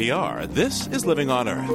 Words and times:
NPR, 0.00 0.50
this 0.54 0.86
is 0.86 1.04
Living 1.04 1.28
on 1.28 1.46
Earth. 1.46 1.68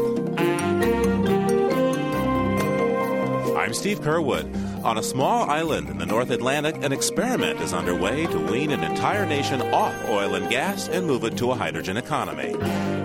I'm 3.55 3.71
Steve 3.75 3.99
Curwood. 3.99 4.83
On 4.83 4.97
a 4.97 5.04
small 5.04 5.47
island 5.47 5.89
in 5.89 5.99
the 5.99 6.07
North 6.07 6.31
Atlantic, 6.31 6.83
an 6.83 6.91
experiment 6.91 7.61
is 7.61 7.71
underway 7.71 8.25
to 8.25 8.39
wean 8.51 8.71
an 8.71 8.83
entire 8.83 9.27
nation 9.27 9.61
off 9.71 9.93
oil 10.09 10.33
and 10.33 10.49
gas 10.49 10.88
and 10.88 11.05
move 11.05 11.23
it 11.23 11.38
to 11.38 11.52
a 11.52 11.55
hydrogen 11.55 11.98
economy. 11.98 12.54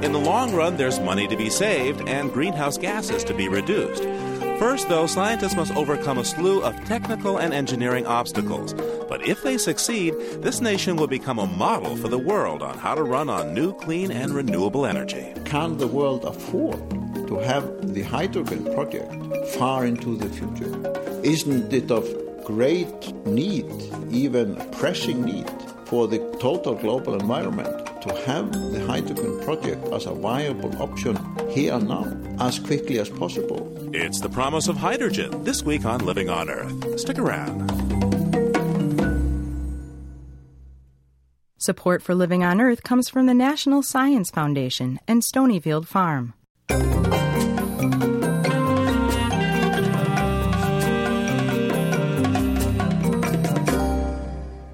In 0.02 0.12
the 0.12 0.18
long 0.18 0.54
run, 0.54 0.79
there's 0.79 0.98
money 1.00 1.29
to 1.29 1.37
be 1.37 1.50
saved 1.50 2.09
and 2.09 2.32
greenhouse 2.32 2.79
gases 2.79 3.23
to 3.25 3.34
be 3.34 3.46
reduced. 3.46 4.05
First, 4.61 4.90
though, 4.90 5.06
scientists 5.06 5.56
must 5.56 5.74
overcome 5.74 6.18
a 6.18 6.24
slew 6.24 6.60
of 6.60 6.84
technical 6.84 7.38
and 7.38 7.54
engineering 7.54 8.06
obstacles. 8.06 8.74
But 9.09 9.27
if 9.27 9.42
they 9.42 9.56
succeed, 9.56 10.14
this 10.42 10.60
nation 10.60 10.96
will 10.96 11.06
become 11.06 11.38
a 11.38 11.46
model 11.46 11.96
for 11.96 12.09
the 12.09 12.18
world 12.18 12.62
on 12.62 12.77
how 12.77 12.95
to 12.95 13.02
run 13.02 13.30
on 13.30 13.54
new, 13.54 13.73
clean, 13.73 14.10
and 14.10 14.34
renewable 14.34 14.84
energy. 14.84 15.33
Can 15.46 15.78
the 15.78 15.86
world 15.86 16.27
afford 16.27 16.78
to 17.27 17.38
have 17.38 17.95
the 17.95 18.02
hydrogen 18.02 18.70
project 18.74 19.10
far 19.55 19.86
into 19.86 20.14
the 20.14 20.28
future? 20.28 21.22
Isn't 21.24 21.72
it 21.72 21.91
of 21.91 22.06
great 22.45 23.14
need, 23.24 23.64
even 24.11 24.56
pressing 24.72 25.22
need, 25.22 25.50
for 25.86 26.06
the 26.06 26.19
total 26.38 26.74
global 26.74 27.14
environment 27.14 28.02
to 28.02 28.14
have 28.27 28.52
the 28.72 28.84
hydrogen 28.86 29.41
project 29.41 29.88
as 29.88 30.05
a 30.05 30.12
viable 30.12 30.83
option 30.83 31.16
here 31.48 31.72
and 31.72 31.88
now 31.88 32.06
as 32.41 32.58
quickly 32.58 32.98
as 32.98 33.08
possible? 33.08 33.80
It's 33.92 34.20
the 34.20 34.28
promise 34.28 34.68
of 34.68 34.76
hydrogen 34.76 35.42
this 35.42 35.64
week 35.64 35.84
on 35.84 36.06
Living 36.06 36.30
on 36.30 36.48
Earth. 36.48 37.00
Stick 37.00 37.18
around. 37.18 37.68
Support 41.58 42.00
for 42.00 42.14
Living 42.14 42.44
on 42.44 42.60
Earth 42.60 42.84
comes 42.84 43.08
from 43.08 43.26
the 43.26 43.34
National 43.34 43.82
Science 43.82 44.30
Foundation 44.30 45.00
and 45.08 45.22
Stonyfield 45.22 45.86
Farm. 45.86 46.34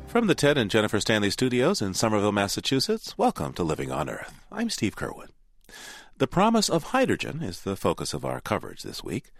From 0.07 0.27
the 0.27 0.35
Ted 0.35 0.59
and 0.59 0.71
Jennifer 0.71 1.01
Stanley 1.01 1.31
studios 1.31 1.81
in 1.81 1.95
Somerville, 1.95 2.33
Massachusetts, 2.33 3.17
welcome 3.17 3.55
to 3.55 3.63
Living 3.63 3.91
on 3.91 4.11
Earth. 4.11 4.35
I'm 4.53 4.69
Steve 4.69 4.95
Curwood. 4.95 5.29
The 6.19 6.27
promise 6.27 6.71
of 6.71 6.85
hydrogen 6.85 7.43
is 7.43 7.61
the 7.61 7.77
focus 7.77 8.15
of 8.15 8.25
our 8.25 8.41
coverage 8.41 8.83
this 8.83 9.05
week. 9.05 9.33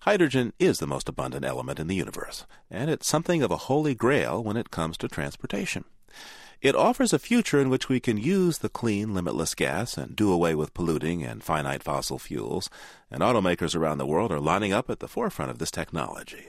Hydrogen 0.00 0.52
is 0.58 0.78
the 0.78 0.86
most 0.86 1.08
abundant 1.08 1.42
element 1.42 1.80
in 1.80 1.86
the 1.86 1.94
universe, 1.94 2.44
and 2.70 2.90
it's 2.90 3.06
something 3.06 3.42
of 3.42 3.50
a 3.50 3.56
holy 3.56 3.94
grail 3.94 4.44
when 4.44 4.58
it 4.58 4.70
comes 4.70 4.98
to 4.98 5.08
transportation. 5.08 5.86
It 6.60 6.74
offers 6.74 7.14
a 7.14 7.18
future 7.18 7.62
in 7.62 7.70
which 7.70 7.88
we 7.88 7.98
can 7.98 8.18
use 8.18 8.58
the 8.58 8.68
clean, 8.68 9.14
limitless 9.14 9.54
gas 9.54 9.96
and 9.96 10.14
do 10.14 10.30
away 10.30 10.54
with 10.54 10.74
polluting 10.74 11.22
and 11.22 11.42
finite 11.42 11.82
fossil 11.82 12.18
fuels, 12.18 12.68
and 13.10 13.22
automakers 13.22 13.74
around 13.74 13.96
the 13.96 14.04
world 14.04 14.30
are 14.30 14.38
lining 14.38 14.74
up 14.74 14.90
at 14.90 15.00
the 15.00 15.08
forefront 15.08 15.50
of 15.50 15.58
this 15.58 15.70
technology. 15.70 16.48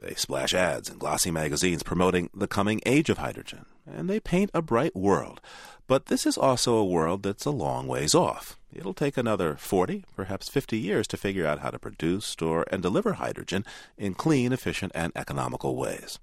They 0.00 0.14
splash 0.14 0.54
ads 0.54 0.88
in 0.88 0.98
glossy 0.98 1.30
magazines 1.30 1.82
promoting 1.82 2.30
the 2.34 2.48
coming 2.48 2.80
age 2.86 3.10
of 3.10 3.18
hydrogen, 3.18 3.66
and 3.86 4.08
they 4.08 4.18
paint 4.18 4.50
a 4.54 4.62
bright 4.62 4.96
world. 4.96 5.40
But 5.86 6.06
this 6.06 6.24
is 6.24 6.38
also 6.38 6.76
a 6.76 6.84
world 6.84 7.22
that's 7.22 7.44
a 7.44 7.50
long 7.50 7.86
ways 7.86 8.14
off. 8.14 8.56
It'll 8.72 8.94
take 8.94 9.16
another 9.16 9.56
40, 9.56 10.04
perhaps 10.16 10.48
50 10.48 10.78
years 10.78 11.06
to 11.08 11.16
figure 11.16 11.46
out 11.46 11.58
how 11.58 11.70
to 11.70 11.78
produce, 11.78 12.24
store, 12.24 12.64
and 12.70 12.80
deliver 12.80 13.14
hydrogen 13.14 13.64
in 13.98 14.14
clean, 14.14 14.52
efficient, 14.52 14.92
and 14.94 15.12
economical 15.14 15.76
ways. 15.76 16.18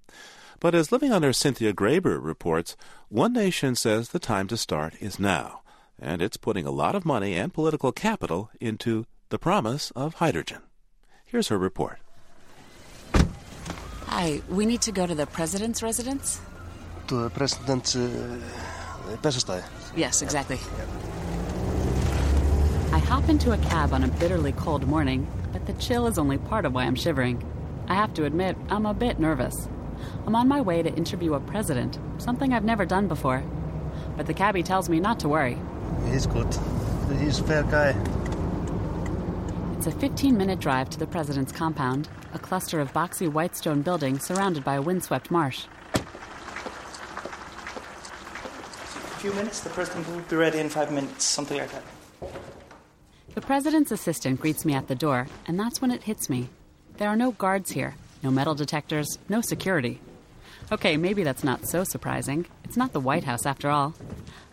But 0.60 0.74
as 0.74 0.92
Living 0.92 1.12
on 1.12 1.24
Earth's 1.24 1.38
Cynthia 1.38 1.72
Graber 1.72 2.18
reports, 2.20 2.76
One 3.10 3.34
Nation 3.34 3.76
says 3.76 4.10
the 4.10 4.20
time 4.20 4.48
to 4.48 4.58
start 4.58 4.96
is 5.00 5.20
now, 5.20 5.62
and 6.00 6.22
it's 6.22 6.38
putting 6.38 6.66
a 6.66 6.72
lot 6.72 6.96
of 6.96 7.06
money 7.06 7.36
and 7.36 7.54
political 7.54 7.92
capital 7.92 8.50
into 8.60 9.06
the 9.30 9.38
promise 9.38 9.92
of 9.92 10.16
hydrogen. 10.16 10.64
Here's 11.26 11.50
her 11.50 11.60
report. 11.60 12.00
Hi, 14.20 14.42
we 14.50 14.66
need 14.66 14.82
to 14.82 14.92
go 14.92 15.06
to 15.06 15.14
the 15.14 15.28
president's 15.28 15.84
residence? 15.84 16.42
To 17.06 17.26
the 17.26 17.30
president's 17.30 17.96
uh. 17.96 19.62
Yes, 19.96 20.24
exactly. 20.24 20.56
I 22.92 22.98
hop 22.98 23.30
into 23.30 23.52
a 23.52 23.60
cab 23.60 23.94
on 23.94 24.04
a 24.04 24.08
bitterly 24.08 24.54
cold 24.54 24.88
morning, 24.88 25.28
but 25.54 25.68
the 25.68 25.74
chill 25.74 26.08
is 26.08 26.18
only 26.18 26.40
part 26.40 26.66
of 26.66 26.74
why 26.74 26.86
I'm 26.86 26.96
shivering. 26.96 27.44
I 27.90 27.94
have 27.94 28.12
to 28.16 28.26
admit, 28.26 28.58
I'm 28.70 28.88
a 28.88 28.94
bit 28.96 29.20
nervous. 29.20 29.70
I'm 30.26 30.36
on 30.36 30.48
my 30.48 30.62
way 30.62 30.82
to 30.82 30.92
interview 30.96 31.36
a 31.36 31.40
president, 31.40 32.00
something 32.18 32.54
I've 32.54 32.66
never 32.66 32.88
done 32.88 33.08
before. 33.08 33.44
But 34.16 34.26
the 34.26 34.34
cabbie 34.34 34.64
tells 34.64 34.90
me 34.90 35.00
not 35.00 35.20
to 35.20 35.30
worry. 35.30 35.60
He's 36.10 36.26
good. 36.26 36.58
He's 37.20 37.38
a 37.38 37.44
fair 37.44 37.62
guy. 37.62 37.96
It's 39.78 39.86
a 39.86 39.92
15 39.92 40.36
minute 40.36 40.60
drive 40.60 40.90
to 40.90 40.98
the 40.98 41.06
president's 41.06 41.52
compound, 41.52 42.10
a 42.38 42.40
cluster 42.40 42.80
of 42.80 42.94
boxy 42.94 43.28
white 43.28 43.56
stone 43.56 43.82
buildings 43.82 44.24
surrounded 44.24 44.64
by 44.64 44.76
a 44.76 44.82
windswept 44.82 45.32
marsh. 45.32 45.66
A 48.76 49.20
few 49.20 49.34
minutes, 49.34 49.62
the 49.62 49.72
president 49.72 50.08
will 50.08 50.20
be 50.20 50.36
ready 50.36 50.60
in 50.60 50.70
five 50.70 50.92
minutes, 50.92 51.26
something 51.26 51.58
like 51.58 51.72
that. 51.72 51.84
The 53.34 53.42
president's 53.42 53.92
assistant 53.92 54.40
greets 54.40 54.66
me 54.66 54.76
at 54.76 54.88
the 54.88 54.94
door, 54.94 55.28
and 55.48 55.60
that's 55.60 55.82
when 55.82 55.90
it 55.90 56.04
hits 56.04 56.30
me. 56.30 56.50
There 56.98 57.10
are 57.10 57.16
no 57.16 57.32
guards 57.32 57.72
here, 57.72 57.96
no 58.22 58.30
metal 58.30 58.54
detectors, 58.54 59.18
no 59.28 59.42
security. 59.42 60.00
Okay, 60.72 60.96
maybe 60.96 61.24
that's 61.24 61.44
not 61.44 61.68
so 61.68 61.84
surprising. 61.84 62.46
It's 62.64 62.78
not 62.78 62.94
the 62.94 63.00
White 63.00 63.24
House 63.24 63.48
after 63.48 63.72
all. 63.72 63.96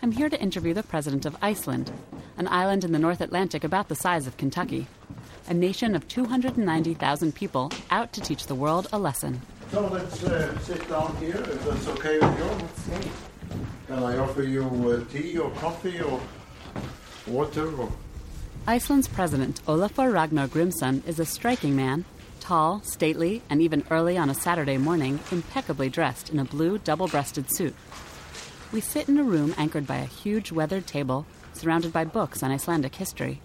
I'm 0.01 0.13
here 0.13 0.31
to 0.31 0.41
interview 0.41 0.73
the 0.73 0.83
president 0.83 1.27
of 1.27 1.37
Iceland, 1.43 1.93
an 2.39 2.49
island 2.49 2.83
in 2.83 2.93
the 2.93 2.99
North 2.99 3.21
Atlantic 3.21 3.63
about 3.63 3.89
the 3.89 3.95
size 3.95 4.27
of 4.27 4.39
Kentucky. 4.39 4.87
A 5.47 5.53
nation 5.53 5.95
of 5.95 6.09
290,000 6.09 7.35
people 7.35 7.71
out 7.91 8.15
to 8.15 8.21
teach 8.23 8.47
the 8.47 8.55
world 8.55 8.89
a 8.93 8.99
lesson. 8.99 9.43
So 9.71 9.87
let's 9.89 10.25
uh, 10.25 10.59
sit 10.61 10.89
down 10.89 11.15
here, 11.17 11.37
if 11.37 11.65
that's 11.65 11.87
okay 11.89 12.19
with 12.19 12.39
you. 12.39 13.11
Can 13.87 14.03
I 14.03 14.17
offer 14.17 14.43
you 14.43 14.65
uh, 14.65 15.13
tea 15.13 15.37
or 15.37 15.51
coffee 15.51 16.01
or 16.01 16.19
water? 17.27 17.71
Or... 17.77 17.93
Iceland's 18.67 19.09
president, 19.09 19.61
Olafur 19.67 20.11
Ragnar 20.11 20.49
Grimsson, 20.49 21.03
is 21.07 21.21
a 21.21 21.27
striking 21.27 21.77
man, 21.77 22.07
tall, 22.41 22.81
stately, 22.83 23.43
and 23.51 23.61
even 23.61 23.85
early 23.91 24.17
on 24.17 24.31
a 24.31 24.35
Saturday 24.35 24.79
morning, 24.79 25.21
impeccably 25.31 25.91
dressed 25.91 26.31
in 26.31 26.39
a 26.39 26.45
blue 26.45 26.79
double 26.79 27.09
breasted 27.09 27.55
suit. 27.55 27.75
We 28.73 28.81
sit 28.81 29.11
in 29.11 29.19
a 29.19 29.23
room 29.23 29.55
anchored 29.59 29.87
by 29.87 29.97
a 29.97 30.07
huge 30.07 30.53
weathered 30.53 30.87
table, 30.87 31.27
surrounded 31.53 31.93
by 31.93 32.05
books 32.07 32.43
on 32.43 32.51
Icelandic 32.51 32.95
history. 32.95 33.41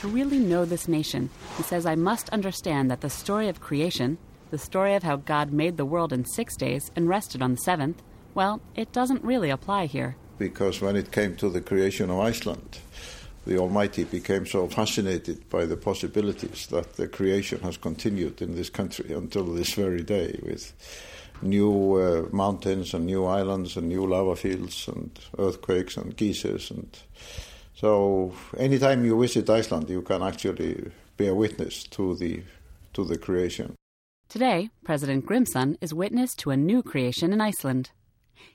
To 0.00 0.06
really 0.08 0.38
know 0.38 0.64
this 0.64 0.86
nation, 0.86 1.28
he 1.56 1.64
says 1.64 1.84
I 1.84 1.96
must 1.96 2.28
understand 2.28 2.88
that 2.88 3.00
the 3.00 3.10
story 3.10 3.48
of 3.48 3.60
creation, 3.60 4.16
the 4.52 4.58
story 4.58 4.94
of 4.94 5.02
how 5.02 5.16
God 5.16 5.52
made 5.52 5.76
the 5.76 5.84
world 5.84 6.12
in 6.12 6.24
six 6.24 6.56
days 6.56 6.92
and 6.94 7.08
rested 7.08 7.42
on 7.42 7.50
the 7.50 7.56
seventh, 7.56 8.00
well, 8.32 8.60
it 8.76 8.92
doesn't 8.92 9.24
really 9.24 9.50
apply 9.50 9.86
here. 9.86 10.14
Because 10.38 10.80
when 10.80 10.94
it 10.94 11.10
came 11.10 11.34
to 11.36 11.48
the 11.48 11.60
creation 11.60 12.10
of 12.10 12.20
Iceland, 12.20 12.78
the 13.44 13.58
Almighty 13.58 14.04
became 14.04 14.46
so 14.46 14.68
fascinated 14.68 15.50
by 15.50 15.66
the 15.66 15.76
possibilities 15.76 16.68
that 16.68 16.92
the 16.92 17.08
creation 17.08 17.58
has 17.62 17.76
continued 17.76 18.40
in 18.40 18.54
this 18.54 18.70
country 18.70 19.12
until 19.12 19.46
this 19.46 19.74
very 19.74 20.04
day 20.04 20.38
with 20.44 20.74
new 21.42 21.94
uh, 21.94 22.28
mountains 22.30 22.94
and 22.94 23.04
new 23.04 23.24
islands 23.24 23.76
and 23.76 23.88
new 23.88 24.06
lava 24.06 24.36
fields 24.36 24.86
and 24.86 25.18
earthquakes 25.40 25.96
and 25.96 26.16
geysers 26.16 26.70
and 26.70 27.00
so 27.80 28.32
anytime 28.56 29.04
you 29.04 29.20
visit 29.20 29.48
Iceland 29.48 29.88
you 29.88 30.02
can 30.02 30.22
actually 30.22 30.90
bear 31.16 31.34
witness 31.34 31.84
to 31.84 32.14
the 32.16 32.42
to 32.92 33.04
the 33.04 33.18
creation. 33.18 33.74
Today, 34.28 34.70
President 34.84 35.24
Grimsson 35.24 35.78
is 35.80 35.94
witness 35.94 36.34
to 36.36 36.50
a 36.50 36.56
new 36.56 36.82
creation 36.82 37.32
in 37.32 37.40
Iceland. 37.40 37.90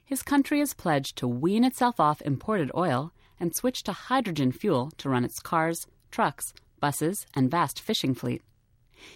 His 0.03 0.21
country 0.21 0.59
is 0.59 0.73
pledged 0.73 1.15
to 1.17 1.27
wean 1.27 1.63
itself 1.63 1.99
off 1.99 2.21
imported 2.21 2.69
oil 2.75 3.13
and 3.39 3.55
switch 3.55 3.83
to 3.83 3.93
hydrogen 3.93 4.51
fuel 4.51 4.91
to 4.97 5.09
run 5.09 5.25
its 5.25 5.39
cars, 5.39 5.87
trucks, 6.11 6.53
buses, 6.79 7.25
and 7.33 7.49
vast 7.49 7.79
fishing 7.79 8.13
fleet. 8.13 8.41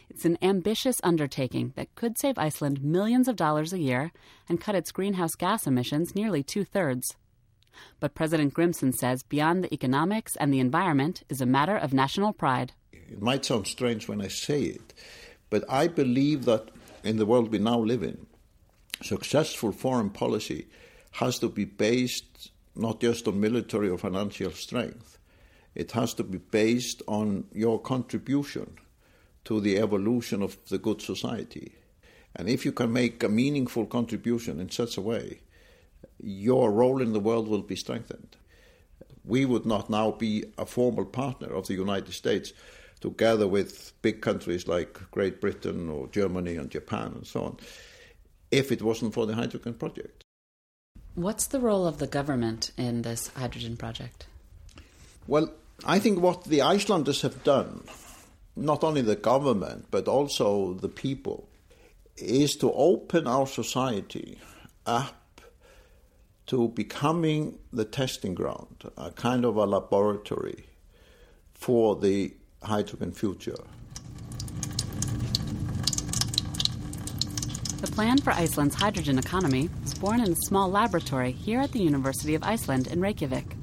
It's 0.09 0.25
an 0.25 0.37
ambitious 0.41 0.99
undertaking 1.03 1.73
that 1.75 1.93
could 1.95 2.17
save 2.17 2.37
Iceland 2.37 2.83
millions 2.83 3.27
of 3.27 3.35
dollars 3.35 3.73
a 3.73 3.79
year 3.79 4.11
and 4.49 4.61
cut 4.61 4.75
its 4.75 4.91
greenhouse 4.91 5.35
gas 5.35 5.67
emissions 5.67 6.15
nearly 6.15 6.43
two 6.43 6.63
thirds. 6.63 7.15
But 8.00 8.15
President 8.15 8.53
Grimsson 8.53 8.94
says 8.94 9.24
beyond 9.24 9.63
the 9.63 9.74
economics 9.74 10.35
and 10.35 10.53
the 10.53 10.59
environment 10.59 11.24
is 11.29 11.41
a 11.41 11.45
matter 11.45 11.75
of 11.75 11.94
national 11.94 12.33
pride. 12.33 12.74
It 12.91 13.21
might 13.21 13.45
sound 13.45 13.68
strange 13.68 14.07
when 14.07 14.21
I 14.21 14.27
say 14.27 14.63
it, 14.63 14.94
but 15.50 15.63
I 15.69 15.88
believe 15.88 16.45
that 16.45 16.69
in 17.03 17.18
the 17.18 17.25
world 17.25 17.51
we 17.51 17.59
now 17.59 17.79
live 17.79 18.03
in, 18.03 18.27
successful 19.01 19.71
foreign 19.71 20.09
policy 20.09 20.68
has 21.12 21.39
to 21.39 21.50
be 21.50 21.65
based 21.65 22.51
not 22.75 23.00
just 23.00 23.27
on 23.27 23.39
military 23.39 23.89
or 23.89 23.97
financial 23.97 24.51
strength, 24.51 25.18
it 25.73 25.91
has 25.91 26.13
to 26.15 26.23
be 26.23 26.38
based 26.38 27.01
on 27.07 27.45
your 27.51 27.80
contribution 27.80 28.77
to 29.45 29.59
the 29.62 29.77
evolution 29.77 30.41
of 30.41 30.57
the 30.69 30.77
good 30.77 31.01
society. 31.01 31.73
And 32.35 32.50
if 32.50 32.65
you 32.65 32.71
can 32.71 32.94
make 32.94 33.23
a 33.23 33.30
meaningful 33.30 33.85
contribution 33.85 34.59
in 34.59 34.69
such 34.69 34.97
a 34.97 35.01
way, 35.01 35.41
your 36.19 36.71
role 36.71 37.01
in 37.01 37.13
the 37.13 37.19
world 37.19 37.47
will 37.47 37.61
be 37.61 37.75
strengthened. 37.75 38.35
we 39.27 39.45
would 39.45 39.65
not 39.65 39.89
now 39.89 40.11
be 40.11 40.45
a 40.57 40.65
formal 40.65 41.05
partner 41.05 41.47
of 41.53 41.67
the 41.67 41.73
United 41.73 42.13
States 42.13 42.53
together 42.99 43.47
with 43.47 43.94
big 44.01 44.21
countries 44.21 44.67
like 44.67 44.99
Great 45.11 45.39
Britain 45.41 45.89
or 45.89 46.07
Germany 46.07 46.55
and 46.55 46.71
Japan 46.71 47.11
and 47.15 47.27
so 47.27 47.44
on, 47.44 47.57
if 48.49 48.71
it 48.71 48.81
wasn't 48.81 49.13
for 49.13 49.25
the 49.25 49.35
hydrogen 49.35 49.73
project. 49.73 50.23
What's 51.15 51.47
the 51.47 51.59
role 51.59 51.85
of 51.85 51.97
the 51.97 52.07
government 52.07 52.71
in 52.77 53.01
this 53.01 53.27
hydrogen 53.35 53.75
project? 53.77 54.27
Well, 55.27 55.51
I 55.85 55.99
think 55.99 56.19
what 56.19 56.45
the 56.45 56.61
Icelanders 56.61 57.21
have 57.21 57.44
done, 57.44 57.83
not 58.55 58.83
only 58.83 59.01
the 59.01 59.15
government, 59.15 59.88
but 59.91 60.07
also 60.07 60.73
the 60.73 60.89
people, 60.89 61.49
is 62.15 62.55
to 62.57 62.71
open 62.71 63.27
our 63.27 63.45
society 63.45 64.39
up 64.85 65.26
to 66.47 66.69
becoming 66.69 67.59
the 67.73 67.85
testing 67.85 68.33
ground, 68.33 68.89
a 68.97 69.11
kind 69.11 69.45
of 69.45 69.57
a 69.57 69.65
laboratory 69.65 70.65
for 71.53 71.95
the 71.95 72.33
hydrogen 72.63 73.11
future. 73.11 73.57
The 77.81 77.91
plan 77.91 78.17
for 78.17 78.31
Iceland's 78.31 78.75
hydrogen 78.75 79.19
economy 79.19 79.69
was 79.83 79.94
born 79.94 80.19
in 80.21 80.31
a 80.31 80.35
small 80.47 80.69
laboratory 80.69 81.31
here 81.31 81.59
at 81.59 81.73
the 81.73 81.79
University 81.79 82.33
of 82.33 82.44
Iceland 82.44 82.88
in 82.88 83.01
Reykjavik. 83.01 83.55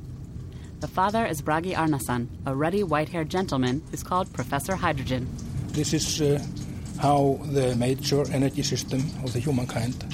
The 0.80 0.88
father 0.88 1.24
is 1.24 1.40
Bragi 1.40 1.72
Arnason, 1.72 2.28
a 2.44 2.54
ruddy 2.54 2.82
white 2.82 3.08
haired 3.08 3.30
gentleman 3.30 3.82
who's 3.90 4.02
called 4.02 4.32
Professor 4.32 4.76
Hydrogen. 4.76 5.26
This 5.68 5.94
is 5.94 6.20
uh, 6.20 6.44
how 7.00 7.40
the 7.44 7.74
major 7.76 8.30
energy 8.30 8.62
system 8.62 9.00
of 9.24 9.32
the 9.32 9.40
humankind 9.40 10.04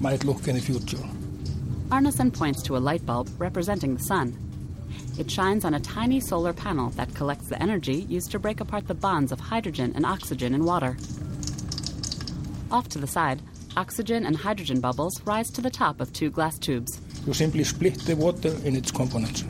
might 0.00 0.24
look 0.24 0.48
in 0.48 0.56
the 0.56 0.60
future. 0.60 0.98
Arnason 1.92 2.32
points 2.32 2.62
to 2.62 2.74
a 2.74 2.78
light 2.78 3.04
bulb 3.04 3.28
representing 3.36 3.94
the 3.94 4.02
sun. 4.02 4.34
It 5.18 5.30
shines 5.30 5.62
on 5.66 5.74
a 5.74 5.80
tiny 5.80 6.20
solar 6.20 6.54
panel 6.54 6.88
that 6.92 7.14
collects 7.14 7.48
the 7.48 7.62
energy 7.62 8.06
used 8.08 8.30
to 8.30 8.38
break 8.38 8.60
apart 8.60 8.88
the 8.88 8.94
bonds 8.94 9.30
of 9.30 9.38
hydrogen 9.38 9.92
and 9.94 10.06
oxygen 10.06 10.54
in 10.54 10.64
water. 10.64 10.96
Off 12.70 12.88
to 12.88 12.98
the 12.98 13.06
side, 13.06 13.42
oxygen 13.76 14.24
and 14.24 14.34
hydrogen 14.34 14.80
bubbles 14.80 15.20
rise 15.26 15.50
to 15.50 15.60
the 15.60 15.68
top 15.68 16.00
of 16.00 16.10
two 16.14 16.30
glass 16.30 16.58
tubes. 16.58 16.98
You 17.26 17.34
simply 17.34 17.62
split 17.62 17.98
the 17.98 18.16
water 18.16 18.56
in 18.64 18.74
its 18.74 18.90
components. 18.90 19.44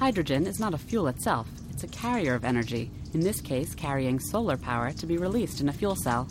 Hydrogen 0.00 0.48
is 0.48 0.58
not 0.58 0.74
a 0.74 0.78
fuel 0.78 1.06
itself, 1.06 1.46
it's 1.70 1.84
a 1.84 1.88
carrier 1.88 2.34
of 2.34 2.44
energy, 2.44 2.90
in 3.14 3.20
this 3.20 3.40
case, 3.40 3.76
carrying 3.76 4.18
solar 4.18 4.56
power 4.56 4.90
to 4.90 5.06
be 5.06 5.16
released 5.16 5.60
in 5.60 5.68
a 5.68 5.72
fuel 5.72 5.94
cell. 5.94 6.26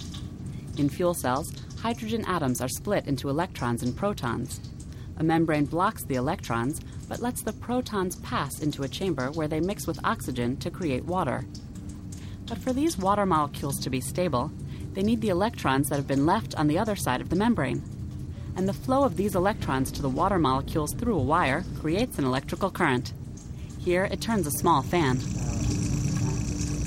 In 0.77 0.89
fuel 0.89 1.13
cells, 1.13 1.49
hydrogen 1.81 2.25
atoms 2.25 2.59
are 2.59 2.67
split 2.67 3.07
into 3.07 3.29
electrons 3.29 3.81
and 3.81 3.95
protons. 3.95 4.59
A 5.19 5.23
membrane 5.23 5.65
blocks 5.65 6.03
the 6.03 6.15
electrons, 6.15 6.79
but 7.09 7.21
lets 7.21 7.41
the 7.41 7.53
protons 7.53 8.17
pass 8.17 8.59
into 8.59 8.83
a 8.83 8.87
chamber 8.87 9.31
where 9.31 9.47
they 9.47 9.59
mix 9.59 9.87
with 9.87 10.03
oxygen 10.03 10.57
to 10.57 10.69
create 10.69 11.05
water. 11.05 11.45
But 12.45 12.59
for 12.59 12.71
these 12.71 12.97
water 12.97 13.25
molecules 13.25 13.79
to 13.79 13.89
be 13.89 13.99
stable, 13.99 14.51
they 14.93 15.03
need 15.03 15.21
the 15.21 15.29
electrons 15.29 15.89
that 15.89 15.95
have 15.95 16.07
been 16.07 16.25
left 16.25 16.55
on 16.55 16.67
the 16.67 16.77
other 16.77 16.95
side 16.95 17.21
of 17.21 17.29
the 17.29 17.35
membrane. 17.35 17.83
And 18.55 18.67
the 18.67 18.73
flow 18.73 19.03
of 19.03 19.17
these 19.17 19.35
electrons 19.35 19.91
to 19.91 20.01
the 20.01 20.09
water 20.09 20.39
molecules 20.39 20.93
through 20.93 21.17
a 21.17 21.23
wire 21.23 21.63
creates 21.79 22.17
an 22.17 22.25
electrical 22.25 22.71
current. 22.71 23.13
Here, 23.79 24.05
it 24.05 24.21
turns 24.21 24.47
a 24.47 24.51
small 24.51 24.81
fan. 24.81 25.19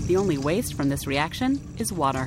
The 0.07 0.17
only 0.17 0.39
waste 0.39 0.75
from 0.75 0.89
this 0.89 1.07
reaction 1.07 1.61
is 1.79 1.93
water. 1.93 2.27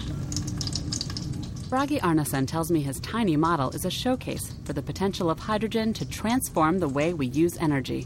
Bragi 1.74 2.00
Arnason 2.02 2.46
tells 2.46 2.70
me 2.70 2.82
his 2.82 3.00
tiny 3.00 3.36
model 3.36 3.72
is 3.72 3.84
a 3.84 3.90
showcase 3.90 4.54
for 4.64 4.74
the 4.74 4.82
potential 4.84 5.32
of 5.32 5.40
hydrogen 5.40 5.92
to 5.94 6.06
transform 6.08 6.78
the 6.78 6.88
way 6.88 7.16
we 7.16 7.26
use 7.26 7.58
energy. 7.58 8.06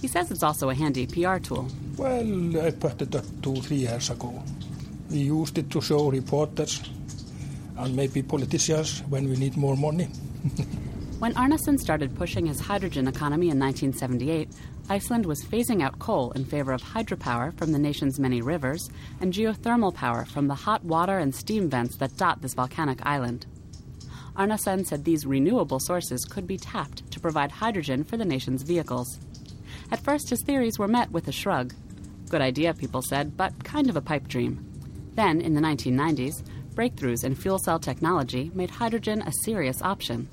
He 0.00 0.06
says 0.06 0.30
it's 0.30 0.44
also 0.44 0.70
a 0.70 0.74
handy 0.76 1.08
PR 1.08 1.38
tool. 1.38 1.66
Well, 1.96 2.64
I 2.64 2.70
put 2.70 3.02
it 3.02 3.12
up 3.16 3.24
two, 3.42 3.56
three 3.56 3.78
years 3.78 4.08
ago. 4.08 4.40
We 5.10 5.16
used 5.18 5.58
it 5.58 5.68
to 5.70 5.80
show 5.80 6.12
reporters 6.12 6.80
and 7.76 7.96
maybe 7.96 8.22
politicians 8.22 9.02
when 9.08 9.28
we 9.28 9.34
need 9.34 9.56
more 9.56 9.76
money. 9.76 10.04
when 11.18 11.34
Arnason 11.34 11.80
started 11.80 12.14
pushing 12.14 12.46
his 12.46 12.60
hydrogen 12.60 13.08
economy 13.08 13.50
in 13.50 13.58
1978, 13.58 14.48
Iceland 14.88 15.26
was 15.26 15.44
phasing 15.44 15.82
out 15.82 15.98
coal 15.98 16.32
in 16.32 16.44
favor 16.44 16.72
of 16.72 16.82
hydropower 16.82 17.56
from 17.56 17.72
the 17.72 17.78
nation's 17.78 18.18
many 18.18 18.42
rivers 18.42 18.90
and 19.20 19.32
geothermal 19.32 19.94
power 19.94 20.24
from 20.24 20.48
the 20.48 20.54
hot 20.54 20.84
water 20.84 21.18
and 21.18 21.34
steam 21.34 21.70
vents 21.70 21.96
that 21.96 22.16
dot 22.16 22.42
this 22.42 22.54
volcanic 22.54 23.04
island. 23.06 23.46
Arnason 24.36 24.84
said 24.84 25.04
these 25.04 25.26
renewable 25.26 25.78
sources 25.78 26.24
could 26.24 26.46
be 26.46 26.56
tapped 26.56 27.10
to 27.10 27.20
provide 27.20 27.52
hydrogen 27.52 28.02
for 28.02 28.16
the 28.16 28.24
nation's 28.24 28.62
vehicles. 28.62 29.18
At 29.90 30.02
first, 30.02 30.30
his 30.30 30.42
theories 30.42 30.78
were 30.78 30.88
met 30.88 31.10
with 31.10 31.28
a 31.28 31.32
shrug. 31.32 31.74
Good 32.28 32.40
idea, 32.40 32.74
people 32.74 33.02
said, 33.02 33.36
but 33.36 33.64
kind 33.64 33.88
of 33.88 33.96
a 33.96 34.00
pipe 34.00 34.26
dream. 34.26 34.64
Then, 35.14 35.40
in 35.40 35.54
the 35.54 35.60
1990s, 35.60 36.42
breakthroughs 36.74 37.24
in 37.24 37.34
fuel 37.34 37.58
cell 37.58 37.78
technology 37.78 38.50
made 38.54 38.70
hydrogen 38.70 39.22
a 39.22 39.32
serious 39.44 39.80
option 39.82 40.28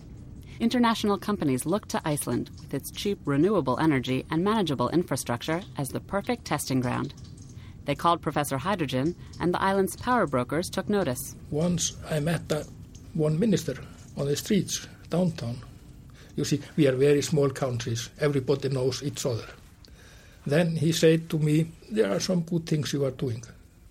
international 0.59 1.17
companies 1.17 1.65
looked 1.65 1.89
to 1.89 2.01
Iceland 2.05 2.49
with 2.59 2.73
its 2.73 2.91
cheap 2.91 3.19
renewable 3.25 3.79
energy 3.79 4.25
and 4.29 4.43
manageable 4.43 4.89
infrastructure 4.89 5.61
as 5.77 5.89
the 5.89 5.99
perfect 5.99 6.45
testing 6.45 6.81
ground. 6.81 7.13
They 7.85 7.95
called 7.95 8.21
Professor 8.21 8.57
Hydrogen, 8.57 9.15
and 9.39 9.53
the 9.53 9.61
island's 9.61 9.95
power 9.95 10.27
brokers 10.27 10.69
took 10.69 10.89
notice. 10.89 11.35
Once 11.49 11.95
I 12.09 12.19
met 12.19 12.51
one 13.13 13.39
minister 13.39 13.75
on 14.17 14.27
the 14.27 14.35
streets 14.35 14.87
downtown. 15.09 15.57
You 16.35 16.43
see, 16.45 16.61
we 16.75 16.87
are 16.87 16.95
very 16.95 17.21
small 17.21 17.49
countries. 17.49 18.09
Everybody 18.19 18.69
knows 18.69 19.01
each 19.01 19.25
other. 19.25 19.47
Then 20.45 20.75
he 20.75 20.91
said 20.91 21.29
to 21.29 21.39
me, 21.39 21.71
there 21.89 22.11
are 22.11 22.19
some 22.19 22.41
good 22.41 22.65
things 22.65 22.93
you 22.93 23.05
are 23.05 23.11
doing. 23.11 23.43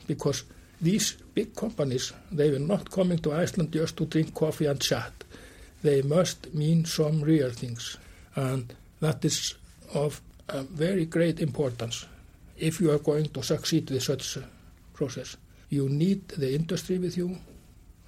Because 0.07 0.45
these 0.81 1.17
big 1.35 1.55
companies, 1.55 2.13
they 2.31 2.51
were 2.51 2.59
not 2.59 2.91
coming 2.91 3.19
to 3.19 3.33
Iceland 3.33 3.73
just 3.73 3.97
to 3.97 4.07
drink 4.07 4.35
coffee 4.35 4.67
and 4.67 4.81
chat 4.81 5.13
they 5.83 6.03
must 6.03 6.55
mean 6.55 6.85
some 6.85 7.21
real 7.21 7.51
things. 7.51 7.97
And 8.35 8.75
that 9.01 9.25
is 9.25 9.55
of 9.95 10.21
um, 10.49 10.67
very 10.69 11.05
great 11.05 11.41
importance 11.41 12.07
if 12.57 12.81
you 12.81 12.91
are 12.91 12.99
going 12.99 13.27
to 13.31 13.43
succeed 13.43 13.91
with 13.91 14.03
such 14.03 14.37
a 14.37 14.45
process. 14.93 15.37
You 15.69 15.89
need 15.89 16.29
the 16.29 16.55
industry 16.55 16.99
with 16.99 17.17
you 17.17 17.39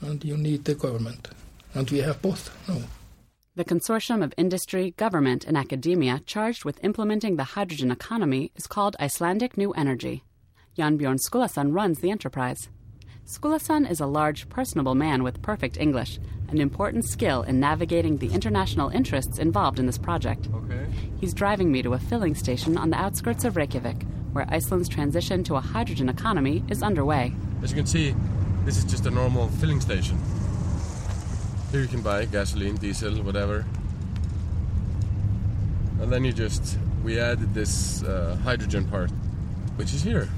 and 0.00 0.24
you 0.24 0.36
need 0.36 0.64
the 0.64 0.74
government. 0.74 1.28
And 1.74 1.88
we 1.90 1.98
have 1.98 2.20
both 2.20 2.50
now. 2.68 2.80
The 3.56 3.64
consortium 3.64 4.24
of 4.24 4.32
industry, 4.36 4.92
government, 4.96 5.44
and 5.44 5.56
academia 5.56 6.22
charged 6.24 6.64
with 6.64 6.82
implementing 6.82 7.36
the 7.36 7.44
hydrogen 7.44 7.90
economy 7.90 8.52
is 8.56 8.66
called 8.66 8.96
Icelandic 8.98 9.56
New 9.56 9.72
Energy. 9.72 10.24
Jan 10.76 10.96
Bjorn 10.96 11.18
Skulason 11.18 11.74
runs 11.74 11.98
the 11.98 12.10
enterprise. 12.10 12.68
Skulason 13.26 13.88
is 13.88 14.00
a 14.00 14.06
large, 14.06 14.48
personable 14.48 14.94
man 14.94 15.22
with 15.22 15.40
perfect 15.40 15.76
English, 15.76 16.18
an 16.48 16.58
important 16.60 17.04
skill 17.04 17.42
in 17.42 17.60
navigating 17.60 18.18
the 18.18 18.32
international 18.32 18.88
interests 18.88 19.38
involved 19.38 19.78
in 19.78 19.86
this 19.86 19.98
project. 19.98 20.48
Okay. 20.52 20.86
He's 21.20 21.32
driving 21.32 21.70
me 21.70 21.82
to 21.82 21.94
a 21.94 21.98
filling 21.98 22.34
station 22.34 22.76
on 22.76 22.90
the 22.90 22.96
outskirts 22.96 23.44
of 23.44 23.56
Reykjavik, 23.56 24.02
where 24.32 24.46
Iceland's 24.48 24.88
transition 24.88 25.44
to 25.44 25.54
a 25.54 25.60
hydrogen 25.60 26.08
economy 26.08 26.64
is 26.68 26.82
underway. 26.82 27.32
As 27.62 27.70
you 27.70 27.76
can 27.76 27.86
see, 27.86 28.14
this 28.64 28.76
is 28.76 28.84
just 28.84 29.06
a 29.06 29.10
normal 29.10 29.48
filling 29.48 29.80
station. 29.80 30.18
Here 31.70 31.80
you 31.80 31.88
can 31.88 32.02
buy 32.02 32.24
gasoline, 32.24 32.76
diesel, 32.76 33.22
whatever. 33.22 33.64
And 36.00 36.10
then 36.10 36.24
you 36.24 36.32
just, 36.32 36.78
we 37.04 37.20
added 37.20 37.54
this 37.54 38.02
uh, 38.02 38.36
hydrogen 38.42 38.86
part, 38.88 39.10
which 39.76 39.94
is 39.94 40.02
here. 40.02 40.28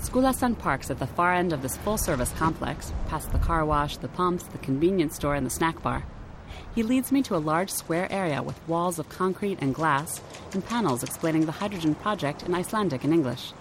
Skulason 0.00 0.58
parks 0.58 0.90
at 0.90 0.98
the 0.98 1.06
far 1.06 1.34
end 1.34 1.52
of 1.52 1.60
this 1.60 1.76
full 1.76 1.98
service 1.98 2.32
complex, 2.32 2.92
past 3.08 3.30
the 3.30 3.38
car 3.38 3.64
wash, 3.64 3.98
the 3.98 4.08
pumps, 4.08 4.44
the 4.44 4.58
convenience 4.58 5.14
store, 5.14 5.34
and 5.34 5.44
the 5.44 5.50
snack 5.50 5.82
bar. 5.82 6.04
He 6.74 6.82
leads 6.82 7.12
me 7.12 7.22
to 7.24 7.36
a 7.36 7.38
large 7.38 7.70
square 7.70 8.10
area 8.10 8.42
with 8.42 8.66
walls 8.66 8.98
of 8.98 9.08
concrete 9.08 9.58
and 9.60 9.74
glass 9.74 10.20
and 10.52 10.64
panels 10.64 11.02
explaining 11.02 11.44
the 11.46 11.52
hydrogen 11.52 11.94
project 11.94 12.42
in 12.42 12.54
Icelandic 12.54 13.04
and 13.04 13.12
English. 13.12 13.52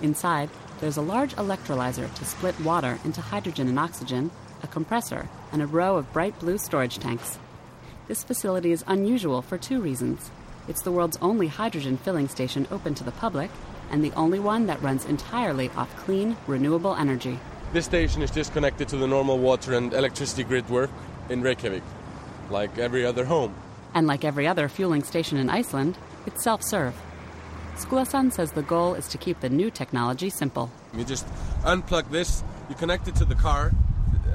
Inside, 0.00 0.48
there's 0.80 0.96
a 0.96 1.02
large 1.02 1.34
electrolyzer 1.36 2.12
to 2.14 2.24
split 2.24 2.58
water 2.60 2.98
into 3.04 3.20
hydrogen 3.20 3.68
and 3.68 3.78
oxygen, 3.78 4.30
a 4.62 4.66
compressor, 4.66 5.28
and 5.52 5.62
a 5.62 5.66
row 5.66 5.96
of 5.96 6.12
bright 6.12 6.38
blue 6.38 6.58
storage 6.58 6.98
tanks. 6.98 7.38
This 8.08 8.24
facility 8.24 8.72
is 8.72 8.84
unusual 8.86 9.42
for 9.42 9.58
two 9.58 9.80
reasons. 9.80 10.30
It's 10.68 10.82
the 10.82 10.92
world's 10.92 11.18
only 11.20 11.48
hydrogen 11.48 11.96
filling 11.96 12.28
station 12.28 12.66
open 12.70 12.94
to 12.94 13.04
the 13.04 13.12
public, 13.12 13.50
and 13.90 14.02
the 14.02 14.12
only 14.12 14.38
one 14.38 14.66
that 14.66 14.80
runs 14.82 15.04
entirely 15.04 15.70
off 15.76 15.94
clean, 15.96 16.36
renewable 16.46 16.94
energy. 16.94 17.38
This 17.72 17.84
station 17.84 18.22
is 18.22 18.30
disconnected 18.30 18.88
to 18.88 18.96
the 18.96 19.06
normal 19.06 19.38
water 19.38 19.74
and 19.74 19.92
electricity 19.92 20.44
grid 20.44 20.68
work 20.68 20.90
in 21.28 21.42
Reykjavik, 21.42 21.82
like 22.50 22.78
every 22.78 23.04
other 23.04 23.24
home. 23.24 23.54
And 23.94 24.06
like 24.06 24.24
every 24.24 24.46
other 24.46 24.68
fueling 24.68 25.02
station 25.02 25.38
in 25.38 25.50
Iceland, 25.50 25.98
it's 26.26 26.42
self 26.42 26.62
serve. 26.62 26.94
Skulason 27.76 28.32
says 28.32 28.52
the 28.52 28.62
goal 28.62 28.94
is 28.94 29.06
to 29.08 29.18
keep 29.18 29.40
the 29.40 29.50
new 29.50 29.70
technology 29.70 30.30
simple. 30.30 30.70
You 30.94 31.04
just 31.04 31.26
unplug 31.62 32.10
this, 32.10 32.42
you 32.68 32.74
connect 32.74 33.06
it 33.08 33.16
to 33.16 33.24
the 33.24 33.34
car, 33.34 33.72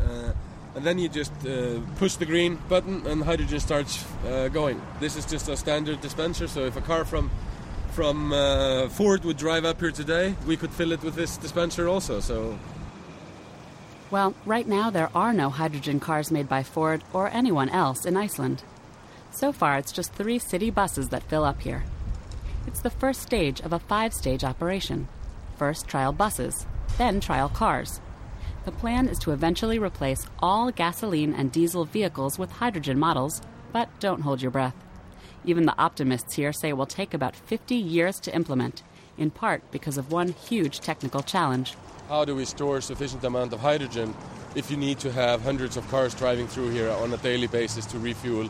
uh, 0.06 0.34
and 0.76 0.86
then 0.86 1.00
you 1.00 1.10
just 1.10 1.34
uh, 1.46 1.80
push 1.98 2.16
the 2.16 2.26
green 2.26 2.60
button 2.70 3.06
and 3.08 3.24
hydrogen 3.24 3.60
starts 3.60 4.06
uh, 4.28 4.48
going. 4.50 4.82
This 5.00 5.16
is 5.16 5.26
just 5.26 5.50
a 5.50 5.58
standard 5.58 6.02
dispenser, 6.02 6.48
so 6.48 6.66
if 6.66 6.78
a 6.78 6.82
car 6.82 7.04
from 7.04 7.32
from 7.92 8.34
uh, 8.34 8.90
Ford 8.90 9.24
would 9.26 9.38
drive 9.38 9.66
up 9.66 9.80
here 9.80 9.92
today, 9.92 10.36
we 10.48 10.58
could 10.58 10.72
fill 10.72 10.92
it 10.92 11.04
with 11.04 11.16
this 11.16 11.38
dispenser 11.38 11.88
also. 11.88 12.20
So, 12.20 12.58
well, 14.10 14.34
right 14.46 14.68
now 14.68 14.90
there 14.90 15.10
are 15.14 15.34
no 15.34 15.50
hydrogen 15.50 16.00
cars 16.00 16.32
made 16.32 16.50
by 16.50 16.64
Ford 16.64 17.04
or 17.14 17.30
anyone 17.30 17.70
else 17.70 18.06
in 18.06 18.18
Iceland. 18.18 18.64
So 19.32 19.54
far, 19.54 19.78
it's 19.78 19.92
just 19.92 20.14
three 20.14 20.40
city 20.40 20.70
buses 20.70 21.10
that 21.10 21.24
fill 21.24 21.44
up 21.44 21.62
here. 21.62 21.84
It's 22.68 22.82
the 22.82 22.90
first 22.90 23.22
stage 23.22 23.62
of 23.62 23.74
a 23.74 23.80
five-stage 23.80 24.44
operation. 24.44 25.08
First, 25.58 25.88
trial 25.88 26.12
buses, 26.12 26.66
then 26.98 27.20
trial 27.20 27.50
cars. 27.50 28.02
The 28.66 28.72
plan 28.72 29.08
is 29.08 29.18
to 29.20 29.32
eventually 29.32 29.80
replace 29.80 30.28
all 30.40 30.72
gasoline 30.72 31.34
and 31.34 31.52
diesel 31.52 31.86
vehicles 31.86 32.38
with 32.38 32.52
hydrogen 32.52 33.00
models, 33.00 33.42
but 33.72 33.90
don't 34.00 34.22
hold 34.22 34.42
your 34.42 34.52
breath. 34.52 34.76
Even 35.44 35.66
the 35.66 35.78
optimists 35.78 36.36
here 36.36 36.54
say 36.54 36.70
it 36.70 36.78
will 36.78 36.86
take 36.86 37.14
about 37.14 37.36
50 37.36 37.76
years 37.76 38.20
to 38.20 38.36
implement, 38.36 38.84
in 39.18 39.32
part 39.32 39.64
because 39.72 39.98
of 39.98 40.12
one 40.12 40.34
huge 40.34 40.80
technical 40.82 41.24
challenge. 41.24 41.76
How 42.08 42.26
do 42.26 42.36
we 42.36 42.46
store 42.46 42.82
sufficient 42.82 43.24
amount 43.24 43.52
of 43.54 43.60
hydrogen 43.60 44.14
if 44.54 44.70
you 44.70 44.78
need 44.78 45.00
to 45.00 45.12
have 45.12 45.42
hundreds 45.42 45.78
of 45.78 45.88
cars 45.90 46.14
driving 46.14 46.48
through 46.48 46.70
here 46.70 46.90
on 46.92 47.12
a 47.14 47.18
daily 47.18 47.48
basis 47.48 47.86
to 47.88 47.98
refuel? 47.98 48.48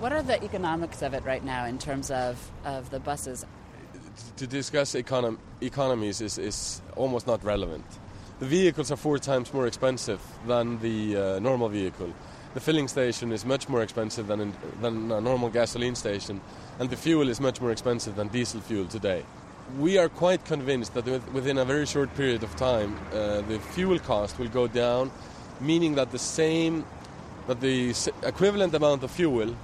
What 0.00 0.12
are 0.12 0.22
the 0.22 0.42
economics 0.44 1.00
of 1.00 1.14
it 1.14 1.24
right 1.24 1.42
now 1.42 1.64
in 1.64 1.78
terms 1.78 2.10
of, 2.10 2.50
of 2.66 2.90
the 2.90 3.00
buses? 3.00 3.46
To 4.36 4.46
discuss 4.46 4.94
econom- 4.94 5.38
economies 5.62 6.20
is, 6.20 6.36
is 6.36 6.82
almost 6.94 7.26
not 7.26 7.42
relevant. 7.42 7.84
The 8.38 8.46
vehicles 8.46 8.92
are 8.92 8.96
four 8.96 9.18
times 9.18 9.54
more 9.54 9.66
expensive 9.66 10.20
than 10.46 10.78
the 10.80 11.16
uh, 11.16 11.38
normal 11.38 11.70
vehicle 11.70 12.12
the 12.56 12.60
filling 12.62 12.88
station 12.88 13.32
is 13.32 13.44
much 13.44 13.68
more 13.68 13.82
expensive 13.82 14.28
than, 14.28 14.40
in, 14.40 14.54
than 14.80 15.12
a 15.12 15.20
normal 15.20 15.50
gasoline 15.50 15.94
station, 15.94 16.40
and 16.78 16.88
the 16.88 16.96
fuel 16.96 17.28
is 17.28 17.38
much 17.38 17.60
more 17.60 17.70
expensive 17.70 18.16
than 18.16 18.28
diesel 18.28 18.62
fuel 18.62 18.86
today. 18.86 19.22
We 19.78 19.98
are 19.98 20.08
quite 20.08 20.42
convinced 20.46 20.94
that 20.94 21.04
within 21.34 21.58
a 21.58 21.66
very 21.66 21.84
short 21.84 22.14
period 22.14 22.42
of 22.42 22.56
time, 22.56 22.96
uh, 23.12 23.42
the 23.42 23.58
fuel 23.74 23.98
cost 23.98 24.38
will 24.38 24.48
go 24.48 24.66
down, 24.66 25.10
meaning 25.60 25.96
that 25.96 26.12
the 26.12 26.18
same, 26.18 26.86
that 27.46 27.60
the 27.60 27.94
equivalent 28.22 28.72
amount 28.72 29.04
of 29.04 29.10
fuel 29.10 29.54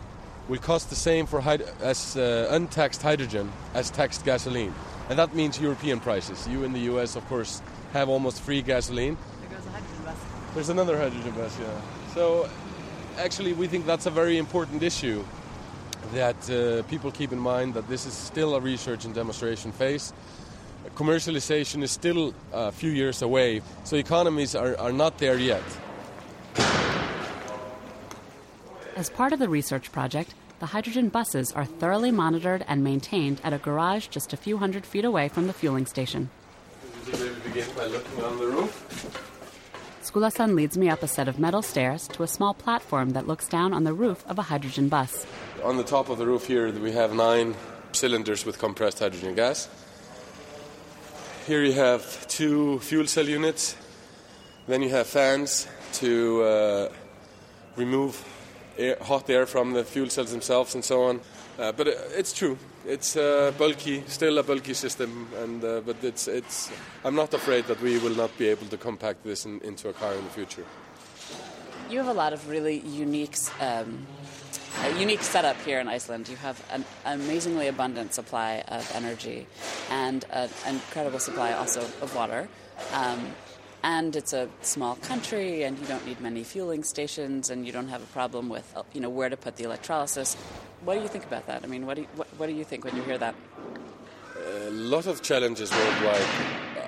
will 0.50 0.60
cost 0.60 0.90
the 0.90 0.96
same 0.96 1.24
for 1.24 1.40
as 1.80 2.14
uh, 2.18 2.48
untaxed 2.50 3.00
hydrogen 3.00 3.50
as 3.72 3.90
taxed 3.90 4.22
gasoline, 4.26 4.74
and 5.08 5.18
that 5.18 5.34
means 5.34 5.58
European 5.58 5.98
prices. 5.98 6.46
You 6.46 6.62
in 6.64 6.74
the 6.74 6.84
U.S., 6.92 7.16
of 7.16 7.26
course, 7.26 7.62
have 7.94 8.10
almost 8.10 8.42
free 8.42 8.60
gasoline. 8.60 9.16
There 9.16 9.56
goes 9.56 9.66
a 9.66 9.70
hydrogen 9.70 10.04
bus. 10.04 10.18
There's 10.52 10.68
another 10.68 10.98
hydrogen 10.98 11.30
bus, 11.30 11.58
yeah. 11.58 11.80
So 12.14 12.50
actually, 13.18 13.52
we 13.52 13.66
think 13.66 13.86
that's 13.86 14.06
a 14.06 14.10
very 14.10 14.38
important 14.38 14.82
issue 14.82 15.24
that 16.12 16.50
uh, 16.50 16.82
people 16.88 17.10
keep 17.10 17.32
in 17.32 17.38
mind 17.38 17.74
that 17.74 17.88
this 17.88 18.06
is 18.06 18.12
still 18.12 18.54
a 18.54 18.60
research 18.60 19.04
and 19.04 19.14
demonstration 19.14 19.72
phase. 19.72 20.12
Commercialization 20.96 21.82
is 21.82 21.90
still 21.90 22.34
a 22.52 22.72
few 22.72 22.90
years 22.90 23.22
away, 23.22 23.62
so 23.84 23.96
economies 23.96 24.54
are, 24.54 24.76
are 24.78 24.92
not 24.92 25.18
there 25.18 25.38
yet. 25.38 25.62
As 28.96 29.08
part 29.08 29.32
of 29.32 29.38
the 29.38 29.48
research 29.48 29.90
project, 29.90 30.34
the 30.58 30.66
hydrogen 30.66 31.08
buses 31.08 31.50
are 31.52 31.64
thoroughly 31.64 32.10
monitored 32.10 32.64
and 32.68 32.84
maintained 32.84 33.40
at 33.42 33.52
a 33.52 33.58
garage 33.58 34.08
just 34.08 34.32
a 34.32 34.36
few 34.36 34.58
hundred 34.58 34.84
feet 34.84 35.04
away 35.04 35.28
from 35.28 35.46
the 35.46 35.52
fueling 35.52 35.86
station. 35.86 36.30
We 37.06 37.12
begin 37.44 37.68
by 37.76 37.86
looking 37.86 38.22
on 38.22 38.38
the 38.38 38.46
roof. 38.46 39.31
Skulason 40.02 40.56
leads 40.56 40.76
me 40.76 40.88
up 40.88 41.04
a 41.04 41.06
set 41.06 41.28
of 41.28 41.38
metal 41.38 41.62
stairs 41.62 42.08
to 42.08 42.24
a 42.24 42.26
small 42.26 42.54
platform 42.54 43.10
that 43.10 43.28
looks 43.28 43.46
down 43.46 43.72
on 43.72 43.84
the 43.84 43.92
roof 43.94 44.24
of 44.28 44.36
a 44.36 44.42
hydrogen 44.42 44.88
bus. 44.88 45.24
On 45.62 45.76
the 45.76 45.84
top 45.84 46.08
of 46.08 46.18
the 46.18 46.26
roof 46.26 46.46
here, 46.48 46.72
we 46.72 46.90
have 46.90 47.14
nine 47.14 47.54
cylinders 47.92 48.44
with 48.44 48.58
compressed 48.58 48.98
hydrogen 48.98 49.36
gas. 49.36 49.68
Here 51.46 51.62
you 51.62 51.72
have 51.74 52.26
two 52.26 52.80
fuel 52.80 53.06
cell 53.06 53.28
units. 53.28 53.76
Then 54.66 54.82
you 54.82 54.90
have 54.90 55.06
fans 55.06 55.68
to 55.94 56.42
uh, 56.42 56.88
remove 57.76 58.24
air, 58.76 58.96
hot 59.00 59.30
air 59.30 59.46
from 59.46 59.72
the 59.72 59.84
fuel 59.84 60.08
cells 60.08 60.32
themselves 60.32 60.74
and 60.74 60.84
so 60.84 61.04
on. 61.04 61.20
Uh, 61.58 61.70
but 61.70 61.86
it, 61.86 61.98
it's 62.16 62.32
true. 62.32 62.58
It's 62.86 63.14
bulky, 63.58 64.02
still 64.06 64.38
a 64.38 64.42
bulky 64.42 64.74
system, 64.74 65.28
and 65.38 65.64
uh, 65.64 65.80
but 65.86 65.96
it's 66.02 66.26
it's. 66.28 66.70
I'm 67.04 67.14
not 67.14 67.32
afraid 67.34 67.66
that 67.66 67.80
we 67.80 67.98
will 67.98 68.16
not 68.16 68.36
be 68.38 68.48
able 68.48 68.66
to 68.66 68.76
compact 68.76 69.22
this 69.22 69.46
in, 69.46 69.60
into 69.60 69.88
a 69.88 69.92
car 69.92 70.14
in 70.14 70.24
the 70.24 70.30
future. 70.30 70.64
You 71.90 71.98
have 71.98 72.08
a 72.08 72.14
lot 72.14 72.32
of 72.32 72.48
really 72.48 72.80
unique. 72.80 73.36
Um, 73.60 74.06
unique 74.98 75.22
setup 75.22 75.56
here 75.62 75.80
in 75.80 75.88
Iceland. 75.88 76.28
You 76.28 76.36
have 76.36 76.62
an 76.72 76.84
amazingly 77.04 77.68
abundant 77.68 78.14
supply 78.14 78.64
of 78.68 78.90
energy 78.94 79.46
and 79.90 80.24
an 80.30 80.50
incredible 80.68 81.18
supply 81.18 81.52
also 81.52 81.80
of 82.00 82.14
water. 82.14 82.48
Um, 82.92 83.32
and 83.82 84.14
it's 84.14 84.32
a 84.32 84.48
small 84.60 84.96
country 84.96 85.64
and 85.64 85.78
you 85.78 85.86
don't 85.86 86.06
need 86.06 86.20
many 86.20 86.44
fueling 86.44 86.84
stations 86.84 87.50
and 87.50 87.66
you 87.66 87.72
don't 87.72 87.88
have 87.88 88.02
a 88.02 88.06
problem 88.06 88.48
with 88.48 88.74
you 88.92 89.00
know 89.00 89.10
where 89.10 89.28
to 89.28 89.36
put 89.36 89.56
the 89.56 89.64
electrolysis. 89.64 90.34
What 90.84 90.94
do 90.94 91.00
you 91.02 91.08
think 91.08 91.24
about 91.24 91.46
that? 91.46 91.64
I 91.64 91.66
mean 91.66 91.86
what 91.86 91.96
do 91.96 92.02
you, 92.02 92.08
what, 92.14 92.28
what 92.38 92.46
do 92.46 92.52
you 92.52 92.64
think 92.64 92.84
when 92.84 92.96
you 92.96 93.02
hear 93.02 93.18
that? 93.18 93.34
A 94.66 94.70
lot 94.70 95.06
of 95.06 95.22
challenges 95.22 95.70
worldwide. 95.70 96.22
Uh, 96.76 96.82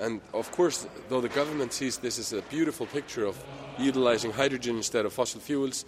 and 0.00 0.20
of 0.32 0.50
course 0.52 0.86
though 1.08 1.20
the 1.20 1.28
government 1.28 1.72
sees 1.72 1.98
this 1.98 2.18
as 2.18 2.32
a 2.32 2.42
beautiful 2.42 2.86
picture 2.86 3.24
of 3.24 3.42
utilizing 3.78 4.32
hydrogen 4.32 4.76
instead 4.76 5.06
of 5.06 5.12
fossil 5.12 5.40
fuels 5.40 5.84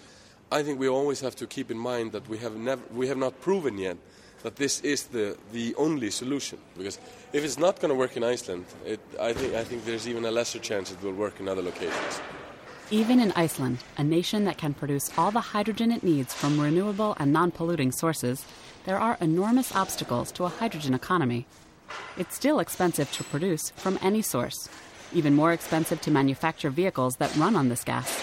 i 0.52 0.62
think 0.62 0.78
we 0.78 0.88
always 0.88 1.20
have 1.20 1.35
to 1.35 1.46
keep 1.46 1.70
in 1.70 1.78
mind 1.78 2.12
that 2.12 2.28
we 2.28 2.38
have 2.38 2.56
never 2.56 2.82
we 2.94 3.08
have 3.08 3.18
not 3.18 3.40
proven 3.40 3.78
yet 3.78 3.96
that 4.47 4.55
this 4.55 4.81
is 4.83 5.09
the, 5.09 5.37
the 5.53 5.75
only 5.75 6.09
solution. 6.09 6.57
Because 6.79 7.00
if 7.33 7.45
it's 7.45 7.59
not 7.59 7.81
going 7.81 7.88
to 7.88 7.97
work 7.97 8.17
in 8.17 8.23
Iceland, 8.23 8.65
it, 8.85 9.00
I, 9.21 9.33
think, 9.33 9.55
I 9.55 9.65
think 9.65 9.85
there's 9.85 10.07
even 10.07 10.25
a 10.25 10.31
lesser 10.31 10.61
chance 10.61 10.93
it 10.93 11.03
will 11.03 11.15
work 11.15 11.41
in 11.41 11.49
other 11.49 11.62
locations. 11.62 12.21
Even 12.93 13.19
in 13.19 13.33
Iceland, 13.33 13.79
a 13.99 14.05
nation 14.05 14.45
that 14.45 14.57
can 14.57 14.73
produce 14.73 15.11
all 15.19 15.33
the 15.33 15.41
hydrogen 15.41 15.91
it 15.91 16.05
needs 16.05 16.33
from 16.33 16.61
renewable 16.61 17.17
and 17.19 17.33
non 17.33 17.50
polluting 17.50 17.91
sources, 17.91 18.45
there 18.85 19.00
are 19.00 19.19
enormous 19.21 19.75
obstacles 19.75 20.31
to 20.31 20.45
a 20.45 20.49
hydrogen 20.61 20.95
economy. 20.95 21.45
It's 22.17 22.37
still 22.37 22.61
expensive 22.61 23.11
to 23.15 23.25
produce 23.25 23.71
from 23.71 23.99
any 24.00 24.23
source, 24.23 24.69
even 25.12 25.35
more 25.35 25.53
expensive 25.53 26.00
to 26.03 26.12
manufacture 26.12 26.71
vehicles 26.71 27.17
that 27.17 27.35
run 27.35 27.57
on 27.57 27.69
this 27.69 27.83
gas. 27.83 28.23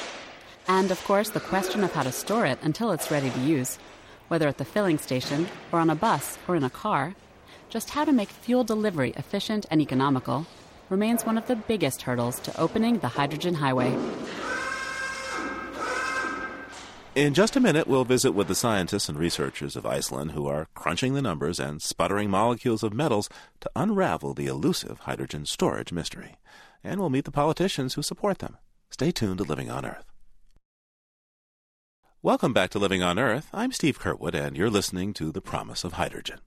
And 0.69 0.89
of 0.89 1.03
course, 1.03 1.31
the 1.31 1.41
question 1.41 1.83
of 1.83 1.91
how 1.91 2.03
to 2.03 2.13
store 2.13 2.45
it 2.45 2.59
until 2.61 2.91
it's 2.93 3.11
ready 3.11 3.29
to 3.29 3.39
use 3.41 3.77
whether 4.33 4.47
at 4.47 4.57
the 4.57 4.65
filling 4.65 4.97
station 4.97 5.47
or 5.71 5.77
on 5.77 5.91
a 5.91 5.95
bus 5.95 6.39
or 6.47 6.55
in 6.55 6.63
a 6.63 6.69
car, 6.71 7.13
just 7.69 7.91
how 7.91 8.03
to 8.03 8.11
make 8.11 8.29
fuel 8.29 8.63
delivery 8.63 9.13
efficient 9.15 9.63
and 9.69 9.79
economical 9.79 10.47
remains 10.89 11.23
one 11.23 11.37
of 11.37 11.45
the 11.45 11.55
biggest 11.55 12.01
hurdles 12.01 12.39
to 12.39 12.59
opening 12.59 12.97
the 12.97 13.09
hydrogen 13.09 13.53
highway. 13.53 13.95
In 17.13 17.35
just 17.35 17.55
a 17.55 17.59
minute, 17.59 17.85
we'll 17.85 18.05
visit 18.05 18.31
with 18.31 18.47
the 18.47 18.55
scientists 18.55 19.07
and 19.07 19.19
researchers 19.19 19.75
of 19.75 19.85
Iceland 19.85 20.31
who 20.31 20.47
are 20.47 20.67
crunching 20.73 21.13
the 21.13 21.21
numbers 21.21 21.59
and 21.59 21.79
sputtering 21.79 22.31
molecules 22.31 22.81
of 22.81 22.91
metals 22.91 23.29
to 23.61 23.69
unravel 23.75 24.33
the 24.33 24.47
elusive 24.47 25.01
hydrogen 25.01 25.45
storage 25.45 25.91
mystery. 25.91 26.37
And 26.83 26.99
we'll 26.99 27.11
meet 27.11 27.25
the 27.25 27.31
politicians 27.31 27.93
who 27.93 28.01
support 28.01 28.39
them. 28.39 28.57
Stay 28.89 29.11
tuned 29.11 29.37
to 29.37 29.43
Living 29.43 29.69
on 29.69 29.85
Earth. 29.85 30.12
Welcome 32.25 32.53
back 32.53 32.69
to 32.69 32.79
Living 32.79 33.03
on 33.03 33.19
Earth. 33.19 33.49
I'm 33.53 33.73
Steve 33.73 33.99
Curwood, 33.99 34.33
and 34.33 34.55
you're 34.55 34.69
listening 34.69 35.13
to 35.15 35.29
The 35.29 35.41
Promise 35.41 35.83
of 35.83 35.93
Hydrogen. 35.93 36.39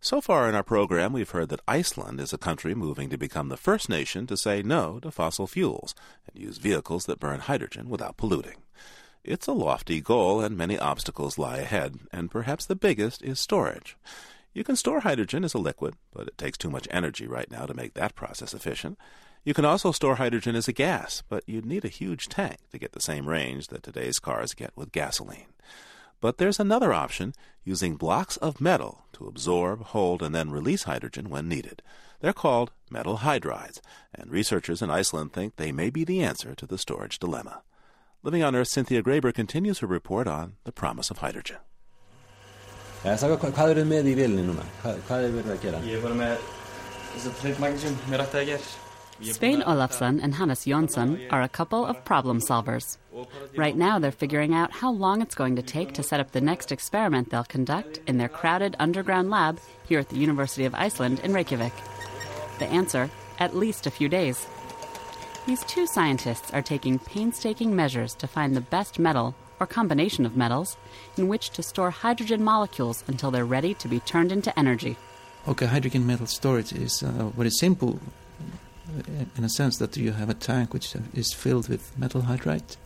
So 0.00 0.20
far 0.20 0.48
in 0.48 0.56
our 0.56 0.64
program, 0.64 1.12
we've 1.12 1.30
heard 1.30 1.50
that 1.50 1.62
Iceland 1.68 2.18
is 2.18 2.32
a 2.32 2.36
country 2.36 2.74
moving 2.74 3.10
to 3.10 3.16
become 3.16 3.48
the 3.48 3.56
first 3.56 3.88
nation 3.88 4.26
to 4.26 4.36
say 4.36 4.60
no 4.60 4.98
to 4.98 5.12
fossil 5.12 5.46
fuels 5.46 5.94
and 6.26 6.42
use 6.42 6.58
vehicles 6.58 7.06
that 7.06 7.20
burn 7.20 7.38
hydrogen 7.38 7.88
without 7.88 8.16
polluting. 8.16 8.56
It's 9.22 9.46
a 9.46 9.52
lofty 9.52 10.00
goal, 10.00 10.40
and 10.40 10.58
many 10.58 10.76
obstacles 10.80 11.38
lie 11.38 11.58
ahead, 11.58 12.00
and 12.12 12.28
perhaps 12.28 12.66
the 12.66 12.74
biggest 12.74 13.22
is 13.22 13.38
storage. 13.38 13.96
You 14.52 14.64
can 14.64 14.74
store 14.74 14.98
hydrogen 14.98 15.44
as 15.44 15.54
a 15.54 15.58
liquid, 15.58 15.94
but 16.12 16.26
it 16.26 16.36
takes 16.36 16.58
too 16.58 16.70
much 16.70 16.88
energy 16.90 17.28
right 17.28 17.52
now 17.52 17.66
to 17.66 17.74
make 17.74 17.94
that 17.94 18.16
process 18.16 18.52
efficient. 18.52 18.98
You 19.44 19.52
can 19.52 19.66
also 19.66 19.92
store 19.92 20.14
hydrogen 20.14 20.56
as 20.56 20.68
a 20.68 20.72
gas, 20.72 21.22
but 21.28 21.44
you'd 21.46 21.66
need 21.66 21.84
a 21.84 21.88
huge 21.88 22.28
tank 22.28 22.56
to 22.72 22.78
get 22.78 22.92
the 22.92 23.00
same 23.00 23.28
range 23.28 23.68
that 23.68 23.82
today's 23.82 24.18
cars 24.18 24.54
get 24.54 24.74
with 24.74 24.90
gasoline. 24.90 25.52
But 26.22 26.38
there's 26.38 26.58
another 26.58 26.94
option 26.94 27.34
using 27.62 27.96
blocks 27.96 28.38
of 28.38 28.58
metal 28.58 29.04
to 29.12 29.26
absorb, 29.26 29.82
hold, 29.82 30.22
and 30.22 30.34
then 30.34 30.50
release 30.50 30.84
hydrogen 30.84 31.28
when 31.28 31.46
needed. 31.46 31.82
They're 32.20 32.32
called 32.32 32.72
metal 32.88 33.18
hydrides, 33.18 33.80
and 34.14 34.30
researchers 34.30 34.80
in 34.80 34.88
Iceland 34.88 35.34
think 35.34 35.56
they 35.56 35.72
may 35.72 35.90
be 35.90 36.04
the 36.04 36.22
answer 36.22 36.54
to 36.54 36.66
the 36.66 36.78
storage 36.78 37.18
dilemma. 37.18 37.60
Living 38.22 38.42
on 38.42 38.56
Earth, 38.56 38.68
Cynthia 38.68 39.02
Graber 39.02 39.34
continues 39.34 39.80
her 39.80 39.86
report 39.86 40.26
on 40.26 40.54
the 40.64 40.72
promise 40.72 41.10
of 41.10 41.18
hydrogen. 41.18 41.58
Hvað 43.02 43.84
með 43.84 44.08
í 44.08 44.14
núna? 44.40 44.64
Hvað, 44.80 45.02
hvað 45.04 45.26
er 45.26 45.36
verið 45.36 45.52
að 45.52 45.60
gera? 45.60 45.82
Ég 45.84 45.98
er 45.98 46.02
bara 46.06 46.16
með 46.16 46.48
þessar 47.12 47.36
trade 47.42 47.60
magnesium, 47.60 48.00
mér 48.08 48.24
ætti 48.24 48.40
að 48.40 48.50
gera. 48.54 48.83
Svein 49.22 49.62
Olafsson 49.62 50.20
and 50.22 50.34
Hannes 50.34 50.64
Jonsson 50.64 51.32
are 51.32 51.42
a 51.42 51.48
couple 51.48 51.84
of 51.84 52.04
problem 52.04 52.40
solvers. 52.40 52.98
Right 53.56 53.76
now, 53.76 53.98
they're 53.98 54.10
figuring 54.10 54.54
out 54.54 54.72
how 54.72 54.90
long 54.90 55.22
it's 55.22 55.34
going 55.34 55.56
to 55.56 55.62
take 55.62 55.92
to 55.94 56.02
set 56.02 56.20
up 56.20 56.32
the 56.32 56.40
next 56.40 56.72
experiment 56.72 57.30
they'll 57.30 57.44
conduct 57.44 58.00
in 58.06 58.18
their 58.18 58.28
crowded 58.28 58.74
underground 58.78 59.30
lab 59.30 59.60
here 59.88 60.00
at 60.00 60.08
the 60.08 60.16
University 60.18 60.64
of 60.64 60.74
Iceland 60.74 61.20
in 61.20 61.32
Reykjavik. 61.32 61.72
The 62.58 62.66
answer 62.66 63.08
at 63.38 63.56
least 63.56 63.86
a 63.86 63.90
few 63.90 64.08
days. 64.08 64.46
These 65.46 65.64
two 65.64 65.86
scientists 65.86 66.52
are 66.52 66.62
taking 66.62 66.98
painstaking 66.98 67.74
measures 67.74 68.14
to 68.14 68.26
find 68.26 68.56
the 68.56 68.60
best 68.60 68.98
metal, 68.98 69.34
or 69.60 69.66
combination 69.66 70.26
of 70.26 70.36
metals, 70.36 70.76
in 71.16 71.28
which 71.28 71.50
to 71.50 71.62
store 71.62 71.90
hydrogen 71.90 72.42
molecules 72.42 73.04
until 73.06 73.30
they're 73.30 73.44
ready 73.44 73.74
to 73.74 73.88
be 73.88 74.00
turned 74.00 74.32
into 74.32 74.56
energy. 74.58 74.96
Okay, 75.46 75.66
hydrogen 75.66 76.06
metal 76.06 76.26
storage 76.26 76.72
is 76.72 77.02
uh, 77.02 77.30
very 77.36 77.50
simple 77.50 78.00
in 79.36 79.44
a 79.44 79.48
sense 79.48 79.78
that 79.78 79.96
you 79.96 80.12
have 80.12 80.28
a 80.28 80.34
tank 80.34 80.72
which 80.72 80.94
is 81.14 81.32
filled 81.32 81.68
with 81.68 81.96
metal 81.98 82.22
hydride, 82.22 82.76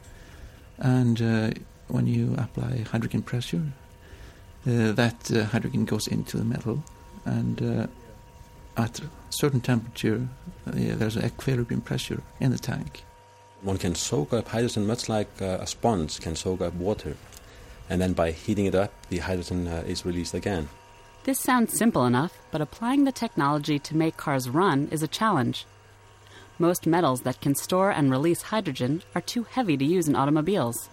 and 0.79 1.21
uh, 1.21 1.51
when 1.89 2.07
you 2.07 2.35
apply 2.39 2.85
hydrogen 2.91 3.23
pressure, 3.23 3.63
uh, 4.67 4.93
that 4.93 5.31
uh, 5.33 5.45
hydrogen 5.45 5.85
goes 5.85 6.07
into 6.07 6.37
the 6.37 6.45
metal, 6.45 6.83
and 7.25 7.63
uh, 7.63 7.87
at 8.77 9.01
a 9.01 9.11
certain 9.31 9.61
temperature, 9.61 10.29
there's 10.67 11.17
an 11.17 11.25
equilibrium 11.25 11.81
pressure 11.81 12.23
in 12.41 12.51
the 12.51 12.59
tank. 12.59 13.05
One 13.63 13.79
can 13.79 13.95
soak 13.95 14.33
up 14.33 14.49
hydrogen 14.49 14.87
much 14.87 15.09
like 15.09 15.41
a 15.41 15.67
sponge 15.67 16.21
can 16.21 16.37
soak 16.37 16.61
up 16.61 16.75
water, 16.75 17.17
and 17.91 18.01
then 18.01 18.13
by 18.13 18.31
heating 18.31 18.67
it 18.67 18.75
up, 18.75 18.93
the 19.09 19.19
hydrogen 19.19 19.67
is 19.67 20.05
released 20.05 20.35
again. 20.35 20.69
This 21.25 21.41
sounds 21.41 21.77
simple 21.77 22.07
enough, 22.07 22.39
but 22.53 22.61
applying 22.61 23.05
the 23.05 23.13
technology 23.13 23.79
to 23.81 23.97
make 23.97 24.17
cars 24.17 24.49
run 24.49 24.89
is 24.93 25.03
a 25.03 25.09
challenge. 25.09 25.67
Most 26.59 26.87
metals 26.87 27.23
that 27.23 27.41
can 27.41 27.55
store 27.55 27.91
and 27.91 28.11
release 28.11 28.43
hydrogen 28.43 29.03
are 29.15 29.21
too 29.21 29.45
heavy 29.45 29.77
to 29.77 29.85
use 29.85 30.09
in 30.09 30.17
automobiles. 30.17 30.89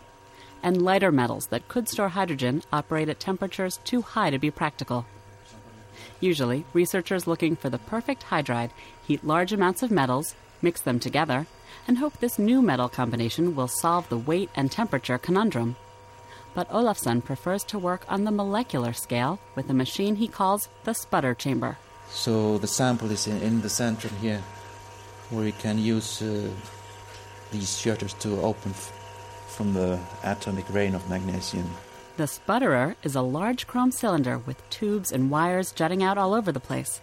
And 0.62 0.82
lighter 0.82 1.12
metals 1.12 1.48
that 1.48 1.68
could 1.68 1.88
store 1.88 2.10
hydrogen 2.10 2.64
operate 2.72 3.10
at 3.10 3.20
temperatures 3.20 3.80
too 3.84 4.02
high 4.02 4.30
to 4.30 4.40
be 4.40 4.52
practical. 4.52 5.06
Usually, 6.20 6.66
researchers 6.74 7.28
looking 7.28 7.56
for 7.56 7.70
the 7.70 7.78
perfect 7.78 8.26
hydride 8.26 8.72
heat 9.06 9.24
large 9.24 9.54
amounts 9.54 9.84
of 9.84 9.92
metals, 9.92 10.36
mix 10.62 10.82
them 10.82 11.00
together, 11.00 11.48
and 11.88 11.98
hope 11.98 12.20
this 12.20 12.40
new 12.40 12.62
metal 12.62 12.90
combination 12.90 13.56
will 13.56 13.68
solve 13.68 14.10
the 14.10 14.18
weight 14.18 14.50
and 14.56 14.72
temperature 14.72 15.18
conundrum 15.18 15.76
but 16.56 16.70
Olafsson 16.70 17.24
prefers 17.24 17.64
to 17.66 17.78
work 17.78 18.06
on 18.08 18.24
the 18.24 18.32
molecular 18.32 18.94
scale 18.94 19.40
with 19.56 19.70
a 19.70 19.74
machine 19.74 20.16
he 20.16 20.28
calls 20.28 20.70
the 20.86 20.94
sputter 20.94 21.36
chamber. 21.36 21.78
So 22.10 22.58
the 22.58 22.68
sample 22.68 23.12
is 23.12 23.28
in, 23.28 23.42
in 23.42 23.62
the 23.62 23.70
center 23.70 24.08
here, 24.22 24.42
where 25.30 25.46
we 25.46 25.52
can 25.52 25.78
use 25.80 26.22
uh, 26.22 26.50
these 27.52 27.78
shutters 27.78 28.14
to 28.16 28.40
open 28.42 28.72
f- 28.72 28.92
from 29.48 29.74
the 29.74 30.00
atomic 30.24 30.70
rain 30.74 30.96
of 30.96 31.10
magnesium. 31.10 31.70
The 32.18 32.24
sputterer 32.24 32.96
is 33.04 33.16
a 33.16 33.22
large 33.22 33.68
chrome 33.68 33.92
cylinder 33.92 34.38
with 34.40 34.70
tubes 34.70 35.12
and 35.12 35.30
wires 35.30 35.72
jutting 35.72 36.02
out 36.04 36.18
all 36.18 36.34
over 36.34 36.52
the 36.52 36.60
place. 36.60 37.02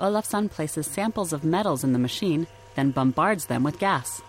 Olafsson 0.00 0.50
places 0.50 0.86
samples 0.86 1.32
of 1.32 1.44
metals 1.44 1.84
in 1.84 1.92
the 1.92 1.98
machine, 1.98 2.46
then 2.74 2.90
bombards 2.90 3.46
them 3.46 3.62
with 3.62 3.78
gas. 3.78 4.22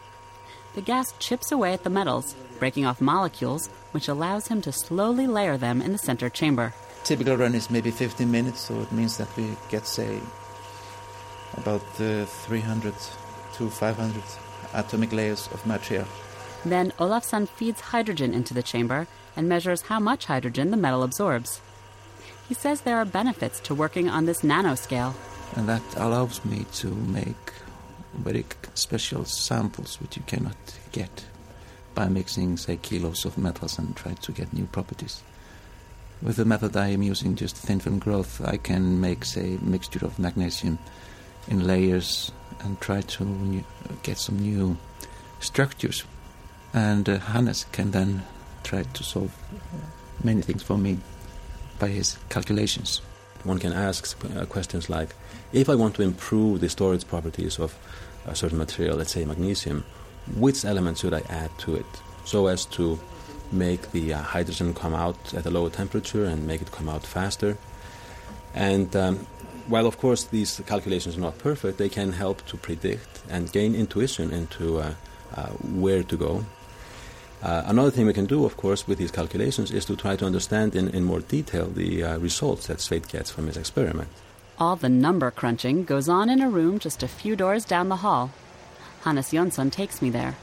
The 0.75 0.82
gas 0.82 1.13
chips 1.20 1.51
away 1.51 1.74
at 1.74 1.84
the 1.84 1.89
metals, 1.89 2.36
breaking 2.60 2.86
off 2.86 3.00
molecules, 3.00 3.67
which 3.91 4.08
allows 4.08 4.48
him 4.48 4.62
to 4.62 4.72
slowly 4.72 5.27
layer 5.27 5.55
them 5.55 5.82
in 5.82 5.91
the 5.91 5.98
center 5.98 6.29
chamber. 6.29 6.74
Typical 7.03 7.38
run 7.38 7.53
is 7.53 7.70
maybe 7.70 7.91
15 7.91 8.29
minutes, 8.29 8.62
so 8.62 8.79
it 8.79 8.91
means 8.91 9.17
that 9.17 9.36
we 9.38 9.55
get, 9.70 9.86
say, 9.86 10.20
about 11.57 11.81
uh, 12.00 12.25
300 12.25 12.93
to 13.53 13.69
500 13.69 14.24
atomic 14.74 15.12
layers 15.12 15.48
of 15.53 15.65
material. 15.65 16.07
Then 16.65 16.91
Olafsson 17.00 17.48
feeds 17.48 17.81
hydrogen 17.81 18.33
into 18.33 18.53
the 18.53 18.63
chamber 18.63 19.07
and 19.36 19.50
measures 19.50 19.81
how 19.83 20.00
much 20.00 20.25
hydrogen 20.25 20.72
the 20.72 20.77
metal 20.77 21.03
absorbs. 21.03 21.62
He 22.48 22.53
says 22.53 22.81
there 22.81 22.98
are 22.98 23.05
benefits 23.05 23.60
to 23.62 23.75
working 23.75 24.10
on 24.10 24.25
this 24.25 24.41
nanoscale. 24.41 25.13
And 25.56 25.67
that 25.67 25.84
allows 25.95 26.43
me 26.45 26.65
to 26.73 26.88
make 26.88 27.54
very 28.13 28.45
special 28.73 29.25
samples 29.25 29.99
which 29.99 30.17
you 30.17 30.23
cannot 30.23 30.56
get 30.91 31.25
by 31.95 32.08
mixing, 32.08 32.58
say, 32.58 32.78
kilos 32.78 33.25
of 33.25 33.38
metals 33.38 33.78
and 33.78 33.95
try 33.95 34.13
to 34.13 34.32
get 34.32 34.54
new 34.54 34.65
properties. 34.65 35.21
With 36.21 36.38
the 36.38 36.45
method 36.45 36.75
I 36.75 36.88
am 36.88 37.04
using, 37.04 37.36
just 37.36 37.56
thin 37.56 37.80
film 37.80 37.99
growth, 37.99 38.41
I 38.43 38.58
can 38.58 38.99
make, 39.01 39.25
say, 39.25 39.58
mixture 39.62 40.06
of 40.06 40.17
magnesium 40.17 40.80
in 41.47 41.67
layers 41.67 42.32
and 42.62 42.79
try 42.79 43.01
to 43.01 43.25
new, 43.25 43.63
get 44.03 44.17
some 44.17 44.39
new 44.39 44.77
structures. 45.39 46.03
And 46.73 47.08
uh, 47.08 47.19
Hannes 47.19 47.65
can 47.71 47.91
then 47.91 48.23
try 48.63 48.84
to 48.84 49.03
solve 49.03 49.36
many 50.23 50.41
things 50.41 50.63
for 50.63 50.77
me 50.77 50.97
by 51.79 51.89
his 51.89 52.17
calculations. 52.29 53.01
One 53.43 53.60
can 53.60 53.73
ask 53.73 54.15
uh, 54.38 54.45
questions 54.45 54.89
like, 54.89 55.13
if 55.51 55.69
I 55.69 55.75
want 55.75 55.95
to 55.95 56.01
improve 56.01 56.62
the 56.62 56.69
storage 56.69 57.06
properties 57.06 57.60
of 57.60 57.75
a 58.25 58.36
certain 58.36 58.58
material, 58.58 58.97
let's 58.97 59.12
say 59.12 59.25
magnesium, 59.25 59.84
which 60.38 60.63
element 60.63 60.97
should 60.97 61.13
I 61.13 61.21
add 61.29 61.51
to 61.60 61.75
it 61.75 61.86
so 62.25 62.47
as 62.47 62.65
to 62.65 62.97
make 63.51 63.91
the 63.91 64.13
uh, 64.13 64.21
hydrogen 64.21 64.73
come 64.73 64.95
out 64.95 65.34
at 65.34 65.45
a 65.45 65.49
lower 65.49 65.69
temperature 65.69 66.25
and 66.25 66.47
make 66.47 66.62
it 66.62 66.71
come 66.71 66.88
out 66.88 67.06
faster. 67.06 67.58
And 68.56 68.95
um, 68.95 69.27
while, 69.67 69.86
of 69.86 69.97
course, 69.97 70.26
these 70.26 70.62
calculations 70.65 71.17
are 71.17 71.21
not 71.21 71.38
perfect, 71.38 71.78
they 71.78 71.89
can 71.89 72.12
help 72.12 72.45
to 72.47 72.58
predict 72.58 73.21
and 73.30 73.52
gain 73.52 73.76
intuition 73.76 74.32
into 74.32 74.80
uh, 74.80 74.93
uh, 75.36 75.47
where 75.84 76.04
to 76.04 76.17
go. 76.17 76.45
Uh, 77.41 77.63
another 77.65 77.91
thing 77.91 78.06
we 78.06 78.13
can 78.13 78.26
do, 78.26 78.45
of 78.45 78.56
course, 78.56 78.88
with 78.88 78.97
these 78.97 79.12
calculations 79.12 79.71
is 79.71 79.86
to 79.86 79.95
try 79.95 80.15
to 80.15 80.26
understand 80.26 80.76
in, 80.76 80.89
in 80.89 81.04
more 81.04 81.19
detail 81.19 81.67
the 81.67 82.04
uh, 82.04 82.17
results 82.19 82.67
that 82.67 82.80
Svein 82.80 83.04
gets 83.10 83.30
from 83.32 83.47
his 83.47 83.58
experiment. 83.58 84.08
All 84.58 84.76
the 84.76 84.89
number 84.89 85.30
crunching 85.32 85.84
goes 85.84 86.08
on 86.08 86.30
in 86.30 86.41
a 86.41 86.49
room 86.49 86.80
just 86.80 87.04
a 87.04 87.08
few 87.08 87.36
doors 87.36 87.65
down 87.65 87.89
the 87.89 87.97
hall 87.97 88.32
Hannes 89.04 89.32
Jonsson 89.32 89.69
takes 89.69 90.02
me 90.02 90.10
there. 90.10 90.36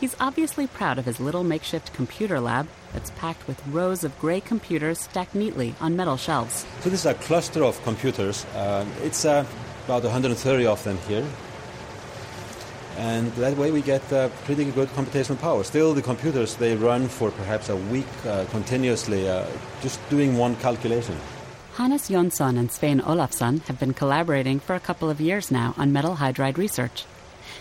He's 0.00 0.16
obviously 0.18 0.66
proud 0.66 0.98
of 0.98 1.04
his 1.04 1.20
little 1.20 1.44
makeshift 1.44 1.92
computer 1.92 2.40
lab 2.40 2.66
that's 2.94 3.10
packed 3.10 3.46
with 3.46 3.60
rows 3.66 4.02
of 4.02 4.18
gray 4.18 4.40
computers 4.40 4.98
stacked 4.98 5.34
neatly 5.34 5.74
on 5.78 5.94
metal 5.94 6.16
shelves. 6.16 6.64
So 6.80 6.88
this 6.88 7.00
is 7.00 7.06
a 7.06 7.12
cluster 7.12 7.62
of 7.62 7.80
computers. 7.84 8.46
Uh, 8.56 8.86
it's 9.02 9.26
uh, 9.26 9.44
about 9.84 10.02
130 10.02 10.64
of 10.66 10.82
them 10.84 10.96
here. 11.06 11.26
And 12.96 13.30
that 13.32 13.58
way 13.58 13.70
we 13.70 13.82
get 13.82 14.10
uh, 14.10 14.30
pretty 14.46 14.64
good 14.70 14.88
computational 14.90 15.38
power. 15.38 15.62
Still, 15.64 15.92
the 15.92 16.02
computers, 16.02 16.56
they 16.56 16.76
run 16.76 17.06
for 17.06 17.30
perhaps 17.30 17.68
a 17.68 17.76
week 17.76 18.06
uh, 18.26 18.46
continuously, 18.46 19.28
uh, 19.28 19.44
just 19.82 20.00
doing 20.08 20.38
one 20.38 20.56
calculation. 20.56 21.16
Hannes 21.74 22.08
Jonsson 22.08 22.58
and 22.58 22.72
Svein 22.72 23.00
Olafsson 23.00 23.60
have 23.66 23.78
been 23.78 23.92
collaborating 23.92 24.60
for 24.60 24.74
a 24.74 24.80
couple 24.80 25.10
of 25.10 25.20
years 25.20 25.50
now 25.50 25.74
on 25.76 25.92
metal 25.92 26.16
hydride 26.16 26.56
research. 26.56 27.04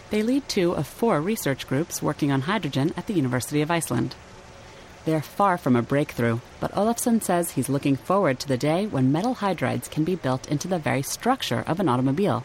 They 0.09 0.23
lead 0.23 0.49
two 0.49 0.71
of 0.73 0.87
four 0.87 1.21
research 1.21 1.67
groups 1.67 2.01
working 2.01 2.31
on 2.31 2.41
hydrogen 2.41 2.93
at 2.97 3.05
the 3.05 3.13
University 3.13 3.61
of 3.61 3.69
Iceland. 3.69 4.15
They're 5.05 5.21
far 5.21 5.57
from 5.57 5.75
a 5.75 5.83
breakthrough, 5.83 6.39
but 6.59 6.71
Olafsson 6.73 7.21
says 7.21 7.51
he's 7.51 7.69
looking 7.69 7.95
forward 7.95 8.39
to 8.39 8.47
the 8.47 8.57
day 8.57 8.87
when 8.87 9.11
metal 9.11 9.35
hydrides 9.35 9.89
can 9.89 10.03
be 10.03 10.15
built 10.15 10.47
into 10.49 10.67
the 10.67 10.79
very 10.79 11.03
structure 11.03 11.63
of 11.67 11.79
an 11.79 11.87
automobile, 11.87 12.43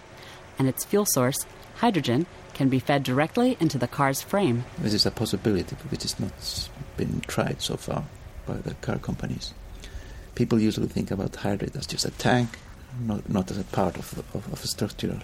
and 0.58 0.68
its 0.68 0.84
fuel 0.84 1.06
source, 1.06 1.46
hydrogen, 1.76 2.26
can 2.52 2.68
be 2.68 2.78
fed 2.78 3.02
directly 3.02 3.56
into 3.58 3.78
the 3.78 3.88
car's 3.88 4.20
frame. 4.20 4.64
This 4.78 4.94
is 4.94 5.06
a 5.06 5.10
possibility 5.10 5.74
which 5.88 6.02
has 6.02 6.20
not 6.20 6.68
been 6.96 7.20
tried 7.22 7.62
so 7.62 7.76
far 7.76 8.04
by 8.46 8.54
the 8.54 8.74
car 8.74 8.98
companies. 8.98 9.54
People 10.34 10.60
usually 10.60 10.88
think 10.88 11.10
about 11.10 11.32
hydride 11.32 11.74
as 11.76 11.86
just 11.86 12.04
a 12.04 12.10
tank, 12.10 12.58
not, 13.00 13.28
not 13.28 13.50
as 13.50 13.58
a 13.58 13.64
part 13.64 13.96
of, 13.96 14.14
the, 14.14 14.38
of, 14.38 14.52
of 14.52 14.62
a 14.62 14.66
structural 14.66 15.18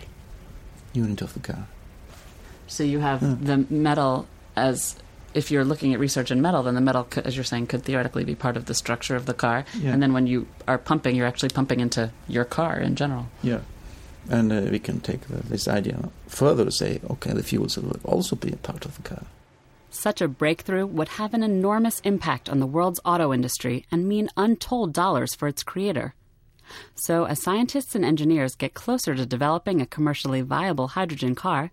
unit 0.95 1.21
of 1.21 1.35
the 1.35 1.41
car. 1.41 1.67
So 2.71 2.85
you 2.85 3.01
have 3.01 3.21
mm. 3.21 3.45
the 3.45 3.67
metal 3.69 4.27
as 4.57 4.97
if 5.35 5.51
you're 5.51 5.65
looking 5.65 5.93
at 5.93 6.01
research 6.01 6.31
in 6.31 6.41
metal, 6.41 6.63
then 6.63 6.75
the 6.75 6.81
metal, 6.81 7.07
as 7.25 7.37
you're 7.37 7.45
saying, 7.45 7.67
could 7.67 7.83
theoretically 7.83 8.25
be 8.25 8.35
part 8.35 8.57
of 8.57 8.67
the 8.67 8.75
structure 8.75 9.17
of 9.17 9.27
the 9.27 9.35
car. 9.35 9.65
Yeah. 9.79 9.93
And 9.93 10.03
then 10.03 10.13
when 10.13 10.27
you 10.27 10.47
are 10.67 10.79
pumping, 10.79 11.17
you're 11.17 11.27
actually 11.27 11.51
pumping 11.51 11.81
into 11.81 12.13
your 12.29 12.45
car 12.45 12.79
in 12.79 12.97
general. 12.97 13.27
Yeah. 13.43 13.61
And 14.29 14.53
uh, 14.53 14.69
we 14.71 14.79
can 14.79 15.01
take 15.01 15.23
the, 15.23 15.37
this 15.37 15.67
idea 15.67 16.11
further 16.29 16.65
to 16.65 16.71
say, 16.71 17.01
okay, 17.11 17.33
the 17.33 17.43
fuels 17.43 17.77
will 17.77 17.99
also 18.05 18.37
be 18.37 18.53
a 18.53 18.57
part 18.57 18.85
of 18.85 18.97
the 18.97 19.03
car. 19.03 19.25
Such 19.91 20.21
a 20.21 20.29
breakthrough 20.29 20.87
would 20.87 21.09
have 21.09 21.35
an 21.35 21.43
enormous 21.43 21.99
impact 22.01 22.49
on 22.49 22.61
the 22.61 22.67
world's 22.67 23.01
auto 23.05 23.33
industry 23.33 23.87
and 23.91 24.09
mean 24.09 24.29
untold 24.37 24.93
dollars 24.93 25.35
for 25.35 25.49
its 25.49 25.65
creator. 25.65 26.15
So, 26.95 27.25
as 27.25 27.43
scientists 27.43 27.95
and 27.95 28.05
engineers 28.05 28.55
get 28.55 28.75
closer 28.75 29.15
to 29.15 29.27
developing 29.27 29.81
a 29.81 29.87
commercially 29.87 30.43
viable 30.43 30.89
hydrogen 30.89 31.35
car, 31.35 31.71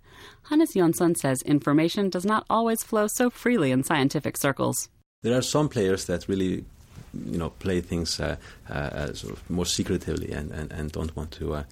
Hannes 0.50 0.74
Jonsson 0.74 1.16
says 1.18 1.42
information 1.42 2.10
does 2.10 2.26
not 2.26 2.46
always 2.50 2.84
flow 2.84 3.08
so 3.08 3.30
freely 3.30 3.72
in 3.72 3.84
scientific 3.84 4.38
circles. 4.38 4.90
There 5.24 5.38
are 5.38 5.42
some 5.42 5.70
players 5.70 6.06
that 6.06 6.28
really 6.28 6.66
you 7.26 7.38
know, 7.38 7.50
play 7.50 7.82
things 7.82 8.20
uh, 8.20 8.36
uh, 8.70 9.14
sort 9.14 9.34
of 9.34 9.50
more 9.50 9.66
secretively 9.66 10.32
and, 10.32 10.52
and, 10.52 10.72
and 10.72 10.92
don't 10.92 11.16
want 11.16 11.32
to 11.32 11.56
uh, 11.56 11.64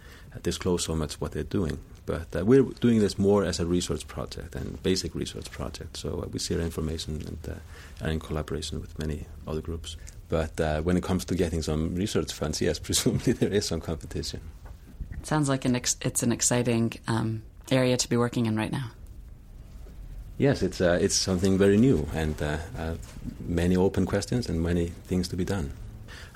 disclose 0.41 0.85
so 0.85 0.95
much 0.95 1.19
what 1.21 1.31
they're 1.31 1.43
doing. 1.43 1.77
But 2.05 2.35
uh, 2.35 2.45
we're 2.45 2.63
doing 2.63 2.99
this 2.99 3.17
more 3.17 3.43
as 3.43 3.59
a 3.59 3.65
research 3.65 4.07
project 4.07 4.55
and 4.55 4.81
basic 4.83 5.15
research 5.15 5.49
project. 5.51 5.97
So 5.97 6.21
uh, 6.23 6.27
we 6.31 6.39
share 6.39 6.59
information 6.59 7.15
and 7.15 7.37
uh, 7.49 8.05
are 8.05 8.11
in 8.11 8.19
collaboration 8.19 8.79
with 8.79 8.97
many 8.99 9.25
other 9.47 9.61
groups. 9.61 9.97
But 10.29 10.59
uh, 10.59 10.81
when 10.81 10.97
it 10.97 11.03
comes 11.03 11.25
to 11.25 11.35
getting 11.35 11.61
some 11.61 11.95
research 11.95 12.33
funds, 12.33 12.61
yes, 12.61 12.79
presumably 12.87 13.33
there 13.33 13.51
is 13.51 13.65
some 13.65 13.81
competition. 13.81 14.41
It 15.19 15.27
Sounds 15.27 15.49
like 15.49 15.65
an 15.65 15.75
ex- 15.75 15.97
it's 16.01 16.23
an 16.23 16.31
exciting 16.31 16.93
um, 17.07 17.43
area 17.71 17.97
to 17.97 18.09
be 18.09 18.17
working 18.17 18.45
in 18.45 18.55
right 18.55 18.71
now. 18.71 18.91
Yes, 20.37 20.61
it's 20.61 20.81
uh, 20.81 20.97
it's 21.01 21.15
something 21.15 21.57
very 21.57 21.77
new 21.77 22.07
and 22.13 22.41
uh, 22.41 22.57
uh, 22.77 22.95
many 23.39 23.77
open 23.77 24.05
questions 24.05 24.49
and 24.49 24.61
many 24.61 24.87
things 25.07 25.29
to 25.29 25.37
be 25.37 25.45
done. 25.45 25.71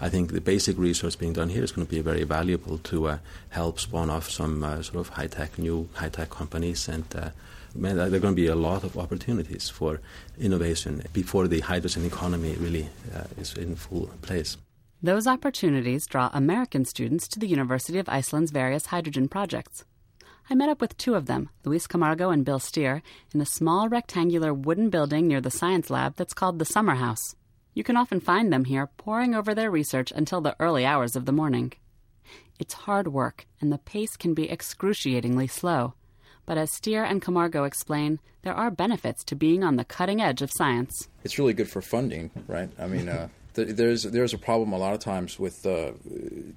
I 0.02 0.08
think 0.08 0.32
the 0.32 0.39
basic 0.39 0.78
research 0.78 1.19
being 1.19 1.34
done 1.34 1.49
here 1.49 1.63
is 1.63 1.73
going 1.73 1.86
to 1.86 1.91
be 1.91 1.99
very 2.02 2.23
valuable 2.23 2.78
to 2.78 3.08
uh, 3.08 3.17
help 3.49 3.80
spawn 3.80 4.10
off 4.10 4.30
some 4.30 4.63
uh, 4.63 4.82
sort 4.82 4.99
of 4.99 5.10
high 5.10 5.28
tech, 5.28 5.58
new 5.58 5.89
high 5.95 6.08
tech 6.08 6.30
companies, 6.30 6.88
and 6.88 7.04
uh, 7.13 7.30
there 7.75 7.99
are 7.99 8.10
going 8.10 8.36
to 8.36 8.41
be 8.41 8.47
a 8.47 8.55
lot 8.55 8.84
of 8.84 8.97
opportunities 8.97 9.69
for 9.69 10.01
innovation 10.39 11.03
before 11.13 11.47
the 11.47 11.62
hydrogen 11.62 12.05
economy 12.05 12.55
really 12.55 12.89
uh, 13.15 13.23
is 13.38 13.53
in 13.55 13.75
full 13.75 14.08
place. 14.21 14.58
Those 15.01 15.27
opportunities 15.27 16.08
draw 16.08 16.29
American 16.34 16.84
students 16.84 17.27
to 17.29 17.39
the 17.39 17.47
University 17.47 17.99
of 17.99 18.10
Iceland's 18.10 18.51
various 18.51 18.88
hydrogen 18.88 19.29
projects. 19.29 19.86
I 20.49 20.55
met 20.55 20.69
up 20.69 20.82
with 20.82 20.97
two 20.97 21.13
of 21.13 21.27
them, 21.27 21.49
Luis 21.63 21.86
Camargo 21.86 22.32
and 22.32 22.43
Bill 22.43 22.60
Steer, 22.60 23.03
in 23.34 23.39
a 23.39 23.45
small 23.45 23.88
rectangular 23.88 24.53
wooden 24.53 24.89
building 24.89 25.27
near 25.27 25.41
the 25.41 25.51
science 25.51 25.89
lab 25.89 26.15
that's 26.15 26.34
called 26.34 26.60
the 26.60 26.65
Summer 26.65 26.95
House. 26.95 27.36
You 27.75 27.84
can 27.84 27.95
often 27.95 28.19
find 28.19 28.51
them 28.51 28.65
here 28.65 28.89
poring 28.97 29.36
over 29.36 29.53
their 29.53 29.69
research 29.71 30.12
until 30.13 30.41
the 30.41 30.55
early 30.60 30.86
hours 30.86 31.15
of 31.15 31.25
the 31.25 31.32
morning. 31.32 31.73
It's 32.60 32.73
hard 32.73 33.08
work, 33.08 33.45
and 33.62 33.71
the 33.71 33.77
pace 33.77 34.17
can 34.17 34.34
be 34.34 34.49
excruciatingly 34.49 35.47
slow. 35.47 35.93
But 36.49 36.57
as 36.57 36.73
Steer 36.73 37.03
and 37.03 37.21
Camargo 37.21 37.63
explain, 37.63 38.19
there 38.41 38.55
are 38.55 38.71
benefits 38.71 39.23
to 39.25 39.35
being 39.35 39.63
on 39.63 39.75
the 39.75 39.85
cutting 39.85 40.19
edge 40.19 40.41
of 40.41 40.49
science. 40.51 41.07
It's 41.23 41.38
really 41.38 41.53
good 41.53 41.69
for 41.69 41.79
funding, 41.79 42.31
right? 42.47 42.71
I 42.79 42.88
mean, 42.88 43.07
uh, 43.07 43.27
there's 43.53 44.01
there's 44.01 44.33
a 44.33 44.38
problem 44.39 44.73
a 44.73 44.79
lot 44.79 44.95
of 44.95 44.99
times 44.99 45.38
with 45.38 45.63
uh, 45.63 45.91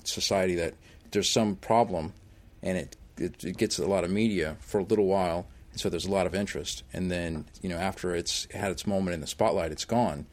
society 0.02 0.54
that 0.54 0.72
there's 1.10 1.28
some 1.28 1.56
problem, 1.56 2.14
and 2.62 2.78
it 2.78 2.96
it, 3.18 3.44
it, 3.44 3.58
gets 3.58 3.78
a 3.78 3.84
lot 3.84 4.02
of 4.02 4.10
media 4.10 4.56
for 4.60 4.78
a 4.78 4.82
little 4.82 5.04
while, 5.04 5.46
and 5.72 5.78
so 5.78 5.90
there's 5.90 6.06
a 6.06 6.10
lot 6.10 6.24
of 6.24 6.34
interest. 6.34 6.84
And 6.94 7.10
then, 7.10 7.44
you 7.60 7.68
know, 7.68 7.76
after 7.76 8.16
it's 8.16 8.48
had 8.50 8.70
its 8.70 8.86
moment 8.86 9.12
in 9.12 9.20
the 9.20 9.26
spotlight, 9.26 9.72
it's 9.72 9.84
gone. 9.84 10.24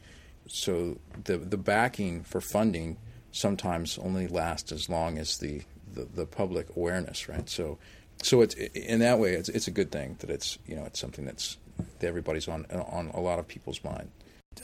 So 0.46 0.96
the 1.24 1.36
the 1.36 1.58
backing 1.58 2.22
for 2.22 2.40
funding 2.40 2.96
sometimes 3.30 3.98
only 3.98 4.26
lasts 4.26 4.72
as 4.72 4.88
long 4.88 5.18
as 5.18 5.36
the, 5.36 5.60
the, 5.92 6.06
the 6.06 6.26
public 6.26 6.74
awareness, 6.76 7.28
right? 7.28 7.48
So 7.48 7.78
so 8.22 8.40
it's 8.42 8.54
in 8.54 9.00
that 9.00 9.18
way, 9.18 9.34
it's 9.34 9.48
it's 9.48 9.68
a 9.68 9.70
good 9.70 9.90
thing 9.90 10.16
that 10.20 10.30
it's 10.30 10.58
you 10.66 10.76
know 10.76 10.84
it's 10.84 10.98
something 10.98 11.24
that's 11.24 11.56
that 11.98 12.06
everybody's 12.06 12.48
on 12.48 12.66
on 12.70 13.10
a 13.14 13.20
lot 13.20 13.38
of 13.38 13.48
people's 13.48 13.82
mind. 13.84 14.10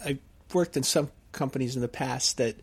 I 0.05 0.19
worked 0.53 0.77
in 0.77 0.83
some 0.83 1.11
companies 1.33 1.77
in 1.77 1.83
the 1.83 1.89
past 1.89 2.37
that 2.39 2.57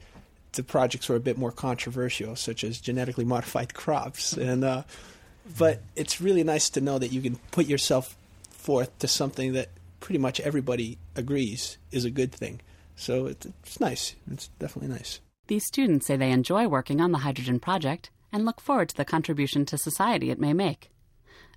the 0.54 0.64
projects 0.64 1.10
were 1.10 1.16
a 1.16 1.20
bit 1.20 1.38
more 1.38 1.52
controversial, 1.52 2.36
such 2.36 2.64
as 2.64 2.80
genetically 2.80 3.26
modified 3.26 3.74
crops, 3.74 4.34
and 4.34 4.64
uh, 4.64 4.84
but 5.58 5.82
it's 5.96 6.22
really 6.22 6.44
nice 6.44 6.70
to 6.72 6.82
know 6.82 7.00
that 7.00 7.12
you 7.12 7.22
can 7.22 7.38
put 7.52 7.66
yourself 7.66 8.16
forth 8.52 8.98
to 9.00 9.08
something 9.08 9.54
that 9.54 9.70
pretty 10.00 10.20
much 10.20 10.40
everybody 10.40 10.98
agrees 11.16 11.78
is 11.92 12.06
a 12.06 12.12
good 12.12 12.32
thing. 12.32 12.62
So 12.96 13.26
it's 13.26 13.80
nice. 13.80 14.16
It's 14.32 14.50
definitely 14.60 14.94
nice. 14.96 15.20
These 15.48 15.66
students 15.66 16.06
say 16.06 16.16
they 16.16 16.32
enjoy 16.32 16.68
working 16.68 17.02
on 17.02 17.12
the 17.12 17.18
hydrogen 17.20 17.60
project 17.60 18.10
and 18.34 18.44
look 18.44 18.60
forward 18.60 18.90
to 18.90 18.98
the 18.98 19.06
contribution 19.06 19.66
to 19.68 19.78
society 19.78 20.32
it 20.32 20.40
may 20.40 20.52
make. 20.52 20.90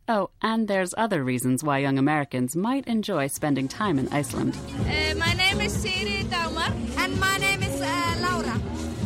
Oh, 0.09 0.31
and 0.41 0.69
there's 0.69 0.95
other 0.97 1.25
reasons 1.25 1.65
why 1.65 1.79
young 1.79 1.99
Americans 1.99 2.55
might 2.55 2.87
enjoy 2.87 3.27
spending 3.27 3.67
time 3.67 3.99
in 3.99 4.09
Iceland. 4.13 4.57
Uh, 4.81 5.17
my 5.17 5.33
name 5.33 5.61
is 5.61 5.73
Siri 5.73 6.23
Daumar. 6.25 6.73
And 6.99 7.19
my 7.19 7.37
name 7.39 7.63
is 7.63 7.81
uh, 7.81 8.17
Laura. 8.21 8.61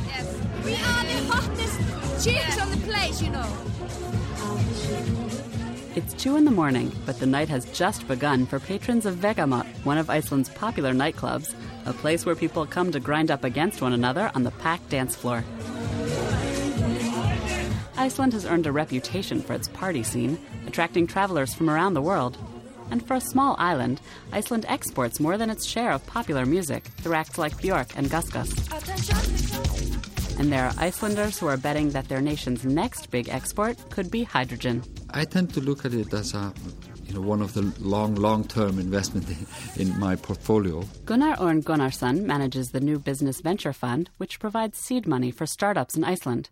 Yes. 0.06 0.36
We 0.62 0.72
are 0.74 1.04
the 1.04 1.32
hottest 1.32 2.24
chicks 2.24 2.60
on 2.60 2.70
the 2.70 2.76
place, 2.86 3.22
you 3.22 3.30
know. 3.30 3.48
It's 5.96 6.12
2 6.22 6.36
in 6.36 6.44
the 6.44 6.50
morning, 6.50 6.92
but 7.06 7.18
the 7.18 7.26
night 7.26 7.48
has 7.48 7.64
just 7.72 8.06
begun 8.06 8.46
for 8.46 8.60
patrons 8.60 9.06
of 9.06 9.16
Vegamot, 9.16 9.66
one 9.84 9.98
of 9.98 10.10
Iceland's 10.10 10.50
popular 10.50 10.92
nightclubs, 10.92 11.54
a 11.86 11.92
place 11.92 12.26
where 12.26 12.36
people 12.36 12.66
come 12.66 12.92
to 12.92 13.00
grind 13.00 13.30
up 13.30 13.42
against 13.42 13.80
one 13.80 13.92
another 13.94 14.30
on 14.34 14.42
the 14.42 14.50
packed 14.52 14.90
dance 14.90 15.16
floor. 15.16 15.42
Iceland 18.00 18.32
has 18.32 18.46
earned 18.46 18.66
a 18.66 18.72
reputation 18.72 19.42
for 19.42 19.52
its 19.52 19.68
party 19.68 20.02
scene, 20.02 20.38
attracting 20.66 21.06
travelers 21.06 21.52
from 21.52 21.68
around 21.68 21.92
the 21.92 22.00
world. 22.00 22.38
And 22.90 23.06
for 23.06 23.12
a 23.12 23.20
small 23.20 23.56
island, 23.58 24.00
Iceland 24.32 24.64
exports 24.68 25.20
more 25.20 25.36
than 25.36 25.50
its 25.50 25.66
share 25.66 25.92
of 25.92 26.06
popular 26.06 26.46
music 26.46 26.84
through 27.02 27.12
acts 27.12 27.36
like 27.36 27.58
Björk 27.58 27.92
and 27.96 28.08
Gus 28.08 28.30
Gus. 28.30 28.50
And 30.38 30.50
there 30.50 30.64
are 30.64 30.72
Icelanders 30.78 31.38
who 31.38 31.46
are 31.48 31.58
betting 31.58 31.90
that 31.90 32.08
their 32.08 32.22
nation's 32.22 32.64
next 32.64 33.10
big 33.10 33.28
export 33.28 33.76
could 33.90 34.10
be 34.10 34.24
hydrogen. 34.24 34.82
I 35.10 35.26
tend 35.26 35.52
to 35.52 35.60
look 35.60 35.84
at 35.84 35.92
it 35.92 36.10
as 36.14 36.32
a 36.32 36.54
you 37.04 37.12
know, 37.12 37.20
one 37.20 37.42
of 37.42 37.52
the 37.52 37.70
long, 37.80 38.14
long-term 38.14 38.78
investment 38.78 39.26
in 39.76 39.98
my 40.00 40.16
portfolio. 40.16 40.84
Gunnar 41.04 41.38
Orn 41.38 41.62
Gunnarsson 41.62 42.22
manages 42.22 42.70
the 42.70 42.80
new 42.80 42.98
business 42.98 43.42
venture 43.42 43.74
fund, 43.74 44.08
which 44.16 44.40
provides 44.40 44.78
seed 44.78 45.06
money 45.06 45.30
for 45.30 45.44
startups 45.44 45.98
in 45.98 46.04
Iceland. 46.04 46.48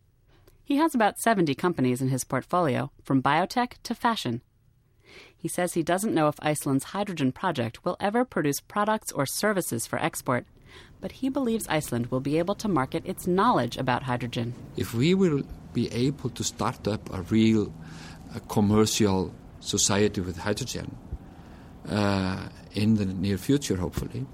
He 0.69 0.77
has 0.77 0.95
about 0.95 1.19
70 1.19 1.55
companies 1.55 2.03
in 2.03 2.09
his 2.09 2.25
portfolio, 2.25 2.91
from 3.03 3.23
biotech 3.23 3.77
to 3.85 3.95
fashion. 3.95 4.43
He 5.35 5.49
says 5.49 5.73
he 5.73 5.83
doesn't 5.83 6.13
know 6.13 6.29
if 6.29 6.35
Iceland's 6.41 6.93
hydrogen 6.93 7.33
project 7.33 7.87
will 7.87 7.97
ever 8.01 8.23
produce 8.27 8.61
products 8.61 9.11
or 9.11 9.25
services 9.25 9.87
for 9.87 9.99
export, 9.99 10.45
but 11.01 11.13
he 11.13 11.31
believes 11.31 11.67
Iceland 11.69 12.09
will 12.09 12.21
be 12.21 12.39
able 12.39 12.55
to 12.57 12.69
market 12.69 13.03
its 13.07 13.27
knowledge 13.27 13.79
about 13.79 14.03
hydrogen. 14.03 14.53
If 14.77 14.93
we 14.93 15.15
will 15.15 15.43
be 15.73 15.91
able 15.91 16.29
to 16.29 16.45
start 16.45 16.87
up 16.87 17.09
a 17.15 17.23
real 17.23 17.73
a 18.35 18.41
commercial 18.41 19.33
society 19.61 20.21
with 20.21 20.37
hydrogen 20.37 20.95
uh, 21.89 22.47
in 22.75 22.97
the 22.97 23.07
near 23.07 23.39
future, 23.39 23.77
hopefully, 23.77 24.27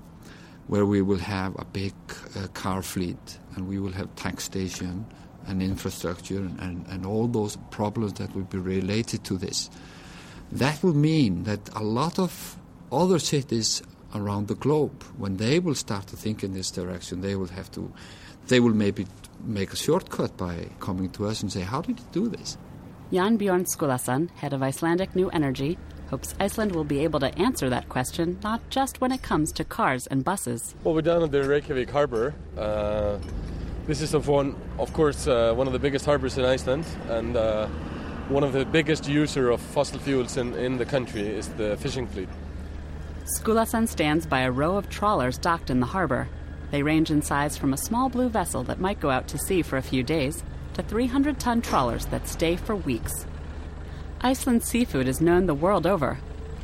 where 0.66 0.84
we 0.84 1.00
will 1.00 1.18
have 1.18 1.54
a 1.60 1.64
big 1.64 1.94
uh, 2.34 2.48
car 2.48 2.82
fleet 2.82 3.38
and 3.54 3.68
we 3.68 3.78
will 3.78 3.92
have 3.92 4.12
tank 4.16 4.40
station 4.40 5.06
and 5.46 5.62
infrastructure 5.62 6.38
and, 6.38 6.58
and, 6.60 6.86
and 6.88 7.06
all 7.06 7.26
those 7.26 7.56
problems 7.70 8.14
that 8.14 8.34
will 8.34 8.44
be 8.44 8.58
related 8.58 9.24
to 9.24 9.36
this. 9.36 9.70
That 10.52 10.82
will 10.82 10.94
mean 10.94 11.44
that 11.44 11.68
a 11.74 11.82
lot 11.82 12.18
of 12.18 12.56
other 12.92 13.18
cities 13.18 13.82
around 14.14 14.48
the 14.48 14.54
globe, 14.54 15.02
when 15.16 15.36
they 15.38 15.58
will 15.58 15.74
start 15.74 16.06
to 16.08 16.16
think 16.16 16.44
in 16.44 16.54
this 16.54 16.70
direction, 16.70 17.20
they 17.20 17.34
will 17.34 17.48
have 17.48 17.70
to, 17.72 17.92
they 18.46 18.60
will 18.60 18.74
maybe 18.74 19.06
make 19.42 19.72
a 19.72 19.76
shortcut 19.76 20.36
by 20.36 20.68
coming 20.80 21.10
to 21.10 21.26
us 21.26 21.42
and 21.42 21.52
say, 21.52 21.60
How 21.60 21.80
did 21.80 21.98
you 21.98 22.06
do 22.12 22.28
this? 22.28 22.56
Jan 23.12 23.36
Bjorn 23.36 23.64
Skulason, 23.64 24.30
head 24.30 24.52
of 24.52 24.62
Icelandic 24.62 25.14
New 25.14 25.28
Energy, 25.30 25.78
hopes 26.10 26.34
Iceland 26.40 26.74
will 26.74 26.84
be 26.84 27.00
able 27.00 27.20
to 27.20 27.36
answer 27.38 27.68
that 27.70 27.88
question 27.88 28.38
not 28.42 28.60
just 28.70 29.00
when 29.00 29.12
it 29.12 29.22
comes 29.22 29.52
to 29.52 29.64
cars 29.64 30.06
and 30.06 30.24
buses. 30.24 30.74
Well, 30.84 30.94
we're 30.94 31.02
down 31.02 31.22
at 31.22 31.32
the 31.32 31.42
Reykjavik 31.42 31.90
harbor. 31.90 32.34
Uh, 32.56 33.18
this 33.86 34.00
is 34.00 34.14
of 34.14 34.28
one, 34.28 34.54
of 34.78 34.92
course, 34.92 35.26
uh, 35.26 35.52
one 35.54 35.66
of 35.66 35.72
the 35.72 35.78
biggest 35.78 36.06
harbors 36.06 36.38
in 36.38 36.44
Iceland, 36.44 36.86
and 37.08 37.36
uh, 37.36 37.66
one 38.28 38.42
of 38.42 38.52
the 38.52 38.64
biggest 38.64 39.06
user 39.08 39.50
of 39.50 39.60
fossil 39.60 39.98
fuels 39.98 40.36
in, 40.38 40.54
in 40.54 40.78
the 40.78 40.86
country 40.86 41.20
is 41.20 41.48
the 41.50 41.76
fishing 41.76 42.06
fleet. 42.06 42.28
Skulason 43.38 43.86
stands 43.86 44.26
by 44.26 44.40
a 44.40 44.50
row 44.50 44.76
of 44.76 44.88
trawlers 44.88 45.36
docked 45.36 45.68
in 45.68 45.80
the 45.80 45.86
harbor. 45.86 46.28
They 46.70 46.82
range 46.82 47.10
in 47.10 47.20
size 47.20 47.58
from 47.58 47.74
a 47.74 47.78
small 47.78 48.08
blue 48.08 48.28
vessel 48.28 48.64
that 48.64 48.80
might 48.80 49.00
go 49.00 49.10
out 49.10 49.28
to 49.28 49.38
sea 49.38 49.62
for 49.62 49.76
a 49.76 49.82
few 49.82 50.02
days 50.02 50.42
to 50.74 50.82
300 50.82 51.38
ton 51.38 51.60
trawlers 51.60 52.06
that 52.06 52.26
stay 52.26 52.56
for 52.56 52.74
weeks. 52.74 53.26
Iceland's 54.20 54.66
seafood 54.66 55.08
is 55.08 55.20
known 55.20 55.44
the 55.44 55.54
world 55.54 55.86
over. 55.86 56.18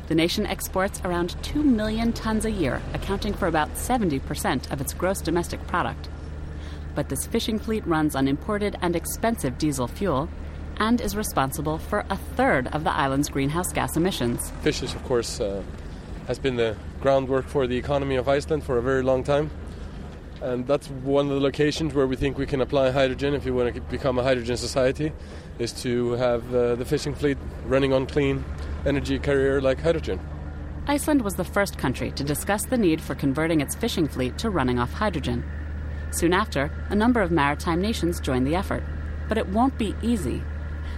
The 0.07 0.15
nation 0.15 0.47
exports 0.47 0.99
around 1.05 1.41
2 1.43 1.63
million 1.63 2.11
tons 2.13 2.45
a 2.45 2.51
year, 2.51 2.81
accounting 2.93 3.33
for 3.33 3.47
about 3.47 3.75
70% 3.75 4.71
of 4.71 4.81
its 4.81 4.93
gross 4.93 5.21
domestic 5.21 5.65
product. 5.67 6.09
But 6.95 7.09
this 7.09 7.25
fishing 7.25 7.59
fleet 7.59 7.85
runs 7.87 8.15
on 8.15 8.27
imported 8.27 8.77
and 8.81 8.95
expensive 8.95 9.57
diesel 9.57 9.87
fuel 9.87 10.29
and 10.77 10.99
is 10.99 11.15
responsible 11.15 11.77
for 11.77 12.05
a 12.09 12.17
third 12.35 12.67
of 12.67 12.83
the 12.83 12.91
island's 12.91 13.29
greenhouse 13.29 13.71
gas 13.71 13.95
emissions. 13.95 14.51
Fishes, 14.61 14.93
of 14.93 15.03
course, 15.03 15.39
uh, 15.39 15.61
has 16.27 16.39
been 16.39 16.55
the 16.55 16.75
groundwork 17.01 17.47
for 17.47 17.67
the 17.67 17.77
economy 17.77 18.15
of 18.15 18.27
Iceland 18.27 18.63
for 18.63 18.77
a 18.77 18.81
very 18.81 19.03
long 19.03 19.23
time. 19.23 19.51
And 20.41 20.65
that's 20.65 20.87
one 20.87 21.27
of 21.27 21.33
the 21.33 21.39
locations 21.39 21.93
where 21.93 22.07
we 22.07 22.15
think 22.15 22.37
we 22.37 22.47
can 22.47 22.61
apply 22.61 22.89
hydrogen 22.89 23.35
if 23.35 23.45
we 23.45 23.51
want 23.51 23.75
to 23.75 23.81
become 23.81 24.17
a 24.17 24.23
hydrogen 24.23 24.57
society 24.57 25.11
is 25.59 25.71
to 25.83 26.13
have 26.13 26.53
uh, 26.53 26.75
the 26.75 26.85
fishing 26.85 27.13
fleet 27.13 27.37
running 27.65 27.93
on 27.93 28.07
clean 28.07 28.43
energy 28.85 29.19
carrier 29.19 29.61
like 29.61 29.79
hydrogen. 29.79 30.19
Iceland 30.87 31.21
was 31.21 31.35
the 31.35 31.43
first 31.43 31.77
country 31.77 32.11
to 32.13 32.23
discuss 32.23 32.65
the 32.65 32.77
need 32.77 32.99
for 33.01 33.13
converting 33.13 33.61
its 33.61 33.75
fishing 33.75 34.07
fleet 34.07 34.39
to 34.39 34.49
running 34.49 34.79
off 34.79 34.91
hydrogen 34.91 35.43
soon 36.11 36.33
after 36.33 36.71
a 36.89 36.95
number 36.95 37.21
of 37.21 37.31
maritime 37.31 37.81
nations 37.81 38.19
joined 38.19 38.45
the 38.45 38.55
effort 38.55 38.83
but 39.27 39.37
it 39.37 39.47
won't 39.47 39.77
be 39.77 39.95
easy 40.01 40.41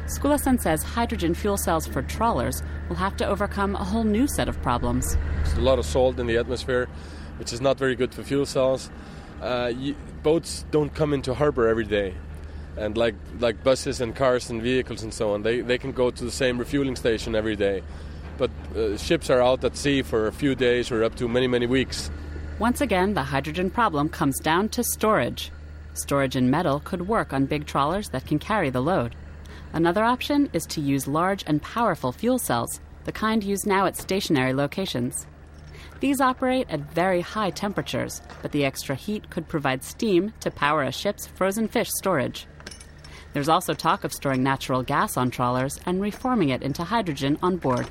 Skulason 0.06 0.60
says 0.60 0.84
hydrogen 0.84 1.34
fuel 1.34 1.58
cells 1.58 1.88
for 1.88 2.02
trawlers 2.02 2.62
will 2.90 2.98
have 2.98 3.16
to 3.18 3.26
overcome 3.26 3.76
a 3.76 3.84
whole 3.84 4.04
new 4.04 4.28
set 4.28 4.50
of 4.50 4.62
problems. 4.62 5.16
There's 5.44 5.58
a 5.58 5.62
lot 5.62 5.80
of 5.80 5.86
salt 5.86 6.20
in 6.20 6.28
the 6.28 6.38
atmosphere, 6.38 6.88
which 7.38 7.54
is 7.54 7.62
not 7.62 7.78
very 7.78 7.96
good 7.96 8.14
for 8.14 8.22
fuel 8.24 8.46
cells. 8.46 8.90
Uh, 9.42 9.72
you, 9.76 9.96
boats 10.22 10.66
don't 10.72 10.94
come 10.94 11.14
into 11.14 11.34
harbor 11.34 11.68
every 11.68 11.86
day, 11.86 12.16
and 12.78 12.98
like 12.98 13.16
like 13.40 13.64
buses 13.64 14.02
and 14.02 14.16
cars 14.16 14.50
and 14.50 14.62
vehicles 14.62 15.04
and 15.04 15.14
so 15.14 15.34
on, 15.34 15.42
they, 15.44 15.62
they 15.62 15.78
can 15.78 15.92
go 15.92 16.12
to 16.12 16.26
the 16.26 16.32
same 16.32 16.58
refueling 16.58 16.96
station 16.96 17.34
every 17.36 17.56
day. 17.56 17.82
But 18.38 18.52
uh, 18.76 18.98
ships 18.98 19.30
are 19.30 19.42
out 19.42 19.64
at 19.64 19.78
sea 19.78 20.02
for 20.02 20.28
a 20.28 20.32
few 20.32 20.56
days 20.56 20.92
or 20.92 21.04
up 21.04 21.16
to 21.16 21.28
many 21.28 21.48
many 21.48 21.66
weeks. 21.66 22.12
Once 22.60 22.82
again, 22.82 23.16
the 23.16 23.24
hydrogen 23.24 23.70
problem 23.70 24.08
comes 24.08 24.40
down 24.40 24.70
to 24.70 24.84
storage. 24.84 25.52
Storage 25.96 26.36
in 26.36 26.52
metal 26.52 26.80
could 26.82 27.08
work 27.08 27.34
on 27.34 27.48
big 27.48 27.66
trawlers 27.66 28.10
that 28.10 28.28
can 28.28 28.38
carry 28.38 28.70
the 28.70 28.82
load. 28.82 29.16
Another 29.74 30.04
option 30.04 30.48
is 30.54 30.64
to 30.68 30.80
use 30.80 31.08
large 31.08 31.44
and 31.48 31.64
powerful 31.64 32.12
fuel 32.12 32.38
cells, 32.38 32.80
the 33.06 33.12
kind 33.12 33.44
used 33.44 33.66
now 33.66 33.88
at 33.88 33.98
stationary 33.98 34.54
locations. 34.54 35.26
These 36.00 36.22
operate 36.22 36.68
at 36.70 36.94
very 36.94 37.22
high 37.22 37.50
temperatures, 37.50 38.22
but 38.44 38.52
the 38.52 38.66
extra 38.66 38.96
heat 38.96 39.32
could 39.32 39.48
provide 39.48 39.84
steam 39.84 40.32
to 40.42 40.52
power 40.52 40.84
a 40.84 40.92
ship's 40.92 41.26
frozen 41.26 41.68
fish 41.68 41.90
storage. 41.90 42.46
There's 43.34 43.50
also 43.50 43.74
talk 43.74 44.04
of 44.04 44.14
storing 44.14 44.44
natural 44.44 44.84
gas 44.84 45.18
on 45.18 45.32
trawlers 45.32 45.80
and 45.88 46.00
reforming 46.00 46.50
it 46.50 46.62
into 46.62 46.84
hydrogen 46.84 47.40
on 47.42 47.58
board. 47.58 47.90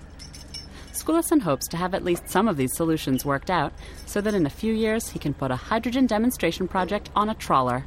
Skulason 0.93 1.41
hopes 1.41 1.67
to 1.69 1.79
have 1.79 1.95
at 1.95 2.05
least 2.05 2.29
some 2.29 2.47
of 2.47 2.59
these 2.59 2.77
solutions 2.77 3.25
worked 3.25 3.51
out 3.51 3.73
so 4.05 4.21
that 4.21 4.35
in 4.35 4.45
a 4.45 4.51
few 4.51 4.75
years 4.75 5.09
he 5.09 5.19
can 5.19 5.33
put 5.33 5.51
a 5.51 5.57
hydrogen 5.57 6.07
demonstration 6.07 6.69
project 6.69 7.09
on 7.17 7.31
a 7.31 7.35
trawler. 7.35 7.85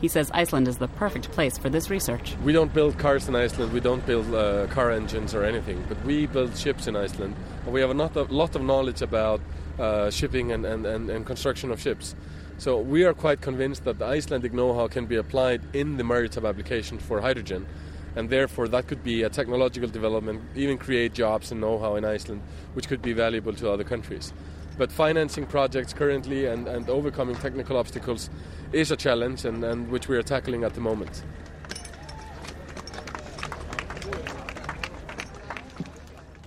He 0.00 0.08
says 0.08 0.32
Iceland 0.34 0.66
is 0.66 0.78
the 0.78 0.88
perfect 0.88 1.30
place 1.30 1.56
for 1.56 1.70
this 1.70 1.90
research. 1.90 2.34
We 2.42 2.52
don't 2.52 2.74
build 2.74 2.98
cars 2.98 3.28
in 3.28 3.36
Iceland, 3.36 3.72
we 3.72 3.78
don't 3.78 4.04
build 4.04 4.34
uh, 4.34 4.66
car 4.66 4.90
engines 4.90 5.32
or 5.32 5.44
anything, 5.44 5.84
but 5.88 6.02
we 6.04 6.26
build 6.26 6.56
ships 6.56 6.88
in 6.88 6.96
Iceland. 6.96 7.36
And 7.64 7.72
we 7.72 7.80
have 7.82 7.90
a 7.90 7.94
lot 7.94 8.16
of, 8.16 8.32
lot 8.32 8.56
of 8.56 8.62
knowledge 8.62 9.00
about 9.00 9.40
uh, 9.78 10.10
shipping 10.10 10.50
and, 10.50 10.66
and, 10.66 10.84
and, 10.86 11.08
and 11.08 11.24
construction 11.24 11.70
of 11.70 11.80
ships. 11.80 12.16
So 12.58 12.80
we 12.80 13.04
are 13.04 13.14
quite 13.14 13.40
convinced 13.40 13.84
that 13.84 13.98
the 13.98 14.06
Icelandic 14.06 14.52
know 14.52 14.74
how 14.74 14.88
can 14.88 15.06
be 15.06 15.16
applied 15.16 15.62
in 15.72 15.98
the 15.98 16.04
maritime 16.04 16.46
application 16.46 16.98
for 16.98 17.20
hydrogen 17.20 17.66
and 18.16 18.28
therefore 18.28 18.68
that 18.68 18.86
could 18.86 19.02
be 19.02 19.22
a 19.22 19.28
technological 19.28 19.88
development, 19.88 20.40
even 20.56 20.78
create 20.78 21.14
jobs 21.14 21.52
and 21.52 21.60
know-how 21.60 21.96
in 21.96 22.04
Iceland, 22.04 22.42
which 22.74 22.88
could 22.88 23.02
be 23.02 23.12
valuable 23.12 23.52
to 23.54 23.70
other 23.70 23.84
countries. 23.84 24.32
But 24.78 24.90
financing 24.90 25.46
projects 25.46 25.92
currently 25.92 26.46
and, 26.46 26.66
and 26.66 26.88
overcoming 26.88 27.36
technical 27.36 27.76
obstacles 27.76 28.30
is 28.72 28.90
a 28.90 28.96
challenge, 28.96 29.44
and, 29.44 29.62
and 29.64 29.90
which 29.90 30.08
we 30.08 30.16
are 30.16 30.22
tackling 30.22 30.64
at 30.64 30.74
the 30.74 30.80
moment. 30.80 31.22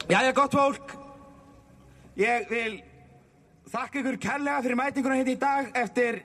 Jæja, 0.09 0.31
gott 0.33 0.51
fólk. 0.53 0.97
Ég 2.17 2.49
vil 2.49 2.81
þakka 3.73 4.01
ykkur 4.01 4.17
kærlega 4.21 4.61
fyrir 4.61 4.77
mætinguna 4.77 5.15
hérna 5.17 5.33
í 5.33 5.39
dag 5.41 5.69
eftir 5.81 6.19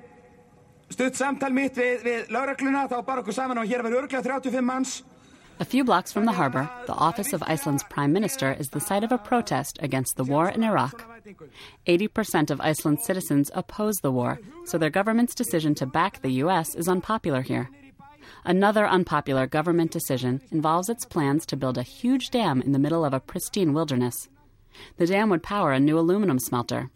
stutt 0.92 1.16
samtal 1.16 1.54
mitt 1.56 1.76
við, 1.78 2.02
við 2.04 2.32
lauragluna. 2.34 2.88
Þá 2.90 2.98
bar 3.06 3.22
okkur 3.22 3.36
saman 3.36 3.60
og 3.62 3.70
hér 3.70 3.84
verður 3.86 4.04
örglega 4.04 4.24
35 4.26 4.64
manns. 4.64 4.98
A 5.60 5.64
few 5.64 5.82
blocks 5.82 6.12
from 6.12 6.24
the 6.24 6.32
harbor, 6.32 6.70
the 6.86 6.94
office 6.94 7.32
of 7.32 7.42
Iceland's 7.42 7.82
prime 7.90 8.12
minister 8.12 8.52
is 8.52 8.68
the 8.68 8.78
site 8.78 9.02
of 9.02 9.10
a 9.10 9.18
protest 9.18 9.76
against 9.82 10.16
the 10.16 10.22
war 10.22 10.48
in 10.48 10.62
Iraq. 10.62 11.04
80% 11.86 12.50
of 12.50 12.60
Iceland's 12.60 13.04
citizens 13.04 13.50
oppose 13.54 13.96
the 13.96 14.12
war, 14.12 14.38
so 14.66 14.78
their 14.78 14.88
government's 14.88 15.34
decision 15.34 15.74
to 15.76 15.86
back 15.86 16.22
the 16.22 16.30
U.S. 16.44 16.76
is 16.76 16.86
unpopular 16.86 17.42
here. 17.42 17.70
Another 18.44 18.86
unpopular 18.86 19.48
government 19.48 19.90
decision 19.90 20.42
involves 20.52 20.88
its 20.88 21.04
plans 21.04 21.44
to 21.46 21.56
build 21.56 21.76
a 21.76 21.82
huge 21.82 22.30
dam 22.30 22.62
in 22.62 22.70
the 22.70 22.78
middle 22.78 23.04
of 23.04 23.12
a 23.12 23.20
pristine 23.20 23.72
wilderness. 23.72 24.28
The 24.96 25.06
dam 25.06 25.28
would 25.30 25.42
power 25.42 25.72
a 25.72 25.80
new 25.80 25.98
aluminum 25.98 26.38
smelter. 26.38 26.90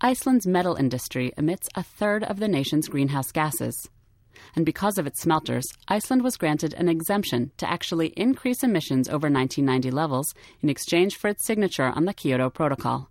Iceland's 0.00 0.46
metal 0.46 0.76
industry 0.76 1.32
emits 1.36 1.68
a 1.74 1.82
third 1.82 2.24
of 2.24 2.38
the 2.38 2.48
nation's 2.48 2.88
greenhouse 2.88 3.32
gases. 3.32 3.90
And 4.54 4.64
because 4.64 4.98
of 4.98 5.06
its 5.06 5.20
smelters, 5.20 5.66
Iceland 5.88 6.22
was 6.22 6.36
granted 6.36 6.74
an 6.74 6.88
exemption 6.88 7.52
to 7.58 7.70
actually 7.70 8.08
increase 8.16 8.62
emissions 8.62 9.08
over 9.08 9.30
1990 9.30 9.90
levels 9.90 10.34
in 10.60 10.68
exchange 10.68 11.16
for 11.16 11.28
its 11.28 11.44
signature 11.44 11.92
on 11.94 12.04
the 12.04 12.14
Kyoto 12.14 12.50
Protocol. 12.50 13.10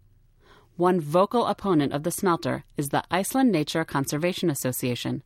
One 0.77 0.99
vocal 0.99 1.45
opponent 1.45 1.93
of 1.93 2.03
the 2.03 2.11
smelter 2.11 2.65
is 2.75 2.89
the 2.89 3.03
Iceland 3.09 3.51
Nature 3.51 3.85
Conservation 3.85 4.49
Association. 4.49 5.23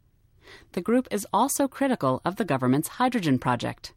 The 0.73 0.81
group 0.81 1.07
is 1.09 1.27
also 1.33 1.67
critical 1.67 2.21
of 2.23 2.35
the 2.35 2.45
government's 2.45 2.99
hydrogen 2.99 3.39
project. 3.39 3.93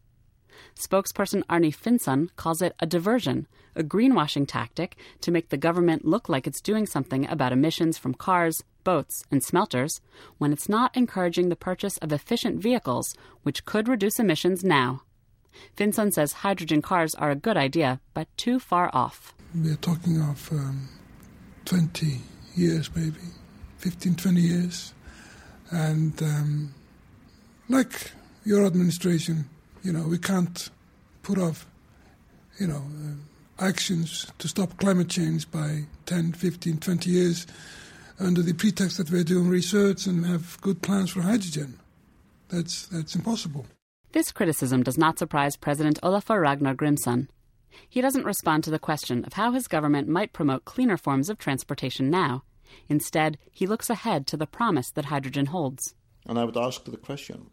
Spokesperson 0.75 1.43
Arni 1.51 1.71
Finnsson 1.71 2.31
calls 2.37 2.63
it 2.63 2.75
a 2.81 2.87
diversion, 2.87 3.47
a 3.75 3.83
greenwashing 3.83 4.47
tactic 4.47 4.97
to 5.21 5.31
make 5.31 5.49
the 5.49 5.57
government 5.57 6.05
look 6.05 6.29
like 6.29 6.47
it's 6.47 6.61
doing 6.61 6.87
something 6.87 7.27
about 7.29 7.53
emissions 7.53 7.99
from 7.99 8.15
cars, 8.15 8.63
boats, 8.85 9.25
and 9.31 9.43
smelters, 9.43 10.01
when 10.39 10.53
it's 10.53 10.69
not 10.69 10.97
encouraging 10.97 11.49
the 11.49 11.57
purchase 11.57 11.97
of 11.99 12.13
efficient 12.13 12.61
vehicles, 12.61 13.15
which 13.43 13.65
could 13.65 13.89
reduce 13.89 14.19
emissions 14.19 14.65
now. 14.65 15.03
Finnsson 15.77 16.13
says 16.13 16.33
hydrogen 16.33 16.83
cars 16.83 17.15
are 17.15 17.31
a 17.31 17.37
good 17.37 17.57
idea, 17.57 18.01
but 18.15 18.29
too 18.37 18.59
far 18.59 18.91
off. 18.93 19.35
We're 19.55 19.77
talking 19.77 20.21
of 20.21 20.51
um, 20.53 20.89
20 21.65 22.21
years, 22.55 22.91
maybe 22.95 23.19
15, 23.79 24.15
20 24.15 24.41
years. 24.41 24.95
And 25.71 26.21
um, 26.23 26.75
like 27.69 28.13
your 28.45 28.67
administration, 28.67 29.49
you 29.83 29.93
know, 29.93 30.03
we 30.03 30.19
can't 30.19 30.71
put 31.23 31.39
off, 31.39 31.67
you 32.59 32.67
know, 32.67 32.83
uh, 32.83 33.65
actions 33.65 34.27
to 34.39 34.49
stop 34.49 34.77
climate 34.79 35.09
change 35.09 35.51
by 35.51 35.85
10, 36.07 36.33
15, 36.33 36.79
20 36.79 37.11
years 37.11 37.47
under 38.23 38.43
the 38.43 38.53
pretext 38.53 38.99
that 38.99 39.11
we're 39.11 39.25
doing 39.25 39.49
research 39.49 40.07
and 40.07 40.25
have 40.27 40.61
good 40.61 40.83
plans 40.83 41.11
for 41.11 41.23
hydrogen. 41.23 41.79
That's, 42.49 42.87
that's 42.87 43.15
impossible. 43.15 43.67
This 44.13 44.31
criticism 44.31 44.83
does 44.83 44.99
not 44.99 45.19
surprise 45.19 45.57
President 45.57 45.99
Olafur 46.03 46.41
Ragnar 46.41 46.75
Grimsson. 46.75 47.29
He 47.89 48.01
doesn't 48.01 48.27
respond 48.27 48.65
to 48.65 48.71
the 48.71 48.79
question 48.79 49.25
of 49.25 49.33
how 49.33 49.53
his 49.53 49.67
government 49.67 50.09
might 50.09 50.33
promote 50.33 50.67
cleaner 50.67 50.97
forms 50.97 51.31
of 51.31 51.39
transportation 51.39 52.11
now. 52.11 52.45
Instead, 52.89 53.39
he 53.51 53.67
looks 53.67 53.91
ahead 53.91 54.27
to 54.27 54.37
the 54.37 54.47
promise 54.47 54.91
that 54.91 55.07
hydrogen 55.07 55.47
holds. 55.47 55.95
And 56.27 56.39
I 56.39 56.45
would 56.45 56.57
ask 56.57 56.85
the 56.85 56.97
question 56.97 57.51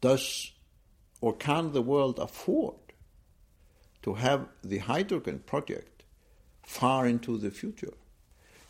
Does 0.00 0.52
or 1.20 1.32
can 1.32 1.72
the 1.72 1.82
world 1.82 2.18
afford 2.18 2.76
to 4.02 4.14
have 4.14 4.48
the 4.62 4.78
hydrogen 4.78 5.38
project 5.46 6.02
far 6.62 7.06
into 7.06 7.38
the 7.38 7.50
future? 7.50 7.94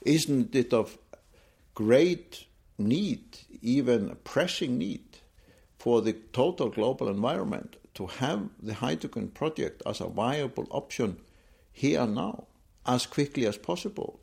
Isn't 0.02 0.54
it 0.54 0.72
of 0.72 0.98
great 1.74 2.46
need, 2.78 3.38
even 3.60 4.10
a 4.10 4.14
pressing 4.14 4.78
need, 4.78 5.18
for 5.78 6.00
the 6.00 6.12
total 6.12 6.68
global 6.68 7.08
environment 7.08 7.76
to 7.94 8.06
have 8.06 8.48
the 8.62 8.74
hydrogen 8.74 9.28
project 9.28 9.82
as 9.84 10.00
a 10.00 10.06
viable 10.06 10.66
option 10.70 11.18
here 11.72 12.00
and 12.00 12.14
now, 12.14 12.46
as 12.86 13.06
quickly 13.06 13.46
as 13.46 13.58
possible? 13.58 14.20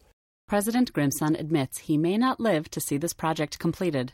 President 0.48 0.94
Grimsson 0.94 1.36
admits 1.36 1.80
he 1.80 1.98
may 1.98 2.18
not 2.18 2.40
live 2.40 2.70
to 2.72 2.82
see 2.82 2.98
this 2.98 3.14
project 3.14 3.60
completed. 3.60 4.14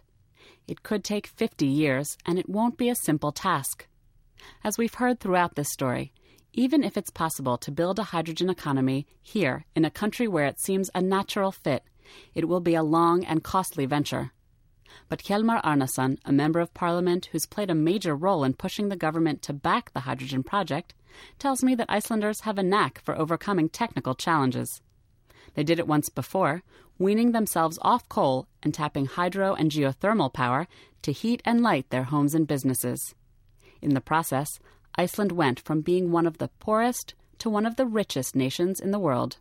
It 0.67 0.83
could 0.83 1.03
take 1.03 1.27
50 1.27 1.65
years, 1.65 2.17
and 2.25 2.37
it 2.37 2.49
won't 2.49 2.77
be 2.77 2.89
a 2.89 2.95
simple 2.95 3.31
task. 3.31 3.87
As 4.63 4.77
we've 4.77 4.95
heard 4.95 5.19
throughout 5.19 5.55
this 5.55 5.71
story, 5.71 6.11
even 6.51 6.83
if 6.83 6.97
it's 6.97 7.09
possible 7.09 7.57
to 7.59 7.71
build 7.71 7.99
a 7.99 8.03
hydrogen 8.03 8.49
economy 8.49 9.05
here 9.21 9.65
in 9.75 9.85
a 9.85 9.91
country 9.91 10.27
where 10.27 10.45
it 10.45 10.59
seems 10.59 10.89
a 10.93 11.01
natural 11.01 11.51
fit, 11.51 11.83
it 12.33 12.47
will 12.47 12.59
be 12.59 12.75
a 12.75 12.83
long 12.83 13.25
and 13.25 13.43
costly 13.43 13.85
venture. 13.85 14.31
But 15.09 15.23
Hjalmar 15.23 15.61
Arnason, 15.63 16.17
a 16.25 16.31
member 16.31 16.59
of 16.59 16.73
parliament 16.73 17.29
who's 17.31 17.45
played 17.45 17.69
a 17.69 17.75
major 17.75 18.15
role 18.15 18.43
in 18.43 18.53
pushing 18.53 18.89
the 18.89 18.95
government 18.95 19.41
to 19.43 19.53
back 19.53 19.91
the 19.91 20.01
hydrogen 20.01 20.43
project, 20.43 20.93
tells 21.39 21.63
me 21.63 21.75
that 21.75 21.89
Icelanders 21.89 22.41
have 22.41 22.57
a 22.57 22.63
knack 22.63 23.01
for 23.03 23.17
overcoming 23.17 23.69
technical 23.69 24.15
challenges. 24.15 24.81
They 25.53 25.63
did 25.63 25.79
it 25.79 25.87
once 25.87 26.09
before, 26.09 26.63
weaning 26.97 27.31
themselves 27.31 27.79
off 27.81 28.07
coal 28.09 28.47
and 28.63 28.73
tapping 28.73 29.05
hydro 29.05 29.53
and 29.53 29.71
geothermal 29.71 30.33
power 30.33 30.67
to 31.01 31.11
heat 31.11 31.41
and 31.45 31.61
light 31.61 31.89
their 31.89 32.03
homes 32.03 32.33
and 32.33 32.47
businesses. 32.47 33.15
In 33.81 33.93
the 33.93 34.01
process, 34.01 34.59
Iceland 34.95 35.31
went 35.31 35.59
from 35.59 35.81
being 35.81 36.11
one 36.11 36.25
of 36.25 36.37
the 36.37 36.49
poorest 36.59 37.13
to 37.39 37.49
one 37.49 37.65
of 37.65 37.75
the 37.75 37.85
richest 37.85 38.35
nations 38.35 38.79
in 38.79 38.91
the 38.91 38.99
world. 38.99 39.37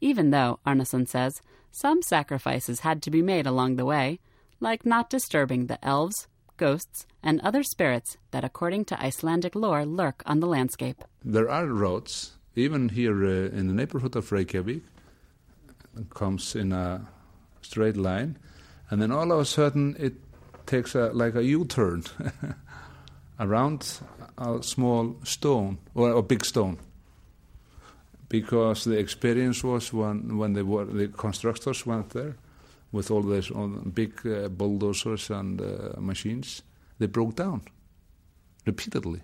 Even 0.00 0.30
though, 0.30 0.58
Arnason 0.66 1.08
says, 1.08 1.40
some 1.70 2.02
sacrifices 2.02 2.80
had 2.80 3.02
to 3.02 3.10
be 3.10 3.22
made 3.22 3.46
along 3.46 3.76
the 3.76 3.84
way, 3.84 4.18
like 4.60 4.86
not 4.86 5.10
disturbing 5.10 5.66
the 5.66 5.84
elves, 5.84 6.28
ghosts, 6.56 7.06
and 7.22 7.40
other 7.40 7.62
spirits 7.62 8.16
that, 8.30 8.44
according 8.44 8.84
to 8.86 9.00
Icelandic 9.02 9.54
lore, 9.54 9.84
lurk 9.84 10.22
on 10.26 10.40
the 10.40 10.46
landscape. 10.46 11.04
There 11.24 11.50
are 11.50 11.66
roads, 11.66 12.32
even 12.54 12.90
here 12.90 13.24
uh, 13.24 13.56
in 13.56 13.66
the 13.66 13.74
neighborhood 13.74 14.16
of 14.16 14.30
Reykjavik, 14.32 14.82
comes 16.10 16.54
in 16.54 16.72
a 16.72 17.06
straight 17.62 17.96
line, 17.96 18.38
and 18.90 19.00
then 19.00 19.10
all 19.10 19.32
of 19.32 19.40
a 19.40 19.44
sudden 19.44 19.96
it 19.98 20.14
takes 20.66 20.94
a, 20.94 21.10
like 21.12 21.34
a 21.34 21.44
U-turn. 21.44 22.04
around 23.38 24.00
a 24.38 24.62
small 24.62 25.16
stone 25.24 25.78
or 25.94 26.10
a 26.10 26.22
big 26.22 26.44
stone 26.44 26.78
because 28.28 28.84
the 28.84 28.98
experience 28.98 29.62
was 29.62 29.92
when 29.92 30.38
when 30.38 30.52
they 30.54 30.62
were 30.62 30.84
the 30.84 31.08
constructors 31.08 31.86
went 31.86 32.10
there 32.10 32.36
with 32.92 33.10
all 33.10 33.22
these 33.22 33.50
big 33.94 34.12
uh, 34.26 34.48
bulldozers 34.48 35.30
and 35.30 35.60
uh, 35.60 36.00
machines 36.00 36.62
they 36.98 37.06
broke 37.06 37.36
down 37.36 37.62
repeatedly. 38.64 39.20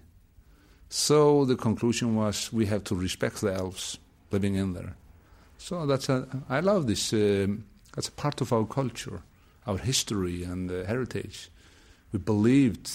So 0.89 1.45
the 1.45 1.57
conclusion 1.57 2.15
was 2.17 2.53
we 2.53 2.67
have 2.67 2.85
to 2.85 2.95
respect 2.95 3.41
the 3.41 3.55
elves 3.55 3.99
living 4.31 4.57
in 4.57 4.75
there. 4.75 4.95
So 5.59 5.87
that's 5.87 6.09
a 6.09 6.27
i 6.49 6.61
love 6.61 6.87
this 6.87 7.13
um, 7.13 7.65
that's 7.95 8.09
a 8.09 8.13
part 8.13 8.41
of 8.41 8.53
our 8.53 8.67
culture 8.67 9.23
our 9.67 9.79
history 9.79 10.43
and 10.43 10.71
uh, 10.71 10.85
heritage. 10.85 11.51
We 12.13 12.19
believed 12.19 12.91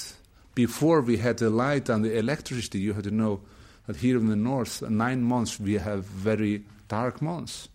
before 0.53 1.01
we 1.01 1.17
had 1.17 1.37
the 1.37 1.49
light 1.49 1.89
and 1.89 2.03
the 2.03 2.17
electricity 2.17 2.79
you 2.79 2.93
had 2.93 3.05
to 3.05 3.11
know 3.11 3.41
that 3.87 3.95
here 3.97 4.17
in 4.17 4.27
the 4.27 4.35
north, 4.35 4.81
nine 4.83 5.23
months 5.23 5.59
we 5.59 5.73
have 5.73 6.05
very 6.05 6.63
dark 6.87 7.21
months. 7.21 7.69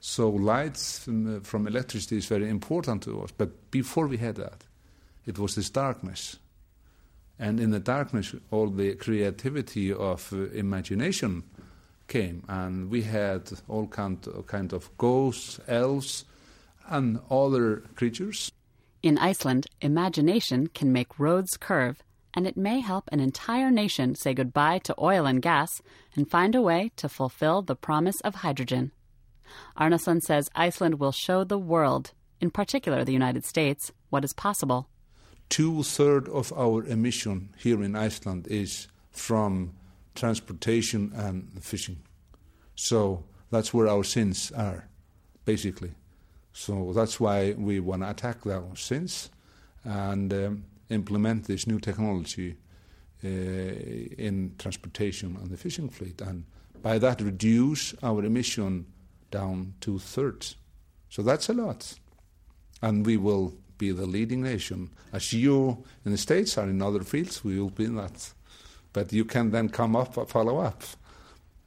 So 0.00 0.30
light 0.30 0.76
from, 0.76 1.36
uh, 1.36 1.40
from 1.40 1.66
electricity 1.66 2.16
is 2.16 2.26
very 2.26 2.48
important 2.48 3.02
to 3.04 3.22
us. 3.22 3.30
But 3.36 3.70
before 3.70 4.06
we 4.06 4.16
had 4.16 4.36
that, 4.36 4.64
it 5.26 5.38
was 5.38 5.54
this 5.54 5.70
darkness. 5.70 6.38
And 7.38 7.60
in 7.60 7.70
the 7.70 7.80
darkness, 7.80 8.34
all 8.50 8.68
the 8.68 8.94
creativity 8.94 9.92
of 9.92 10.32
uh, 10.32 10.50
imagination 10.50 11.44
came. 12.08 12.42
And 12.48 12.90
we 12.90 13.02
had 13.02 13.52
all 13.68 13.86
kind, 13.86 14.26
kind 14.46 14.72
of 14.72 14.90
ghosts, 14.96 15.60
elves, 15.68 16.24
and 16.88 17.20
other 17.30 17.82
creatures. 17.94 18.50
In 19.02 19.18
Iceland, 19.18 19.66
imagination 19.80 20.68
can 20.68 20.92
make 20.92 21.18
roads 21.18 21.56
curve 21.56 22.02
and 22.34 22.46
it 22.46 22.56
may 22.56 22.80
help 22.80 23.08
an 23.12 23.20
entire 23.20 23.70
nation 23.70 24.14
say 24.14 24.34
goodbye 24.34 24.78
to 24.78 24.94
oil 24.98 25.26
and 25.26 25.42
gas 25.42 25.82
and 26.14 26.30
find 26.30 26.54
a 26.54 26.62
way 26.62 26.90
to 26.96 27.08
fulfill 27.08 27.62
the 27.62 27.76
promise 27.76 28.20
of 28.22 28.36
hydrogen. 28.36 28.92
Arnason 29.76 30.20
says 30.20 30.50
Iceland 30.54 31.00
will 31.00 31.12
show 31.12 31.44
the 31.44 31.58
world, 31.58 32.12
in 32.40 32.50
particular 32.50 33.04
the 33.04 33.12
United 33.12 33.44
States, 33.44 33.92
what 34.10 34.24
is 34.24 34.32
possible. 34.32 34.88
Two 35.48 35.82
thirds 35.82 36.28
of 36.28 36.52
our 36.56 36.84
emission 36.84 37.52
here 37.58 37.82
in 37.82 37.96
Iceland 37.96 38.46
is 38.48 38.86
from 39.10 39.72
transportation 40.14 41.12
and 41.14 41.62
fishing. 41.62 41.98
So 42.76 43.24
that's 43.50 43.74
where 43.74 43.88
our 43.88 44.04
sins 44.04 44.52
are, 44.52 44.88
basically. 45.44 45.92
So 46.52 46.92
that's 46.94 47.18
why 47.18 47.52
we 47.52 47.80
want 47.80 48.02
to 48.02 48.10
attack 48.10 48.42
those 48.44 48.80
sins. 48.80 49.30
And 49.84 50.32
um, 50.32 50.64
implement 50.90 51.46
this 51.46 51.66
new 51.66 51.78
technology 51.78 52.56
uh, 53.24 53.28
in 53.28 54.54
transportation 54.58 55.36
and 55.36 55.50
the 55.50 55.56
fishing 55.56 55.88
fleet, 55.88 56.20
and 56.20 56.44
by 56.82 56.98
that 56.98 57.20
reduce 57.20 57.94
our 58.02 58.24
emission 58.24 58.86
down 59.30 59.74
to 59.80 59.98
thirds. 59.98 60.56
So 61.08 61.22
that's 61.22 61.48
a 61.48 61.54
lot, 61.54 61.94
and 62.82 63.06
we 63.06 63.16
will 63.16 63.54
be 63.78 63.90
the 63.92 64.06
leading 64.06 64.42
nation. 64.42 64.90
As 65.12 65.32
you 65.32 65.84
in 66.04 66.12
the 66.12 66.18
States 66.18 66.58
are 66.58 66.68
in 66.68 66.82
other 66.82 67.00
fields, 67.00 67.42
we 67.44 67.58
will 67.58 67.70
be 67.70 67.84
in 67.84 67.96
that. 67.96 68.32
But 68.92 69.12
you 69.12 69.24
can 69.24 69.50
then 69.50 69.68
come 69.68 69.96
up, 69.96 70.14
follow 70.28 70.58
up, 70.58 70.82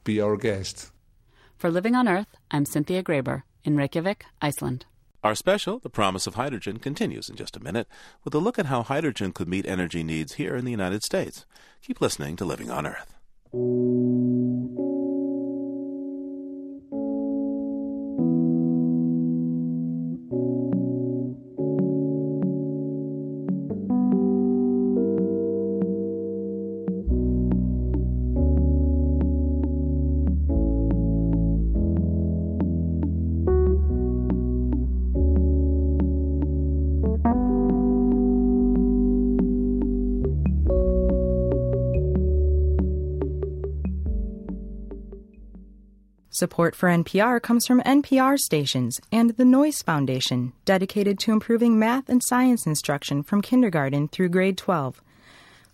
be 0.04 0.20
our 0.20 0.36
guest. 0.36 0.90
For 1.56 1.70
Living 1.70 1.94
on 1.94 2.08
Earth, 2.08 2.36
I'm 2.50 2.66
Cynthia 2.66 3.02
Graber 3.02 3.42
in 3.64 3.76
Reykjavik, 3.76 4.24
Iceland. 4.42 4.84
Our 5.24 5.34
special, 5.34 5.78
The 5.78 5.88
Promise 5.88 6.26
of 6.26 6.34
Hydrogen, 6.34 6.78
continues 6.80 7.30
in 7.30 7.36
just 7.36 7.56
a 7.56 7.64
minute 7.64 7.88
with 8.24 8.34
a 8.34 8.38
look 8.38 8.58
at 8.58 8.66
how 8.66 8.82
hydrogen 8.82 9.32
could 9.32 9.48
meet 9.48 9.64
energy 9.64 10.02
needs 10.02 10.34
here 10.34 10.54
in 10.54 10.66
the 10.66 10.70
United 10.70 11.02
States. 11.02 11.46
Keep 11.80 12.02
listening 12.02 12.36
to 12.36 12.44
Living 12.44 12.70
on 12.70 12.86
Earth. 12.86 13.14
Support 46.36 46.74
for 46.74 46.88
NPR 46.88 47.40
comes 47.40 47.64
from 47.64 47.80
NPR 47.82 48.36
stations 48.36 49.00
and 49.12 49.30
the 49.36 49.44
Noyce 49.44 49.84
Foundation, 49.84 50.52
dedicated 50.64 51.16
to 51.20 51.30
improving 51.30 51.78
math 51.78 52.08
and 52.08 52.20
science 52.24 52.66
instruction 52.66 53.22
from 53.22 53.40
kindergarten 53.40 54.08
through 54.08 54.30
grade 54.30 54.58
12. 54.58 55.00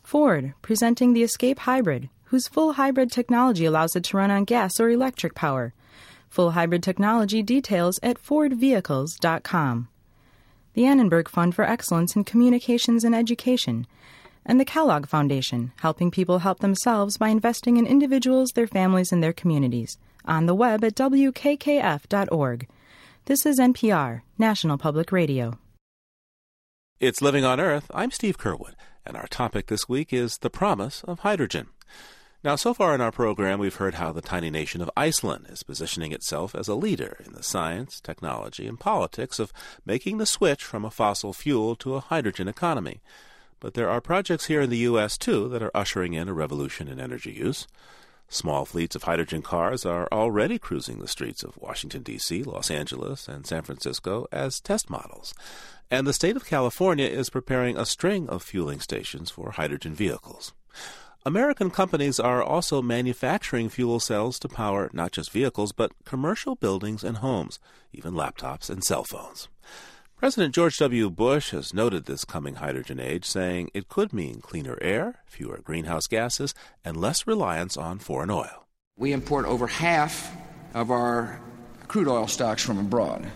Ford, 0.03 0.53
presenting 0.61 1.15
the 1.15 1.23
Escape 1.23 1.61
Hybrid, 1.61 2.11
whose 2.25 2.47
full 2.47 2.75
hybrid 2.75 3.11
technology 3.11 3.65
allows 3.65 3.97
it 3.97 4.05
to 4.05 4.19
run 4.19 4.31
on 4.31 4.45
gas 4.45 4.79
or 4.79 4.91
electric 4.91 5.35
power. 5.35 5.73
Full 6.29 6.51
hybrid 6.51 6.83
technology 6.83 7.43
details 7.43 7.99
at 8.03 8.23
FordVehicles.com. 8.23 9.89
The 10.75 10.85
Annenberg 10.85 11.31
Fund 11.31 11.55
for 11.55 11.65
Excellence 11.65 12.15
in 12.15 12.25
Communications 12.25 13.03
and 13.03 13.15
Education, 13.15 13.87
and 14.45 14.61
the 14.61 14.67
Kellogg 14.67 15.07
Foundation, 15.07 15.73
helping 15.77 16.11
people 16.11 16.41
help 16.41 16.59
themselves 16.59 17.17
by 17.17 17.31
investing 17.31 17.79
in 17.79 17.87
individuals, 17.87 18.51
their 18.51 18.67
families, 18.67 19.11
and 19.11 19.23
their 19.23 19.33
communities 19.33 19.97
on 20.25 20.47
the 20.47 20.55
web 20.55 20.85
at 20.85 20.95
wkkf.org. 20.95 22.69
This 23.27 23.47
is 23.47 23.59
NPR, 23.59 24.23
National 24.39 24.79
Public 24.79 25.13
Radio. 25.13 25.59
It's 26.99 27.23
Living 27.23 27.45
on 27.45 27.61
Earth. 27.61 27.91
I'm 27.95 28.11
Steve 28.11 28.37
Curwood, 28.37 28.75
and 29.07 29.17
our 29.17 29.27
topic 29.27 29.67
this 29.67 29.89
week 29.89 30.13
is 30.13 30.39
the 30.39 30.51
promise 30.51 31.03
of 31.05 31.21
hydrogen. 31.21 31.69
Now, 32.43 32.57
so 32.57 32.73
far 32.73 32.95
in 32.95 33.03
our 33.03 33.13
program, 33.13 33.59
we've 33.59 33.75
heard 33.75 33.95
how 33.95 34.13
the 34.13 34.23
tiny 34.23 34.51
nation 34.51 34.81
of 34.81 34.91
Iceland 34.97 35.47
is 35.51 35.63
positioning 35.63 36.13
itself 36.13 36.55
as 36.55 36.69
a 36.69 36.75
leader 36.75 37.19
in 37.27 37.35
the 37.35 37.43
science, 37.43 38.01
technology, 38.01 38.67
and 38.67 38.81
politics 38.81 39.39
of 39.39 39.53
making 39.85 40.17
the 40.17 40.25
switch 40.25 40.65
from 40.65 40.85
a 40.85 40.91
fossil 40.91 41.35
fuel 41.35 41.77
to 41.77 41.97
a 41.97 42.01
hydrogen 42.01 42.49
economy. 42.49 43.03
But 43.61 43.75
there 43.75 43.91
are 43.91 44.01
projects 44.01 44.47
here 44.47 44.63
in 44.63 44.71
the 44.71 44.79
U.S., 44.79 45.19
too, 45.19 45.51
that 45.51 45.63
are 45.63 45.71
ushering 45.75 46.15
in 46.15 46.29
a 46.29 46.33
revolution 46.33 46.89
in 46.89 46.99
energy 46.99 47.33
use. 47.33 47.67
Small 48.33 48.65
fleets 48.65 48.95
of 48.95 49.03
hydrogen 49.03 49.43
cars 49.43 49.85
are 49.85 50.07
already 50.13 50.57
cruising 50.57 51.01
the 51.01 51.09
streets 51.09 51.43
of 51.43 51.57
Washington, 51.57 52.05
D.C., 52.05 52.45
Los 52.45 52.71
Angeles, 52.71 53.27
and 53.27 53.45
San 53.45 53.63
Francisco 53.63 54.29
as 54.31 54.61
test 54.61 54.89
models. 54.89 55.35
And 55.91 56.07
the 56.07 56.13
state 56.13 56.37
of 56.37 56.47
California 56.47 57.07
is 57.07 57.29
preparing 57.29 57.77
a 57.77 57.85
string 57.85 58.29
of 58.29 58.45
fueling 58.45 58.79
stations 58.79 59.33
for 59.33 59.51
hydrogen 59.51 59.97
vehicles. 59.97 60.53
American 61.27 61.71
companies 61.71 62.21
are 62.21 62.41
also 62.41 62.81
manufacturing 62.81 63.69
fuel 63.69 63.99
cells 63.99 64.39
to 64.39 64.49
power 64.49 64.89
not 64.93 65.11
just 65.11 65.33
vehicles, 65.33 65.73
but 65.73 65.91
commercial 66.05 66.55
buildings 66.55 67.03
and 67.03 67.17
homes, 67.17 67.59
even 67.93 68.15
laptops 68.15 68.71
and 68.71 68.85
cell 68.85 69.03
phones. 69.03 69.49
President 70.21 70.55
George 70.55 70.77
W. 70.77 71.09
Bush 71.09 71.53
has 71.53 71.73
noted 71.73 72.05
this 72.05 72.27
coming 72.27 72.57
hydrogen 72.57 73.01
age, 73.01 73.25
saying 73.25 73.71
it 73.73 73.89
could 73.89 74.13
mean 74.13 74.43
cleaner 74.43 74.77
air, 74.83 75.23
fewer 75.25 75.61
greenhouse 75.65 76.07
gases, 76.07 76.55
and 76.85 76.95
less 76.95 77.27
reliance 77.27 77.79
on 77.79 77.99
foreign 77.99 78.29
oil. 78.31 78.67
We 78.99 79.15
import 79.15 79.47
over 79.47 79.67
half 79.67 80.31
of 80.75 80.91
our 80.91 81.41
crude 81.89 82.07
oil 82.07 82.27
stocks 82.27 82.63
from 82.63 82.79
abroad. 82.79 83.27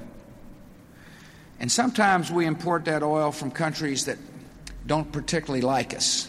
And 1.59 1.73
sometimes 1.73 2.31
we 2.31 2.45
import 2.45 2.85
that 2.85 3.03
oil 3.03 3.33
from 3.33 3.51
countries 3.51 4.05
that 4.05 4.19
don't 4.87 5.11
particularly 5.11 5.63
like 5.63 5.95
us. 5.95 6.29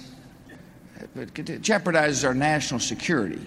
It 1.18 1.34
jeopardizes 1.34 2.26
our 2.26 2.34
national 2.34 2.80
security. 2.80 3.42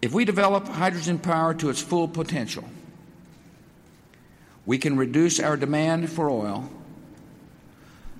If 0.00 0.14
we 0.14 0.24
develop 0.24 0.66
hydrogen 0.66 1.18
power 1.18 1.52
to 1.52 1.68
its 1.68 1.82
full 1.82 2.08
potential, 2.08 2.64
we 4.66 4.78
can 4.78 4.96
reduce 4.96 5.40
our 5.40 5.56
demand 5.56 6.10
for 6.10 6.30
oil 6.30 6.68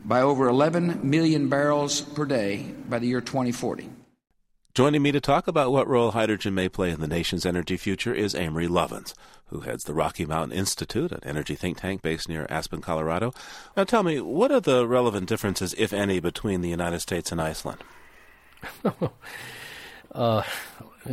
by 0.05 0.21
over 0.21 0.49
11 0.49 1.09
million 1.09 1.49
barrels 1.49 2.01
per 2.01 2.27
day 2.27 2.75
by 2.89 2.99
the 2.99 3.07
year 3.07 3.21
2040. 3.21 3.89
Joining 4.75 5.03
me 5.03 5.13
to 5.13 5.21
talk 5.21 5.47
about 5.47 5.71
what 5.71 5.87
role 5.87 6.11
hydrogen 6.11 6.53
may 6.53 6.69
play 6.69 6.91
in 6.91 7.01
the 7.01 7.07
nation's 7.07 7.47
energy 7.47 7.77
future 7.77 8.13
is 8.13 8.35
Amory 8.35 8.67
Lovins, 8.67 9.15
who 9.47 9.61
heads 9.61 9.85
the 9.85 9.95
Rocky 9.95 10.27
Mountain 10.27 10.59
Institute, 10.59 11.13
an 11.13 11.21
energy 11.23 11.55
think 11.55 11.79
tank 11.79 12.03
based 12.03 12.29
near 12.29 12.47
Aspen, 12.51 12.81
Colorado. 12.81 13.33
Now 13.77 13.85
tell 13.85 14.03
me, 14.03 14.21
what 14.21 14.51
are 14.51 14.61
the 14.61 14.87
relevant 14.87 15.29
differences, 15.29 15.75
if 15.79 15.93
any, 15.93 16.19
between 16.19 16.61
the 16.61 16.69
United 16.69 17.01
States 17.01 17.31
and 17.31 17.41
Iceland? 17.41 17.85
uh, 20.13 20.43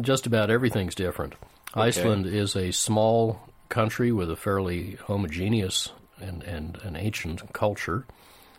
just 0.01 0.25
about 0.25 0.49
everything's 0.49 0.95
different. 0.95 1.33
Okay. 1.73 1.81
Iceland 1.81 2.25
is 2.25 2.55
a 2.55 2.71
small 2.71 3.50
country 3.71 4.11
with 4.11 4.29
a 4.29 4.35
fairly 4.35 4.97
homogeneous 5.07 5.91
and, 6.19 6.43
and 6.43 6.77
an 6.83 6.95
ancient 6.95 7.51
culture. 7.53 8.05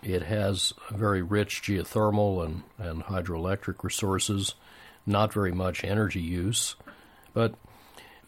It 0.03 0.23
has 0.23 0.73
very 0.91 1.23
rich 1.23 1.63
geothermal 1.63 2.45
and, 2.45 2.63
and 2.79 3.05
hydroelectric 3.05 3.85
resources, 3.85 4.55
not 5.07 5.33
very 5.33 5.53
much 5.53 5.85
energy 5.85 6.21
use. 6.21 6.75
But 7.33 7.55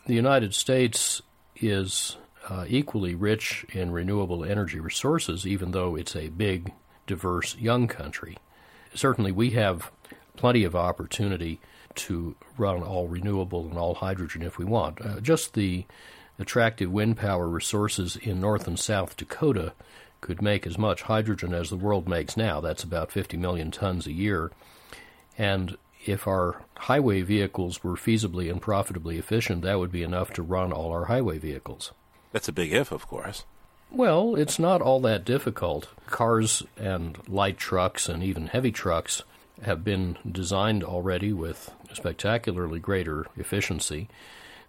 the 0.06 0.14
United 0.14 0.54
States 0.54 1.20
is 1.56 2.16
uh, 2.48 2.66
equally 2.68 3.14
rich 3.14 3.66
in 3.72 3.90
renewable 3.90 4.44
energy 4.44 4.78
resources, 4.78 5.46
even 5.46 5.72
though 5.72 5.96
it's 5.96 6.14
a 6.14 6.28
big, 6.28 6.72
diverse, 7.06 7.56
young 7.56 7.88
country. 7.88 8.36
Certainly, 8.94 9.32
we 9.32 9.50
have 9.50 9.90
plenty 10.36 10.62
of 10.64 10.76
opportunity 10.76 11.60
to 11.94 12.36
run 12.58 12.82
all 12.82 13.08
renewable 13.08 13.66
and 13.66 13.78
all 13.78 13.94
hydrogen 13.94 14.42
if 14.42 14.58
we 14.58 14.64
want. 14.64 15.00
Uh, 15.00 15.20
just 15.20 15.54
the 15.54 15.86
attractive 16.38 16.90
wind 16.90 17.16
power 17.16 17.48
resources 17.48 18.16
in 18.16 18.40
North 18.40 18.66
and 18.66 18.78
South 18.78 19.16
Dakota 19.16 19.72
could 20.20 20.40
make 20.40 20.66
as 20.66 20.78
much 20.78 21.02
hydrogen 21.02 21.52
as 21.52 21.70
the 21.70 21.76
world 21.76 22.08
makes 22.08 22.36
now. 22.36 22.60
That's 22.60 22.82
about 22.82 23.12
50 23.12 23.36
million 23.36 23.70
tons 23.70 24.06
a 24.06 24.12
year. 24.12 24.50
And 25.36 25.76
if 26.06 26.26
our 26.26 26.62
highway 26.76 27.22
vehicles 27.22 27.84
were 27.84 27.96
feasibly 27.96 28.50
and 28.50 28.60
profitably 28.60 29.18
efficient, 29.18 29.62
that 29.62 29.78
would 29.78 29.92
be 29.92 30.02
enough 30.02 30.32
to 30.34 30.42
run 30.42 30.72
all 30.72 30.90
our 30.92 31.06
highway 31.06 31.38
vehicles. 31.38 31.92
That's 32.32 32.48
a 32.48 32.52
big 32.52 32.72
if, 32.72 32.90
of 32.90 33.06
course. 33.06 33.44
Well, 33.90 34.34
it's 34.34 34.58
not 34.58 34.82
all 34.82 35.00
that 35.00 35.24
difficult. 35.24 35.88
Cars 36.06 36.62
and 36.76 37.16
light 37.28 37.58
trucks 37.58 38.08
and 38.08 38.22
even 38.22 38.48
heavy 38.48 38.72
trucks 38.72 39.22
have 39.62 39.84
been 39.84 40.16
designed 40.30 40.82
already 40.82 41.32
with 41.32 41.70
spectacularly 41.92 42.80
greater 42.80 43.26
efficiency. 43.36 44.08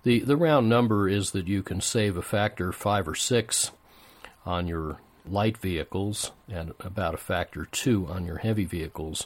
The 0.06 0.20
the 0.20 0.38
round 0.38 0.70
number 0.70 1.10
is 1.10 1.32
that 1.32 1.48
you 1.48 1.64
can 1.64 1.82
save 1.82 2.16
a 2.16 2.22
factor 2.22 2.72
5 2.72 3.08
or 3.08 3.16
6 3.16 3.72
on 4.46 4.68
your 4.68 5.00
light 5.28 5.58
vehicles 5.58 6.32
and 6.48 6.74
about 6.80 7.16
a 7.16 7.18
factor 7.18 7.66
2 7.66 8.06
on 8.06 8.24
your 8.24 8.38
heavy 8.38 8.66
vehicles, 8.66 9.26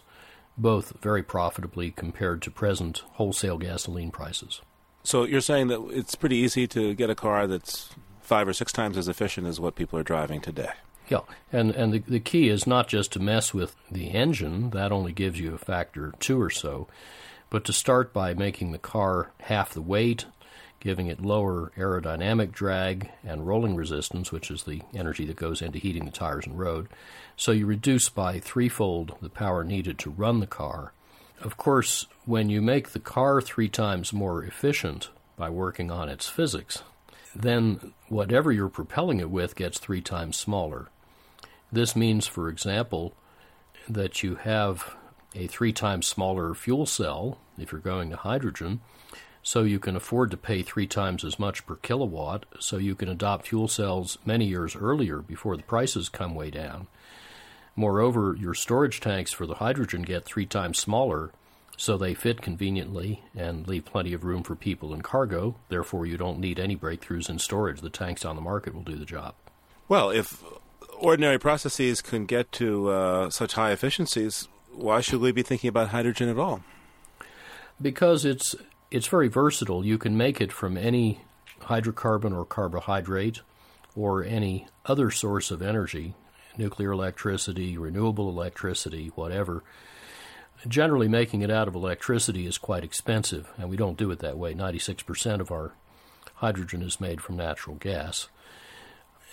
both 0.58 0.94
very 1.02 1.22
profitably 1.22 1.92
compared 1.92 2.42
to 2.44 2.52
present 2.52 3.04
wholesale 3.16 3.58
gasoline 3.58 4.10
prices. 4.10 4.62
So 5.04 5.26
you're 5.26 5.42
saying 5.42 5.68
that 5.68 5.86
it's 5.92 6.16
pretty 6.16 6.38
easy 6.38 6.66
to 6.68 6.94
get 6.94 7.10
a 7.10 7.16
car 7.16 7.46
that's 7.46 7.90
five 8.22 8.48
or 8.48 8.54
six 8.54 8.72
times 8.72 8.98
as 8.98 9.10
efficient 9.10 9.48
as 9.48 9.60
what 9.60 9.76
people 9.76 10.00
are 10.00 10.04
driving 10.04 10.40
today. 10.40 10.72
Yeah, 11.10 11.22
and 11.52 11.72
and 11.72 11.92
the 11.92 12.00
the 12.00 12.20
key 12.22 12.48
is 12.48 12.66
not 12.66 12.88
just 12.88 13.12
to 13.14 13.20
mess 13.20 13.54
with 13.54 13.76
the 13.92 14.12
engine; 14.12 14.70
that 14.70 14.94
only 14.94 15.12
gives 15.12 15.42
you 15.42 15.54
a 15.54 15.58
factor 15.58 16.14
two 16.20 16.42
or 16.42 16.50
so, 16.50 16.88
but 17.50 17.66
to 17.66 17.74
start 17.74 18.14
by 18.14 18.34
making 18.34 18.72
the 18.72 18.78
car 18.78 19.32
half 19.42 19.74
the 19.74 19.82
weight, 19.82 20.26
giving 20.80 21.08
it 21.08 21.22
lower 21.22 21.72
aerodynamic 21.78 22.52
drag 22.52 23.10
and 23.24 23.48
rolling 23.48 23.76
resistance, 23.76 24.32
which 24.32 24.50
is 24.50 24.64
the 24.64 24.82
energy 24.94 25.26
that 25.26 25.36
goes 25.36 25.62
into 25.62 25.80
heating 25.80 26.06
the 26.06 26.12
tires 26.12 26.46
and 26.46 26.58
road. 26.58 26.88
So 27.36 27.52
you 27.52 27.66
reduce 27.66 28.10
by 28.10 28.40
threefold 28.40 29.16
the 29.22 29.30
power 29.30 29.64
needed 29.64 29.98
to 30.00 30.10
run 30.10 30.40
the 30.40 30.48
car. 30.48 30.94
Of 31.42 31.58
course, 31.58 32.06
when 32.26 32.50
you 32.50 32.62
make 32.62 32.90
the 32.90 33.00
car 33.00 33.42
three 33.42 33.70
times 33.70 34.12
more 34.12 34.44
efficient 34.44 35.10
by 35.38 35.50
working 35.50 35.90
on 35.90 36.10
its 36.10 36.28
physics, 36.28 36.84
then 37.36 37.94
whatever 38.08 38.52
you're 38.52 38.70
propelling 38.70 39.20
it 39.20 39.30
with 39.30 39.56
gets 39.56 39.80
three 39.80 40.02
times 40.02 40.36
smaller. 40.36 40.90
This 41.72 41.96
means, 41.96 42.28
for 42.28 42.50
example, 42.50 43.14
that 43.88 44.24
you 44.24 44.36
have 44.36 44.96
a 45.36 45.48
three 45.48 45.72
times 45.72 46.08
smaller 46.08 46.54
fuel 46.54 46.86
cell 46.86 47.38
if 47.58 47.72
you're 47.72 47.82
going 47.82 48.10
to 48.10 48.16
hydrogen, 48.18 48.82
so 49.50 49.64
you 49.64 49.80
can 49.80 49.96
afford 49.96 50.30
to 50.30 50.38
pay 50.38 50.62
three 50.62 50.86
times 50.86 51.26
as 51.26 51.40
much 51.40 51.66
per 51.66 51.76
kilowatt, 51.78 52.46
so 52.60 52.78
you 52.78 52.94
can 52.94 53.10
adopt 53.10 53.48
fuel 53.48 53.68
cells 53.68 54.16
many 54.24 54.46
years 54.46 54.76
earlier 54.76 55.24
before 55.24 55.58
the 55.58 55.64
prices 55.64 56.08
come 56.08 56.36
way 56.36 56.52
down. 56.52 56.86
Moreover, 57.76 58.38
your 58.40 58.54
storage 58.54 59.00
tanks 59.00 59.34
for 59.34 59.48
the 59.48 59.56
hydrogen 59.56 60.04
get 60.04 60.24
three 60.24 60.46
times 60.46 60.78
smaller, 60.78 61.32
so 61.76 61.98
they 61.98 62.14
fit 62.14 62.44
conveniently 62.44 63.24
and 63.36 63.68
leave 63.68 63.86
plenty 63.86 64.14
of 64.14 64.24
room 64.24 64.44
for 64.44 64.54
people 64.54 64.94
and 64.94 65.04
cargo. 65.04 65.56
Therefore, 65.70 66.06
you 66.06 66.16
don't 66.16 66.38
need 66.38 66.60
any 66.60 66.78
breakthroughs 66.78 67.28
in 67.28 67.40
storage. 67.40 67.82
The 67.82 67.90
tanks 67.90 68.24
on 68.24 68.36
the 68.36 68.44
market 68.44 68.76
will 68.76 68.84
do 68.84 68.98
the 68.98 69.04
job. 69.04 69.34
Well, 69.88 70.12
if 70.12 70.44
ordinary 70.96 71.40
processes 71.40 72.04
can 72.04 72.28
get 72.28 72.52
to 72.52 72.90
uh, 72.90 73.30
such 73.32 73.54
high 73.54 73.72
efficiencies, 73.72 74.48
why 74.72 75.02
should 75.02 75.22
we 75.22 75.32
be 75.32 75.42
thinking 75.42 75.70
about 75.70 75.88
hydrogen 75.88 76.30
at 76.30 76.38
all? 76.38 76.62
Because 77.82 78.26
it's 78.26 78.56
it's 78.92 79.08
very 79.08 79.28
versatile. 79.28 79.86
You 79.86 79.98
can 79.98 80.18
make 80.18 80.42
it 80.42 80.52
from 80.52 80.78
any 80.78 81.22
hydrocarbon 81.62 82.36
or 82.36 82.46
carbohydrate 82.46 83.42
or 83.96 84.24
any 84.24 84.68
other 84.86 85.12
source 85.12 85.52
of 85.52 85.62
energy, 85.62 86.16
nuclear 86.58 86.92
electricity, 86.92 87.78
renewable 87.78 88.30
electricity, 88.30 89.12
whatever. 89.16 89.64
Generally, 90.68 91.08
making 91.08 91.42
it 91.42 91.52
out 91.52 91.68
of 91.68 91.76
electricity 91.76 92.46
is 92.46 92.58
quite 92.58 92.84
expensive, 92.84 93.50
and 93.58 93.70
we 93.70 93.78
don't 93.78 93.98
do 93.98 94.12
it 94.12 94.20
that 94.20 94.38
way. 94.38 94.54
96% 94.54 95.40
of 95.40 95.52
our 95.52 95.74
hydrogen 96.36 96.82
is 96.82 97.00
made 97.00 97.22
from 97.22 97.38
natural 97.38 97.76
gas. 97.78 98.28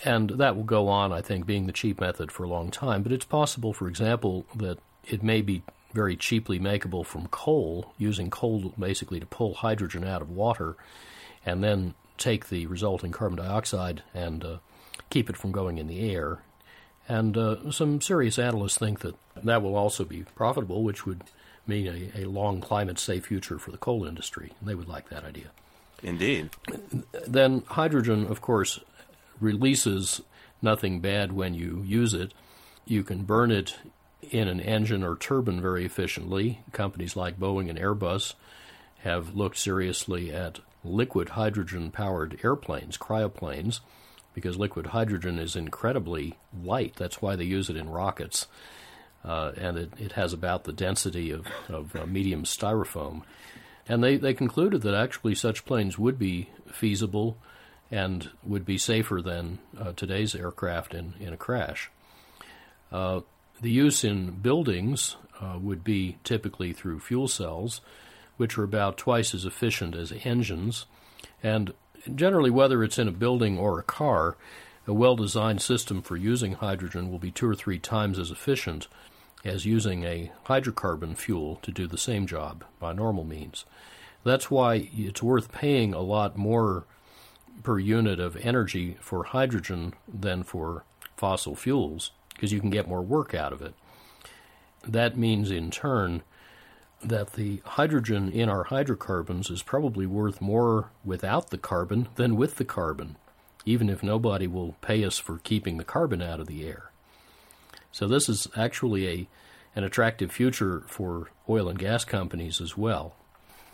And 0.05 0.31
that 0.31 0.55
will 0.55 0.65
go 0.65 0.89
on, 0.89 1.13
I 1.13 1.23
think, 1.23 1.47
being 1.47 1.67
the 1.67 1.73
cheap 1.73 2.01
method 2.01 2.31
for 2.31 2.45
a 2.45 2.49
long 2.49 2.71
time. 2.71 3.03
But 3.03 3.13
it's 3.13 3.25
possible, 3.25 3.73
for 3.73 3.89
example, 3.89 4.47
that 4.55 4.79
it 5.05 5.23
may 5.23 5.41
be 5.41 5.63
very 5.97 6.15
cheaply 6.15 6.61
makeable 6.61 7.05
from 7.05 7.27
coal, 7.29 7.95
using 7.97 8.29
coal 8.29 8.75
basically 8.79 9.19
to 9.19 9.27
pull 9.27 9.55
hydrogen 9.55 10.05
out 10.05 10.21
of 10.23 10.31
water 10.31 10.77
and 11.45 11.65
then 11.65 11.95
take 12.19 12.51
the 12.51 12.67
resulting 12.67 13.11
carbon 13.11 13.39
dioxide 13.39 14.03
and 14.13 14.45
uh, 14.45 14.57
keep 15.09 15.31
it 15.31 15.37
from 15.37 15.53
going 15.53 15.79
in 15.79 15.87
the 15.87 16.13
air. 16.15 16.43
And 17.09 17.37
uh, 17.37 17.71
some 17.71 18.01
serious 18.03 18.39
analysts 18.39 18.77
think 18.77 19.01
that 19.01 19.15
that 19.43 19.63
will 19.63 19.75
also 19.75 20.05
be 20.05 20.25
profitable, 20.35 20.83
which 20.83 21.07
would 21.07 21.23
mean 21.67 21.87
a, 21.87 22.23
a 22.23 22.25
long 22.27 22.61
climate 22.61 22.99
safe 22.99 23.27
future 23.27 23.59
for 23.59 23.71
the 23.71 23.79
coal 23.79 24.05
industry. 24.05 24.53
And 24.61 24.69
they 24.69 24.75
would 24.75 24.89
like 24.89 25.09
that 25.09 25.25
idea. 25.25 25.51
Indeed. 26.03 26.51
Then 27.27 27.63
hydrogen, 27.69 28.27
of 28.27 28.43
course, 28.43 28.81
releases 29.41 30.21
nothing 30.61 31.01
bad 31.01 31.33
when 31.33 31.55
you 31.55 31.83
use 31.87 32.13
it. 32.13 32.35
You 32.85 33.03
can 33.03 33.25
burn 33.25 33.51
it 33.51 33.77
in 34.31 34.49
an 34.49 34.61
engine 34.61 35.03
or 35.03 35.17
turbine 35.17 35.61
very 35.61 35.85
efficiently. 35.85 36.61
Companies 36.73 37.17
like 37.17 37.39
Boeing 37.39 37.69
and 37.71 37.79
Airbus 37.79 38.35
have 39.01 39.35
looked 39.35 39.59
seriously 39.59 40.33
at 40.33 40.61
liquid 40.85 41.31
hydrogen 41.31 41.91
powered 41.91 42.39
airplanes, 42.43 42.97
cryoplanes, 42.97 43.81
because 44.35 44.57
liquid 44.57 44.89
hydrogen 44.89 45.39
is 45.39 45.57
incredibly 45.57 46.39
light. 46.63 46.95
That's 46.97 47.23
why 47.23 47.37
they 47.37 47.45
use 47.45 47.71
it 47.71 47.77
in 47.77 47.89
rockets. 47.89 48.47
Uh, 49.25 49.53
and 49.57 49.77
it, 49.77 49.93
it 49.99 50.13
has 50.13 50.33
about 50.33 50.65
the 50.65 50.73
density 50.73 51.31
of, 51.31 51.47
of 51.69 51.97
uh, 51.97 52.07
medium 52.07 52.45
styrofoam. 52.45 53.23
And 53.89 54.03
they, 54.03 54.17
they 54.17 54.35
concluded 54.35 54.83
that 54.83 54.95
actually 54.95 55.35
such 55.35 55.65
planes 55.65 55.99
would 55.99 56.19
be 56.19 56.51
feasible 56.67 57.39
and 57.91 58.31
would 58.45 58.65
be 58.65 58.79
safer 58.79 59.23
than 59.23 59.59
uh, 59.79 59.93
today's 59.93 60.35
aircraft 60.35 60.95
in, 60.95 61.15
in 61.21 61.33
a 61.33 61.37
crash. 61.37 61.91
Uh, 62.93 63.21
the 63.61 63.71
use 63.71 64.05
in 64.05 64.31
buildings 64.33 65.17
uh, 65.41 65.59
would 65.61 65.85
be 65.85 66.19
typically 66.25 66.73
through 66.73 67.01
fuel 67.01 67.29
cells, 67.29 67.81
which 68.37 68.59
are 68.59 68.65
about 68.65 68.99
twice 68.99 69.35
as 69.35 69.45
efficient 69.45 69.95
as 69.95 70.13
engines. 70.25 70.87
And 71.43 71.73
generally, 72.15 72.51
whether 72.51 72.83
it's 72.85 72.99
in 72.99 73.09
a 73.09 73.13
building 73.13 73.59
or 73.59 73.79
a 73.79 73.85
car, 73.85 74.37
a 74.87 74.95
well 74.95 75.17
designed 75.17 75.63
system 75.63 76.03
for 76.03 76.17
using 76.17 76.55
hydrogen 76.55 77.11
will 77.11 77.19
be 77.19 77.31
two 77.31 77.49
or 77.49 77.55
three 77.55 77.79
times 77.79 78.19
as 78.19 78.31
efficient 78.31 78.89
as 79.45 79.65
using 79.65 80.05
a 80.05 80.31
hydrocarbon 80.47 81.17
fuel 81.17 81.57
to 81.63 81.71
do 81.71 81.87
the 81.87 81.99
same 81.99 82.27
job 82.27 82.65
by 82.79 82.93
normal 82.93 83.25
means. 83.25 83.65
That's 84.25 84.51
why 84.51 84.91
it's 84.93 85.23
worth 85.23 85.53
paying 85.53 85.95
a 85.95 86.01
lot 86.01 86.37
more 86.37 86.85
per 87.63 87.79
unit 87.79 88.21
of 88.21 88.37
energy 88.37 88.97
for 89.01 89.25
hydrogen 89.25 89.95
than 90.13 90.43
for 90.43 90.85
fossil 91.17 91.55
fuels 91.55 92.11
because 92.37 92.53
you 92.53 92.61
can 92.61 92.71
get 92.71 92.87
more 92.89 93.03
work 93.03 93.35
out 93.35 93.53
of 93.53 93.63
it. 93.63 93.75
That 94.87 95.17
means, 95.17 95.51
in 95.51 95.71
turn, 95.71 96.23
that 97.03 97.33
the 97.33 97.63
hydrogen 97.65 98.31
in 98.31 98.49
our 98.49 98.65
hydrocarbons 98.65 99.51
is 99.51 99.63
probably 99.63 100.07
worth 100.07 100.41
more 100.41 100.91
without 101.05 101.51
the 101.51 101.59
carbon 101.59 102.09
than 102.15 102.37
with 102.37 102.57
the 102.57 102.65
carbon, 102.65 103.17
even 103.65 103.89
if 103.89 104.03
nobody 104.03 104.47
will 104.47 104.77
pay 104.81 105.05
us 105.05 105.19
for 105.19 105.39
keeping 105.39 105.77
the 105.77 105.85
carbon 105.85 106.23
out 106.23 106.41
of 106.41 106.47
the 106.47 106.67
air. 106.67 106.91
So, 107.91 108.07
this 108.07 108.29
is 108.29 108.47
actually 108.57 109.09
a, 109.09 109.29
an 109.75 109.85
attractive 109.85 110.31
future 110.31 110.85
for 110.87 111.31
oil 111.49 111.69
and 111.69 111.79
gas 111.79 112.05
companies 112.05 112.61
as 112.61 112.77
well 112.77 113.15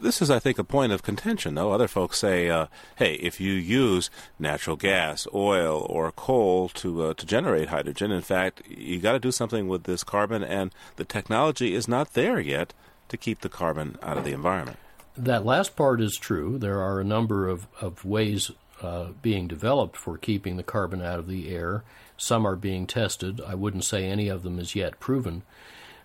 this 0.03 0.21
is, 0.21 0.31
I 0.31 0.39
think, 0.39 0.59
a 0.59 0.65
point 0.65 0.93
of 0.93 1.03
contention, 1.03 1.55
though. 1.55 1.73
Other 1.73 1.89
folks 1.89 2.19
say, 2.19 2.49
uh, 2.49 2.67
hey, 2.97 3.15
if 3.15 3.41
you 3.41 3.53
use 3.53 4.11
natural 4.39 4.77
gas, 4.77 5.27
oil, 5.33 5.87
or 5.89 6.13
coal 6.13 6.69
to 6.71 7.05
uh, 7.05 7.15
to 7.15 7.27
generate 7.27 7.69
hydrogen, 7.69 8.11
in 8.11 8.23
fact, 8.23 8.63
you 8.69 9.01
got 9.01 9.13
to 9.13 9.19
do 9.19 9.33
something 9.33 9.69
with 9.69 9.85
this 9.85 10.05
carbon, 10.05 10.43
and 10.43 10.73
the 10.97 11.05
technology 11.05 11.75
is 11.75 11.89
not 11.89 12.15
there 12.15 12.41
yet 12.41 12.75
to 13.09 13.17
keep 13.17 13.41
the 13.41 13.49
carbon 13.49 13.97
out 14.03 14.19
of 14.19 14.25
the 14.25 14.33
environment. 14.33 14.79
That 15.17 15.45
last 15.45 15.77
part 15.77 16.01
is 16.01 16.17
true. 16.17 16.59
There 16.59 16.81
are 16.81 16.99
a 16.99 17.05
number 17.05 17.49
of, 17.49 17.67
of 17.81 18.05
ways 18.05 18.51
uh, 18.81 19.09
being 19.21 19.47
developed 19.47 19.97
for 19.97 20.17
keeping 20.19 20.57
the 20.57 20.63
carbon 20.63 21.03
out 21.03 21.19
of 21.19 21.29
the 21.29 21.55
air. 21.55 21.85
Some 22.17 22.47
are 22.47 22.57
being 22.57 22.87
tested. 22.87 23.41
I 23.47 23.55
wouldn't 23.55 23.85
say 23.85 24.07
any 24.07 24.29
of 24.29 24.43
them 24.43 24.59
is 24.59 24.75
yet 24.75 25.01
proven. 25.01 25.43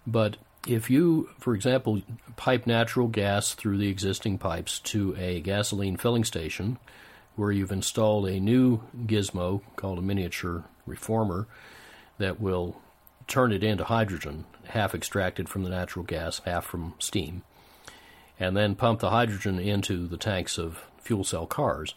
But 0.06 0.38
if 0.70 0.90
you, 0.90 1.30
for 1.40 1.56
example, 1.56 2.02
pipe 2.36 2.68
natural 2.68 3.08
gas 3.08 3.54
through 3.54 3.78
the 3.78 3.90
existing 3.90 4.38
pipes 4.38 4.80
to 4.80 5.16
a 5.18 5.40
gasoline 5.42 5.98
filling 5.98 6.24
station 6.24 6.78
where 7.36 7.52
you've 7.52 7.72
installed 7.72 8.28
a 8.28 8.40
new 8.40 8.82
gizmo 9.06 9.62
called 9.76 10.00
a 10.00 10.02
miniature 10.02 10.66
reformer 10.86 11.48
that 12.18 12.42
will 12.42 12.82
turn 13.28 13.52
it 13.52 13.64
into 13.64 13.84
hydrogen, 13.84 14.46
half 14.66 14.96
extracted 14.96 15.48
from 15.48 15.64
the 15.64 15.70
natural 15.70 16.04
gas, 16.04 16.40
half 16.46 16.66
from 16.66 16.94
steam, 17.00 17.44
and 18.40 18.56
then 18.56 18.76
pump 18.76 19.00
the 19.00 19.10
hydrogen 19.10 19.60
into 19.60 20.08
the 20.08 20.18
tanks 20.18 20.58
of 20.58 20.86
fuel 21.00 21.24
cell 21.24 21.46
cars. 21.46 21.94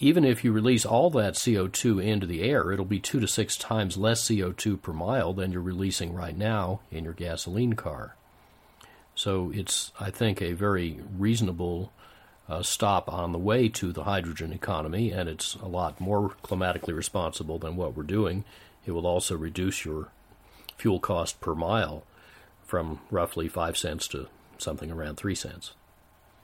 Even 0.00 0.24
if 0.24 0.44
you 0.44 0.52
release 0.52 0.84
all 0.84 1.10
that 1.10 1.34
CO2 1.34 2.02
into 2.02 2.26
the 2.26 2.42
air, 2.42 2.70
it'll 2.70 2.84
be 2.84 3.00
two 3.00 3.18
to 3.18 3.26
six 3.26 3.56
times 3.56 3.96
less 3.96 4.28
CO2 4.28 4.80
per 4.80 4.92
mile 4.92 5.32
than 5.32 5.50
you're 5.50 5.60
releasing 5.60 6.14
right 6.14 6.36
now 6.36 6.80
in 6.90 7.02
your 7.02 7.12
gasoline 7.12 7.72
car. 7.72 8.14
So 9.16 9.50
it's, 9.52 9.90
I 9.98 10.10
think, 10.10 10.40
a 10.40 10.52
very 10.52 11.00
reasonable 11.16 11.92
uh, 12.48 12.62
stop 12.62 13.12
on 13.12 13.32
the 13.32 13.38
way 13.38 13.68
to 13.68 13.92
the 13.92 14.04
hydrogen 14.04 14.52
economy, 14.52 15.10
and 15.10 15.28
it's 15.28 15.56
a 15.56 15.66
lot 15.66 16.00
more 16.00 16.30
climatically 16.42 16.94
responsible 16.94 17.58
than 17.58 17.74
what 17.74 17.96
we're 17.96 18.04
doing. 18.04 18.44
It 18.86 18.92
will 18.92 19.06
also 19.06 19.36
reduce 19.36 19.84
your 19.84 20.08
fuel 20.76 21.00
cost 21.00 21.40
per 21.40 21.56
mile 21.56 22.04
from 22.64 23.00
roughly 23.10 23.48
five 23.48 23.76
cents 23.76 24.06
to 24.08 24.28
something 24.58 24.92
around 24.92 25.16
three 25.16 25.34
cents. 25.34 25.72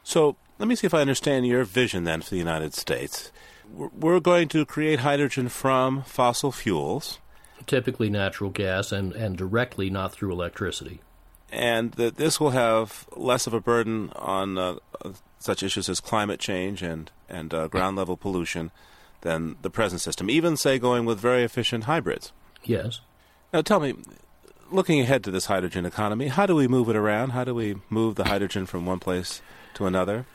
So 0.02 0.36
let 0.58 0.68
me 0.68 0.74
see 0.74 0.86
if 0.86 0.94
I 0.94 1.00
understand 1.00 1.46
your 1.46 1.64
vision 1.64 2.04
then 2.04 2.22
for 2.22 2.30
the 2.30 2.36
United 2.36 2.74
States. 2.74 3.32
We're 3.72 4.20
going 4.20 4.48
to 4.48 4.64
create 4.64 5.00
hydrogen 5.00 5.48
from 5.48 6.02
fossil 6.02 6.52
fuels. 6.52 7.18
Typically 7.66 8.10
natural 8.10 8.50
gas 8.50 8.92
and, 8.92 9.12
and 9.12 9.36
directly 9.36 9.90
not 9.90 10.12
through 10.12 10.32
electricity. 10.32 11.00
And 11.50 11.92
that 11.92 12.16
this 12.16 12.38
will 12.38 12.50
have 12.50 13.06
less 13.16 13.46
of 13.46 13.54
a 13.54 13.60
burden 13.60 14.10
on 14.16 14.58
uh, 14.58 14.76
such 15.38 15.62
issues 15.62 15.88
as 15.88 16.00
climate 16.00 16.40
change 16.40 16.82
and, 16.82 17.10
and 17.28 17.54
uh, 17.54 17.68
ground 17.68 17.96
level 17.96 18.16
pollution 18.16 18.70
than 19.22 19.56
the 19.62 19.70
present 19.70 20.00
system, 20.00 20.28
even, 20.28 20.56
say, 20.56 20.78
going 20.78 21.04
with 21.04 21.18
very 21.18 21.42
efficient 21.42 21.84
hybrids. 21.84 22.32
Yes. 22.62 23.00
Now 23.52 23.62
tell 23.62 23.80
me, 23.80 23.94
looking 24.70 25.00
ahead 25.00 25.24
to 25.24 25.30
this 25.30 25.46
hydrogen 25.46 25.86
economy, 25.86 26.28
how 26.28 26.46
do 26.46 26.54
we 26.54 26.68
move 26.68 26.88
it 26.88 26.96
around? 26.96 27.30
How 27.30 27.44
do 27.44 27.54
we 27.54 27.76
move 27.88 28.16
the 28.16 28.24
hydrogen 28.24 28.66
from 28.66 28.84
one 28.84 28.98
place 28.98 29.40
to 29.74 29.86
another? 29.86 30.26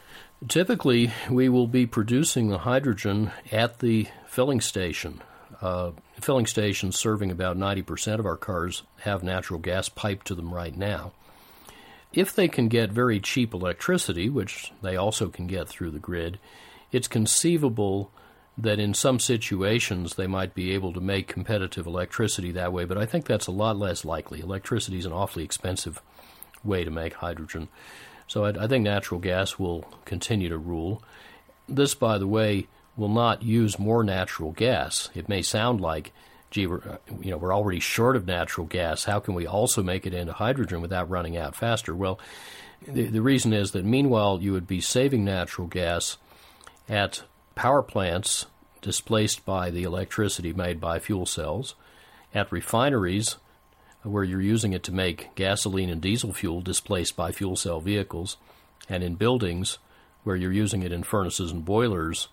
Typically, 0.48 1.12
we 1.30 1.50
will 1.50 1.68
be 1.68 1.86
producing 1.86 2.48
the 2.48 2.60
hydrogen 2.60 3.32
at 3.52 3.80
the 3.80 4.08
filling 4.26 4.62
station. 4.62 5.22
Uh, 5.62 5.92
filling 6.22 6.46
stations 6.46 6.98
serving 6.98 7.30
about 7.30 7.58
90% 7.58 8.20
of 8.20 8.26
our 8.26 8.38
cars 8.38 8.84
have 9.02 9.22
natural 9.22 9.60
gas 9.60 9.90
piped 9.90 10.28
to 10.28 10.36
them 10.36 10.54
right 10.54 10.78
now. 10.78 11.12
If 12.14 12.34
they 12.34 12.48
can 12.48 12.70
get 12.70 12.92
very 12.92 13.20
cheap 13.20 13.54
electricity, 13.54 14.30
which 14.30 14.72
they 14.82 14.96
also 14.96 15.28
can 15.28 15.46
get 15.46 15.68
through 15.68 15.92
the 15.92 16.00
grid, 16.00 16.40
it's 16.92 17.10
conceivable 17.10 18.10
that 18.58 18.80
in 18.80 18.94
some 18.94 19.20
situations 19.20 20.16
they 20.16 20.28
might 20.28 20.54
be 20.54 20.72
able 20.72 20.94
to 20.94 21.02
make 21.02 21.28
competitive 21.28 21.86
electricity 21.86 22.52
that 22.52 22.74
way, 22.74 22.86
but 22.86 22.98
I 22.98 23.06
think 23.06 23.26
that's 23.26 23.48
a 23.48 23.52
lot 23.52 23.78
less 23.78 24.06
likely. 24.06 24.40
Electricity 24.40 24.98
is 24.98 25.06
an 25.06 25.14
awfully 25.14 25.44
expensive 25.44 26.02
way 26.64 26.84
to 26.84 26.92
make 26.92 27.16
hydrogen. 27.16 27.68
So 28.30 28.46
I, 28.46 28.64
I 28.64 28.68
think 28.68 28.84
natural 28.84 29.20
gas 29.20 29.60
will 29.60 29.84
continue 30.06 30.48
to 30.50 30.58
rule. 30.58 31.04
This, 31.68 31.94
by 31.96 32.18
the 32.18 32.28
way, 32.28 32.68
will 32.96 33.10
not 33.10 33.44
use 33.44 33.78
more 33.78 34.04
natural 34.04 34.52
gas. 34.52 35.10
It 35.16 35.28
may 35.28 35.42
sound 35.42 35.82
like, 35.82 36.14
gee, 36.52 36.68
we're, 36.68 36.78
uh, 36.78 36.98
you 37.22 37.32
know, 37.32 37.38
we're 37.38 37.54
already 37.54 37.80
short 37.80 38.16
of 38.16 38.28
natural 38.28 38.68
gas. 38.68 39.04
How 39.04 39.20
can 39.20 39.34
we 39.34 39.48
also 39.48 39.82
make 39.82 40.06
it 40.06 40.14
into 40.14 40.32
hydrogen 40.32 40.80
without 40.80 41.10
running 41.10 41.38
out 41.38 41.56
faster? 41.56 41.96
Well, 41.96 42.20
the, 42.88 43.08
the 43.08 43.22
reason 43.22 43.52
is 43.52 43.72
that 43.72 43.84
meanwhile 43.84 44.40
you 44.42 44.54
would 44.54 44.68
be 44.68 44.80
saving 44.80 45.26
natural 45.26 45.68
gas 45.68 46.18
at 46.88 47.24
power 47.56 47.82
plants 47.82 48.46
displaced 48.82 49.44
by 49.44 49.72
the 49.72 49.84
electricity 49.84 50.54
made 50.54 50.80
by 50.80 51.00
fuel 51.00 51.26
cells, 51.26 51.76
at 52.34 52.52
refineries 52.52 53.38
where 54.04 54.24
you're 54.24 54.42
using 54.42 54.74
it 54.74 54.84
to 54.84 54.92
make 54.92 55.34
gasoline 55.36 55.90
and 55.90 56.02
diesel 56.02 56.34
fuel 56.34 56.62
displaced 56.62 57.16
by 57.16 57.32
fuel 57.32 57.56
cell 57.56 57.82
vehicles, 57.82 58.38
and 58.88 59.04
in 59.04 59.16
buildings 59.16 59.78
where 60.24 60.36
you're 60.36 60.52
using 60.52 60.84
it 60.84 60.92
in 60.92 61.04
furnaces 61.04 61.52
and 61.52 61.66
boilers 61.66 62.28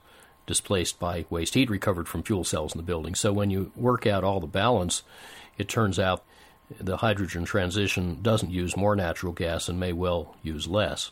displaced 0.47 0.99
by 0.99 1.25
waste 1.29 1.55
heat 1.55 1.69
recovered 1.69 2.09
from 2.09 2.23
fuel 2.23 2.45
cells 2.45 2.73
in 2.75 2.79
the 2.79 2.87
building. 2.87 3.15
So 3.15 3.33
when 3.33 3.51
you 3.51 3.73
work 3.75 4.07
out 4.07 4.25
all 4.25 4.41
the 4.41 4.47
balance, 4.47 5.03
it 5.59 5.69
turns 5.69 5.99
out 5.99 6.25
the 6.81 6.99
hydrogen 6.99 7.45
transition 7.45 8.19
doesn't 8.23 8.51
use 8.51 8.77
more 8.77 8.97
natural 8.97 9.33
gas 9.33 9.69
and 9.69 9.79
may 9.79 9.93
well 9.93 10.37
use 10.43 10.67
less. 10.67 11.11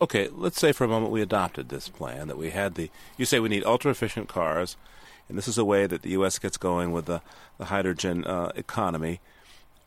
Okay, 0.00 0.28
let's 0.30 0.60
say 0.60 0.72
for 0.72 0.84
a 0.84 0.88
moment 0.88 1.12
we 1.12 1.22
adopted 1.22 1.68
this 1.68 1.88
plan 1.88 2.28
that 2.28 2.36
we 2.36 2.50
had 2.50 2.74
the 2.74 2.90
you 3.16 3.24
say 3.24 3.40
we 3.40 3.48
need 3.48 3.64
ultra 3.64 3.90
efficient 3.90 4.28
cars 4.28 4.76
and 5.28 5.38
this 5.38 5.48
is 5.48 5.58
a 5.58 5.64
way 5.64 5.86
that 5.86 6.02
the 6.02 6.10
US 6.10 6.38
gets 6.38 6.56
going 6.56 6.92
with 6.92 7.06
the, 7.06 7.22
the 7.58 7.66
hydrogen 7.66 8.24
uh, 8.24 8.52
economy 8.54 9.20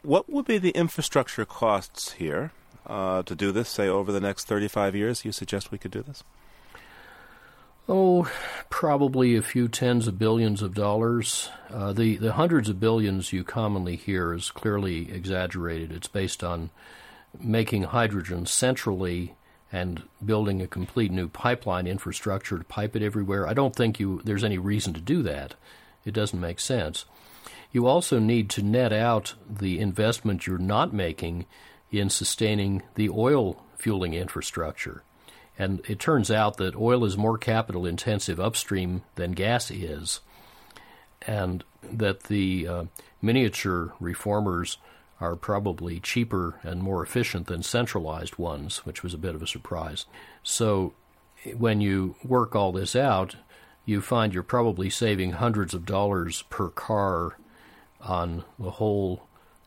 what 0.02 0.30
would 0.30 0.46
be 0.46 0.58
the 0.58 0.72
infrastructure 0.72 1.46
costs 1.46 2.14
here 2.14 2.52
uh, 2.88 3.24
to 3.24 3.36
do 3.36 3.52
this, 3.52 3.70
say, 3.70 3.88
over 3.88 4.12
the 4.12 4.22
next 4.22 4.46
35 4.46 4.96
years? 4.96 5.26
You 5.26 5.32
suggest 5.32 5.72
we 5.72 5.78
could 5.78 5.92
do 5.92 6.02
this? 6.02 6.24
Oh, 7.92 8.32
probably 8.70 9.36
a 9.36 9.42
few 9.42 9.68
tens 9.68 10.08
of 10.08 10.20
billions 10.20 10.62
of 10.62 10.76
dollars. 10.76 11.50
Uh, 11.74 11.92
the, 11.92 12.18
the 12.18 12.34
hundreds 12.34 12.70
of 12.70 12.80
billions 12.80 13.34
you 13.34 13.44
commonly 13.44 13.96
hear 13.96 14.32
is 14.34 14.52
clearly 14.52 15.12
exaggerated. 15.12 15.92
It's 15.92 16.08
based 16.08 16.44
on 16.44 16.70
making 17.40 17.84
hydrogen 17.84 18.46
centrally 18.46 19.34
and 19.72 20.04
building 20.24 20.62
a 20.62 20.68
complete 20.68 21.12
new 21.12 21.28
pipeline 21.28 21.88
infrastructure 21.88 22.58
to 22.58 22.64
pipe 22.64 22.96
it 22.96 23.02
everywhere. 23.02 23.48
I 23.48 23.54
don't 23.54 23.76
think 23.76 24.00
you 24.00 24.22
there's 24.24 24.44
any 24.44 24.58
reason 24.58 24.94
to 24.94 25.02
do 25.02 25.24
that. 25.24 25.56
It 26.06 26.14
doesn't 26.14 26.40
make 26.40 26.60
sense. 26.60 27.06
You 27.72 27.86
also 27.86 28.20
need 28.20 28.50
to 28.52 28.64
net 28.64 28.92
out 28.92 29.36
the 29.50 29.80
investment 29.80 30.48
you're 30.48 30.58
not 30.58 30.94
making 30.94 31.46
in 31.92 32.10
sustaining 32.10 32.84
the 32.96 33.10
oil 33.10 33.64
fueling 33.78 34.14
infrastructure. 34.14 35.04
And 35.58 35.82
it 35.88 36.00
turns 36.00 36.32
out 36.32 36.58
that 36.58 36.76
oil 36.76 37.04
is 37.04 37.18
more 37.18 37.38
capital 37.38 37.86
intensive 37.86 38.40
upstream 38.40 39.04
than 39.16 39.34
gas 39.34 39.70
is, 39.70 40.22
and 41.22 41.64
that 41.84 42.24
the 42.24 42.68
uh, 42.68 42.84
miniature 43.22 43.94
reformers 44.00 44.78
are 45.20 45.36
probably 45.36 46.00
cheaper 46.00 46.60
and 46.64 46.82
more 46.82 47.04
efficient 47.04 47.48
than 47.48 47.62
centralized 47.62 48.38
ones, 48.38 48.86
which 48.86 49.04
was 49.04 49.14
a 49.14 49.18
bit 49.18 49.36
of 49.36 49.44
a 49.44 49.48
surprise. 49.48 50.06
So 50.44 50.94
when 51.58 51.82
you 51.82 52.16
work 52.24 52.56
all 52.56 52.72
this 52.72 52.96
out, 52.96 53.36
you 53.86 54.02
find 54.02 54.34
you're 54.34 54.44
probably 54.44 54.90
saving 54.90 55.34
hundreds 55.34 55.74
of 55.74 55.86
dollars 55.86 56.44
per 56.44 56.70
car 56.70 57.36
on 58.02 58.44
the 58.58 58.72
whole 58.72 59.24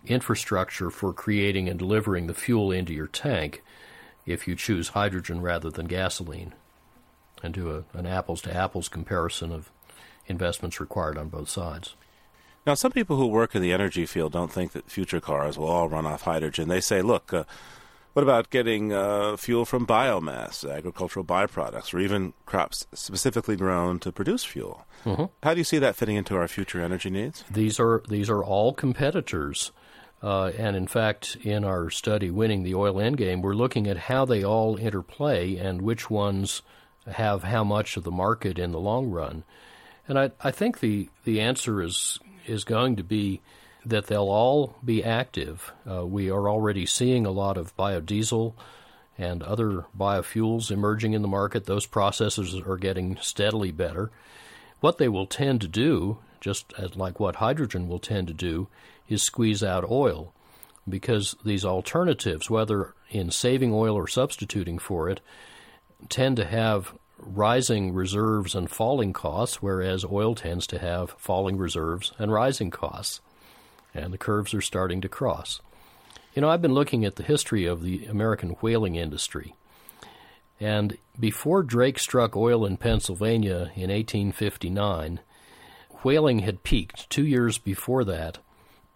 infrastructure 0.07 0.91
for 0.91 1.13
creating 1.13 1.69
and 1.69 1.79
delivering 1.79 2.27
the 2.27 2.35
fuel 2.35 2.73
into 2.73 2.93
your 2.93 3.07
tank 3.07 3.63
if 4.27 4.49
you 4.49 4.55
choose 4.55 4.89
hydrogen 4.89 5.41
rather 5.41 5.71
than 5.71 5.87
gasoline 5.87 6.55
and 7.43 7.55
do 7.55 7.71
a, 7.71 7.99
an 7.99 8.07
apples 8.07 8.41
to 8.43 8.55
apples 8.55 8.89
comparison 8.89 9.53
of 9.53 9.71
investments 10.27 10.81
required 10.81 11.19
on 11.19 11.29
both 11.29 11.49
sides. 11.49 11.95
Now, 12.65 12.75
some 12.75 12.93
people 12.93 13.17
who 13.17 13.27
work 13.27 13.57
in 13.57 13.63
the 13.63 13.73
energy 13.73 14.07
field 14.07 14.33
don't 14.33 14.53
think 14.53 14.73
that 14.73 14.89
future 14.89 15.21
cars 15.21 15.59
will 15.59 15.67
all 15.67 15.89
run 15.89 16.07
off 16.07 16.23
hydrogen. 16.23 16.69
They 16.69 16.81
say, 16.81 17.03
look, 17.03 17.33
uh, 17.33 17.45
what 18.13 18.23
about 18.23 18.51
getting 18.51 18.93
uh, 18.93 19.37
fuel 19.37 19.65
from 19.65 19.87
biomass, 19.87 20.69
agricultural 20.71 21.25
byproducts, 21.25 21.95
or 21.95 21.99
even 22.01 22.35
crops 22.47 22.87
specifically 22.93 23.57
grown 23.57 23.99
to 24.01 24.13
produce 24.13 24.45
fuel? 24.45 24.87
Mm-hmm. 25.05 25.25
How 25.43 25.55
do 25.55 25.61
you 25.61 25.65
see 25.65 25.79
that 25.79 25.97
fitting 25.97 26.17
into 26.17 26.37
our 26.37 26.49
future 26.49 26.81
energy 26.81 27.11
needs? 27.11 27.45
These 27.51 27.81
are 27.81 28.03
these 28.09 28.29
are 28.31 28.45
all 28.45 28.73
competitors, 28.73 29.73
uh, 30.23 30.53
and 30.59 30.77
in 30.77 30.87
fact, 30.87 31.37
in 31.43 31.65
our 31.65 31.91
study, 31.91 32.31
winning 32.31 32.63
the 32.63 32.75
oil 32.75 32.95
endgame, 32.95 33.43
we're 33.43 33.55
looking 33.55 33.87
at 33.87 33.97
how 33.97 34.25
they 34.25 34.45
all 34.45 34.77
interplay 34.77 35.57
and 35.57 35.83
which 35.83 36.11
ones 36.11 36.63
have 37.07 37.43
how 37.43 37.65
much 37.65 37.97
of 37.97 38.05
the 38.05 38.11
market 38.11 38.59
in 38.59 38.71
the 38.71 38.79
long 38.79 39.11
run. 39.11 39.43
And 40.07 40.19
I, 40.19 40.31
I 40.41 40.51
think 40.51 40.81
the 40.81 41.09
the 41.25 41.41
answer 41.41 41.83
is 41.83 42.19
is 42.47 42.65
going 42.65 42.97
to 42.97 43.05
be 43.05 43.41
that 43.85 44.07
they'll 44.07 44.29
all 44.29 44.77
be 44.85 45.03
active. 45.03 45.73
Uh, 45.89 46.07
we 46.07 46.31
are 46.31 46.49
already 46.49 46.87
seeing 46.87 47.27
a 47.27 47.31
lot 47.31 47.57
of 47.57 47.77
biodiesel 47.77 48.55
and 49.19 49.43
other 49.43 49.87
biofuels 49.97 50.71
emerging 50.71 51.13
in 51.13 51.23
the 51.23 51.29
market. 51.29 51.65
Those 51.65 51.87
processes 51.87 52.55
are 52.55 52.77
getting 52.77 53.19
steadily 53.21 53.73
better. 53.73 54.11
What 54.81 54.99
they 54.99 55.09
will 55.09 55.27
tend 55.27 55.61
to 55.61 55.69
do, 55.69 56.19
just 56.41 56.73
as 56.79 56.97
like 56.97 57.21
what 57.21 57.37
hydrogen 57.37 57.89
will 57.89 57.99
tend 57.99 58.29
to 58.29 58.35
do, 58.35 58.69
is 59.09 59.23
squeeze 59.23 59.63
out 59.63 59.89
oil 59.91 60.33
because 60.89 61.37
these 61.45 61.65
alternatives, 61.65 62.51
whether 62.51 62.95
in 63.11 63.31
saving 63.31 63.73
oil 63.73 63.95
or 63.95 64.09
substituting 64.09 64.79
for 64.79 65.09
it, 65.09 65.21
tend 66.09 66.37
to 66.37 66.45
have 66.45 66.95
rising 67.19 67.93
reserves 67.93 68.55
and 68.55 68.69
falling 68.69 69.13
costs, 69.13 69.63
whereas 69.63 70.05
oil 70.05 70.35
tends 70.35 70.67
to 70.67 70.79
have 70.79 71.15
falling 71.19 71.57
reserves 71.57 72.13
and 72.19 72.33
rising 72.33 72.71
costs. 72.71 73.21
And 73.95 74.13
the 74.13 74.19
curves 74.19 74.55
are 74.55 74.61
starting 74.61 75.01
to 75.03 75.09
cross. 75.09 75.61
You 76.35 76.43
know, 76.43 76.49
I've 76.49 76.63
been 76.63 76.75
looking 76.75 77.05
at 77.05 77.17
the 77.17 77.23
history 77.23 77.67
of 77.67 77.83
the 77.83 78.07
American 78.07 78.51
whaling 78.61 78.95
industry. 78.95 79.55
And 80.59 80.97
before 81.19 81.63
Drake 81.63 81.99
struck 81.99 82.37
oil 82.37 82.65
in 82.65 82.77
Pennsylvania 82.77 83.73
in 83.75 83.91
1859, 83.91 85.21
whaling 86.05 86.39
had 86.41 86.63
peaked 86.63 87.11
two 87.11 87.27
years 87.27 87.59
before 87.59 88.05
that 88.05 88.39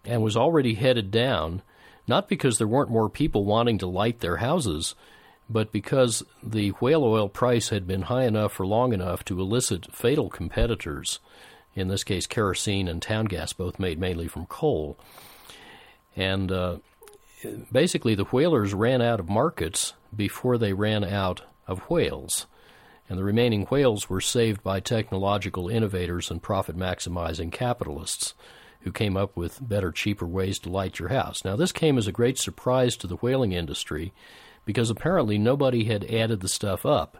and 0.05 0.23
was 0.23 0.37
already 0.37 0.75
headed 0.75 1.11
down, 1.11 1.61
not 2.07 2.29
because 2.29 2.57
there 2.57 2.67
weren't 2.67 2.89
more 2.89 3.09
people 3.09 3.43
wanting 3.43 3.77
to 3.79 3.87
light 3.87 4.21
their 4.21 4.37
houses, 4.37 4.95
but 5.49 5.71
because 5.71 6.23
the 6.41 6.69
whale 6.69 7.03
oil 7.03 7.29
price 7.29 7.69
had 7.69 7.85
been 7.85 8.03
high 8.03 8.23
enough 8.23 8.53
for 8.53 8.65
long 8.65 8.93
enough 8.93 9.23
to 9.25 9.39
elicit 9.39 9.93
fatal 9.93 10.29
competitors, 10.29 11.19
in 11.77 11.87
this 11.87 12.03
case 12.03 12.27
kerosene 12.27 12.87
and 12.87 13.01
town 13.01 13.25
gas, 13.25 13.53
both 13.53 13.79
made 13.79 13.99
mainly 13.99 14.27
from 14.27 14.47
coal. 14.47 14.97
And 16.15 16.51
uh, 16.51 16.77
basically, 17.71 18.15
the 18.15 18.25
whalers 18.25 18.73
ran 18.73 19.01
out 19.01 19.19
of 19.19 19.29
markets 19.29 19.93
before 20.15 20.57
they 20.57 20.73
ran 20.73 21.03
out 21.03 21.43
of 21.67 21.79
whales. 21.81 22.47
And 23.09 23.17
the 23.17 23.23
remaining 23.23 23.65
whales 23.65 24.09
were 24.09 24.19
saved 24.19 24.63
by 24.63 24.79
technological 24.79 25.69
innovators 25.69 26.29
and 26.29 26.41
profit 26.41 26.75
maximizing 26.75 27.51
capitalists 27.51 28.33
who 28.81 28.91
came 28.91 29.15
up 29.15 29.37
with 29.37 29.59
better, 29.61 29.91
cheaper 29.91 30.25
ways 30.25 30.59
to 30.59 30.69
light 30.69 30.99
your 30.99 31.09
house. 31.09 31.45
Now, 31.45 31.55
this 31.55 31.71
came 31.71 31.97
as 31.97 32.07
a 32.07 32.11
great 32.11 32.37
surprise 32.37 32.97
to 32.97 33.07
the 33.07 33.17
whaling 33.17 33.51
industry 33.51 34.13
because 34.65 34.89
apparently 34.89 35.37
nobody 35.37 35.85
had 35.85 36.03
added 36.11 36.41
the 36.41 36.49
stuff 36.49 36.85
up, 36.85 37.17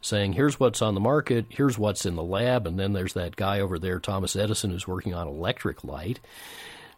saying, 0.00 0.34
here's 0.34 0.60
what's 0.60 0.82
on 0.82 0.94
the 0.94 1.00
market, 1.00 1.46
here's 1.48 1.78
what's 1.78 2.06
in 2.06 2.16
the 2.16 2.22
lab, 2.22 2.66
and 2.66 2.78
then 2.78 2.92
there's 2.92 3.14
that 3.14 3.36
guy 3.36 3.60
over 3.60 3.78
there, 3.78 3.98
Thomas 3.98 4.36
Edison, 4.36 4.70
who's 4.70 4.86
working 4.88 5.14
on 5.14 5.28
electric 5.28 5.84
light. 5.84 6.20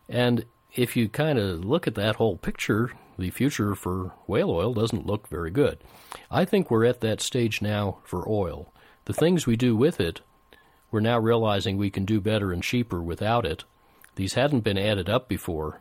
And 0.09 0.44
if 0.74 0.96
you 0.96 1.09
kind 1.09 1.38
of 1.38 1.64
look 1.64 1.86
at 1.86 1.94
that 1.94 2.16
whole 2.16 2.36
picture, 2.36 2.92
the 3.18 3.30
future 3.30 3.74
for 3.74 4.12
whale 4.26 4.51
oil 4.51 4.74
doesn't 4.74 5.07
look 5.07 5.28
very 5.28 5.51
good. 5.51 5.78
I 6.30 6.44
think 6.44 6.70
we're 6.70 6.84
at 6.84 7.01
that 7.01 7.20
stage 7.20 7.61
now 7.61 7.99
for 8.05 8.28
oil. 8.28 8.72
The 9.07 9.12
things 9.12 9.46
we 9.46 9.57
do 9.57 9.74
with 9.74 10.01
it, 10.01 10.20
we're 10.90 11.01
now 11.01 11.18
realizing 11.18 11.76
we 11.76 11.90
can 11.90 12.05
do 12.05 12.20
better 12.20 12.53
and 12.53 12.62
cheaper 12.62 13.03
without 13.03 13.44
it. 13.44 13.64
These 14.14 14.34
hadn't 14.34 14.61
been 14.61 14.78
added 14.78 15.09
up 15.09 15.28
before, 15.28 15.80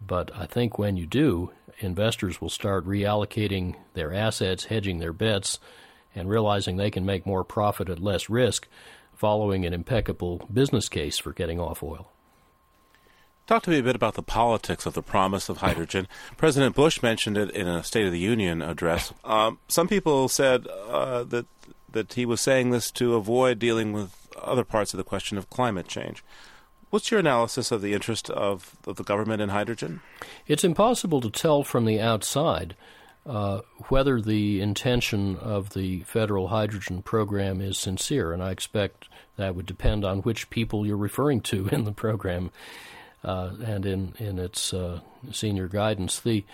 but 0.00 0.30
I 0.34 0.46
think 0.46 0.78
when 0.78 0.96
you 0.96 1.06
do, 1.06 1.50
investors 1.80 2.40
will 2.40 2.50
start 2.50 2.86
reallocating 2.86 3.74
their 3.94 4.12
assets, 4.12 4.64
hedging 4.64 4.98
their 4.98 5.12
bets, 5.12 5.58
and 6.14 6.28
realizing 6.28 6.76
they 6.76 6.90
can 6.90 7.04
make 7.04 7.26
more 7.26 7.44
profit 7.44 7.88
at 7.88 7.98
less 7.98 8.28
risk 8.28 8.68
following 9.14 9.64
an 9.64 9.72
impeccable 9.72 10.46
business 10.52 10.88
case 10.88 11.18
for 11.18 11.32
getting 11.32 11.60
off 11.60 11.82
oil. 11.82 12.10
Talk 13.46 13.62
to 13.64 13.70
me 13.70 13.78
a 13.78 13.82
bit 13.82 13.94
about 13.94 14.14
the 14.14 14.22
politics 14.22 14.86
of 14.86 14.94
the 14.94 15.02
promise 15.02 15.50
of 15.50 15.58
hydrogen. 15.58 16.08
President 16.38 16.74
Bush 16.74 17.02
mentioned 17.02 17.36
it 17.36 17.50
in 17.50 17.68
a 17.68 17.84
State 17.84 18.06
of 18.06 18.12
the 18.12 18.18
Union 18.18 18.62
address. 18.62 19.12
Um, 19.22 19.58
some 19.68 19.86
people 19.86 20.28
said 20.28 20.66
uh, 20.66 21.24
that 21.24 21.46
that 21.94 22.14
he 22.14 22.26
was 22.26 22.40
saying 22.40 22.70
this 22.70 22.90
to 22.90 23.14
avoid 23.14 23.58
dealing 23.58 23.92
with 23.92 24.28
other 24.36 24.64
parts 24.64 24.92
of 24.92 24.98
the 24.98 25.04
question 25.04 25.38
of 25.38 25.48
climate 25.48 25.86
change. 25.88 26.24
What's 26.90 27.10
your 27.10 27.20
analysis 27.20 27.70
of 27.72 27.82
the 27.82 27.92
interest 27.92 28.30
of, 28.30 28.76
of 28.86 28.96
the 28.96 29.04
government 29.04 29.42
in 29.42 29.48
hydrogen? 29.48 30.00
It's 30.46 30.64
impossible 30.64 31.20
to 31.22 31.30
tell 31.30 31.64
from 31.64 31.86
the 31.86 32.00
outside 32.00 32.76
uh, 33.26 33.60
whether 33.88 34.20
the 34.20 34.60
intention 34.60 35.36
of 35.36 35.70
the 35.70 36.00
federal 36.02 36.48
hydrogen 36.48 37.02
program 37.02 37.60
is 37.60 37.78
sincere, 37.78 38.32
and 38.32 38.42
I 38.42 38.50
expect 38.50 39.08
that 39.36 39.54
would 39.54 39.66
depend 39.66 40.04
on 40.04 40.20
which 40.20 40.50
people 40.50 40.86
you're 40.86 40.96
referring 40.96 41.40
to 41.42 41.68
in 41.68 41.84
the 41.84 41.92
program 41.92 42.50
uh, 43.24 43.52
and 43.64 43.86
in 43.86 44.14
in 44.18 44.38
its 44.38 44.74
uh, 44.74 45.00
senior 45.32 45.68
guidance. 45.68 46.20
The, 46.20 46.44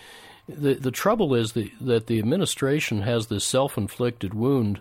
the 0.49 0.75
the 0.75 0.91
trouble 0.91 1.35
is 1.35 1.53
the, 1.53 1.73
that 1.81 2.07
the 2.07 2.19
administration 2.19 3.03
has 3.03 3.27
this 3.27 3.45
self-inflicted 3.45 4.35
wound 4.35 4.81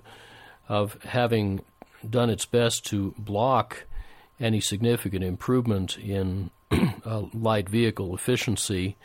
of 0.67 1.01
having 1.03 1.61
done 2.07 2.29
its 2.29 2.45
best 2.45 2.85
to 2.85 3.13
block 3.17 3.85
any 4.39 4.61
significant 4.61 5.23
improvement 5.23 5.97
in 5.97 6.51
uh, 7.05 7.23
light 7.33 7.67
vehicle 7.67 8.15
efficiency, 8.15 8.95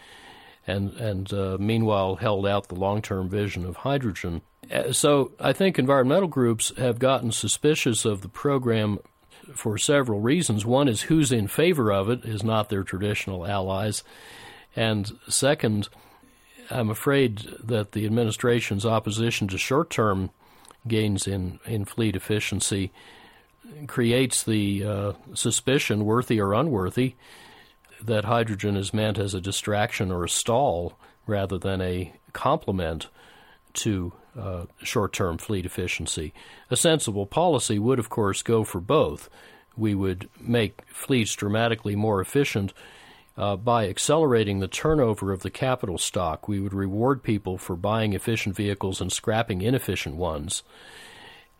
and 0.66 0.92
and 0.94 1.32
uh, 1.32 1.56
meanwhile 1.60 2.16
held 2.16 2.46
out 2.46 2.68
the 2.68 2.74
long-term 2.74 3.28
vision 3.28 3.64
of 3.64 3.76
hydrogen. 3.76 4.40
Uh, 4.72 4.92
so 4.92 5.32
I 5.38 5.52
think 5.52 5.78
environmental 5.78 6.28
groups 6.28 6.72
have 6.76 6.98
gotten 6.98 7.32
suspicious 7.32 8.04
of 8.04 8.22
the 8.22 8.28
program 8.28 8.98
for 9.54 9.76
several 9.76 10.20
reasons. 10.20 10.64
One 10.64 10.88
is 10.88 11.02
who's 11.02 11.30
in 11.30 11.48
favor 11.48 11.92
of 11.92 12.08
it 12.08 12.24
is 12.24 12.42
not 12.42 12.68
their 12.68 12.82
traditional 12.82 13.46
allies, 13.46 14.02
and 14.74 15.12
second, 15.28 15.88
I'm 16.70 16.90
afraid 16.90 17.46
that 17.62 17.92
the 17.92 18.06
administration's 18.06 18.86
opposition 18.86 19.48
to 19.48 19.58
short-term 19.58 20.30
gains 20.86 21.26
in, 21.26 21.58
in 21.66 21.84
fleet 21.84 22.16
efficiency 22.16 22.90
creates 23.86 24.42
the 24.42 24.84
uh, 24.84 25.12
suspicion, 25.34 26.04
worthy 26.04 26.40
or 26.40 26.52
unworthy, 26.52 27.14
that 28.06 28.24
hydrogen 28.24 28.76
is 28.76 28.94
meant 28.94 29.18
as 29.18 29.34
a 29.34 29.40
distraction 29.40 30.10
or 30.10 30.24
a 30.24 30.28
stall 30.28 30.98
rather 31.26 31.58
than 31.58 31.80
a 31.80 32.12
complement 32.32 33.08
to 33.72 34.12
uh, 34.38 34.64
short 34.82 35.12
term 35.12 35.38
fleet 35.38 35.66
efficiency. 35.66 36.32
A 36.70 36.76
sensible 36.76 37.26
policy 37.26 37.78
would, 37.78 37.98
of 37.98 38.10
course, 38.10 38.42
go 38.42 38.64
for 38.64 38.80
both. 38.80 39.28
We 39.76 39.94
would 39.94 40.28
make 40.40 40.82
fleets 40.86 41.34
dramatically 41.34 41.96
more 41.96 42.20
efficient 42.20 42.72
uh, 43.36 43.56
by 43.56 43.88
accelerating 43.88 44.60
the 44.60 44.68
turnover 44.68 45.32
of 45.32 45.42
the 45.42 45.50
capital 45.50 45.98
stock. 45.98 46.46
We 46.46 46.60
would 46.60 46.74
reward 46.74 47.22
people 47.22 47.58
for 47.58 47.74
buying 47.74 48.12
efficient 48.12 48.54
vehicles 48.54 49.00
and 49.00 49.12
scrapping 49.12 49.62
inefficient 49.62 50.16
ones. 50.16 50.62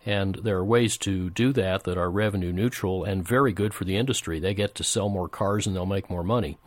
And 0.06 0.34
there 0.36 0.58
are 0.58 0.64
ways 0.64 0.98
to 0.98 1.30
do 1.30 1.52
that 1.54 1.84
that 1.84 1.96
are 1.96 2.10
revenue 2.10 2.52
neutral 2.52 3.04
and 3.04 3.26
very 3.26 3.52
good 3.52 3.72
for 3.72 3.84
the 3.84 3.96
industry. 3.96 4.38
They 4.38 4.54
get 4.54 4.74
to 4.76 4.84
sell 4.84 5.08
more 5.08 5.28
cars 5.28 5.66
and 5.66 5.74
they'll 5.74 5.86
make 5.86 6.10
more 6.10 6.22
money. 6.22 6.58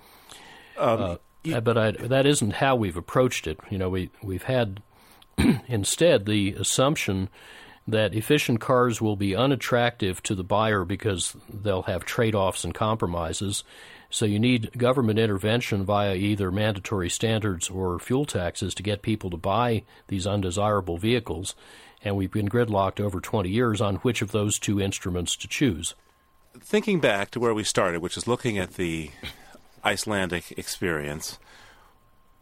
Um, 0.78 1.02
uh, 1.02 1.16
you, 1.44 1.62
but 1.62 1.78
I, 1.78 1.92
that 1.92 2.26
isn't 2.26 2.54
how 2.54 2.76
we've 2.76 2.98
approached 2.98 3.48
it. 3.48 3.60
You 3.70 3.78
know, 3.78 3.90
we 3.90 4.10
we've 4.22 4.44
had 4.44 4.82
instead 5.68 6.26
the 6.26 6.54
assumption 6.54 7.30
that 7.88 8.14
efficient 8.14 8.60
cars 8.60 9.00
will 9.00 9.16
be 9.16 9.36
unattractive 9.36 10.22
to 10.24 10.36
the 10.36 10.44
buyer 10.44 10.84
because 10.84 11.38
they'll 11.48 11.84
have 11.84 12.04
trade-offs 12.04 12.66
and 12.66 12.74
compromises. 12.74 13.64
So 14.10 14.26
you 14.26 14.40
need 14.40 14.78
government 14.78 15.20
intervention 15.20 15.86
via 15.86 16.16
either 16.16 16.52
mandatory 16.52 17.10
standards 17.10 17.70
or 17.70 17.98
fuel 18.00 18.26
taxes 18.26 18.74
to 18.76 18.84
get 18.84 19.02
people 19.02 19.30
to 19.30 19.38
buy 19.38 19.84
these 20.08 20.28
undesirable 20.28 20.98
vehicles 20.98 21.56
and 22.04 22.16
we've 22.16 22.32
been 22.32 22.50
gridlocked 22.50 23.00
over 23.00 23.20
20 23.20 23.50
years 23.50 23.82
on 23.82 23.96
which 23.98 24.22
of 24.22 24.32
those 24.32 24.60
two 24.60 24.80
instruments 24.80 25.36
to 25.38 25.48
choose. 25.48 25.96
Thinking 26.60 27.00
back 27.00 27.32
to 27.32 27.40
where 27.40 27.54
we 27.54 27.64
started, 27.64 28.02
which 28.02 28.18
is 28.18 28.28
looking 28.28 28.58
at 28.58 28.74
the 28.74 29.12
Icelandic 29.86 30.58
experience, 30.58 31.38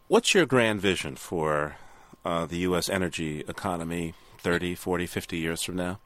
what's 0.08 0.34
your 0.34 0.46
grand 0.46 0.82
vision 0.82 1.16
for 1.16 1.78
uh, 2.24 2.46
the 2.46 2.58
U.S. 2.60 2.90
energy 2.90 3.44
economy 3.48 4.14
30, 4.40 4.76
40, 4.76 5.06
50 5.06 5.38
years 5.38 5.64
from 5.64 5.76
now? 5.76 6.00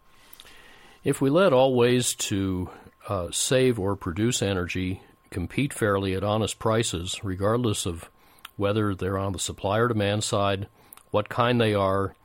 If 1.03 1.21
we 1.21 1.29
let 1.29 1.53
all 1.53 1.75
ways 1.75 2.13
to 2.15 2.69
uh, 3.07 3.31
save 3.31 3.79
or 3.79 3.95
produce 3.95 4.41
energy 4.41 5.01
compete 5.29 5.73
fairly 5.73 6.13
at 6.13 6.23
honest 6.23 6.59
prices, 6.59 7.19
regardless 7.23 7.85
of 7.85 8.09
whether 8.57 8.93
they're 8.93 9.17
on 9.17 9.31
the 9.31 9.39
supply 9.39 9.79
or 9.79 9.87
demand 9.87 10.23
side, 10.23 10.67
what 11.11 11.29
kind 11.29 11.61
they 11.61 11.73
are, 11.73 12.15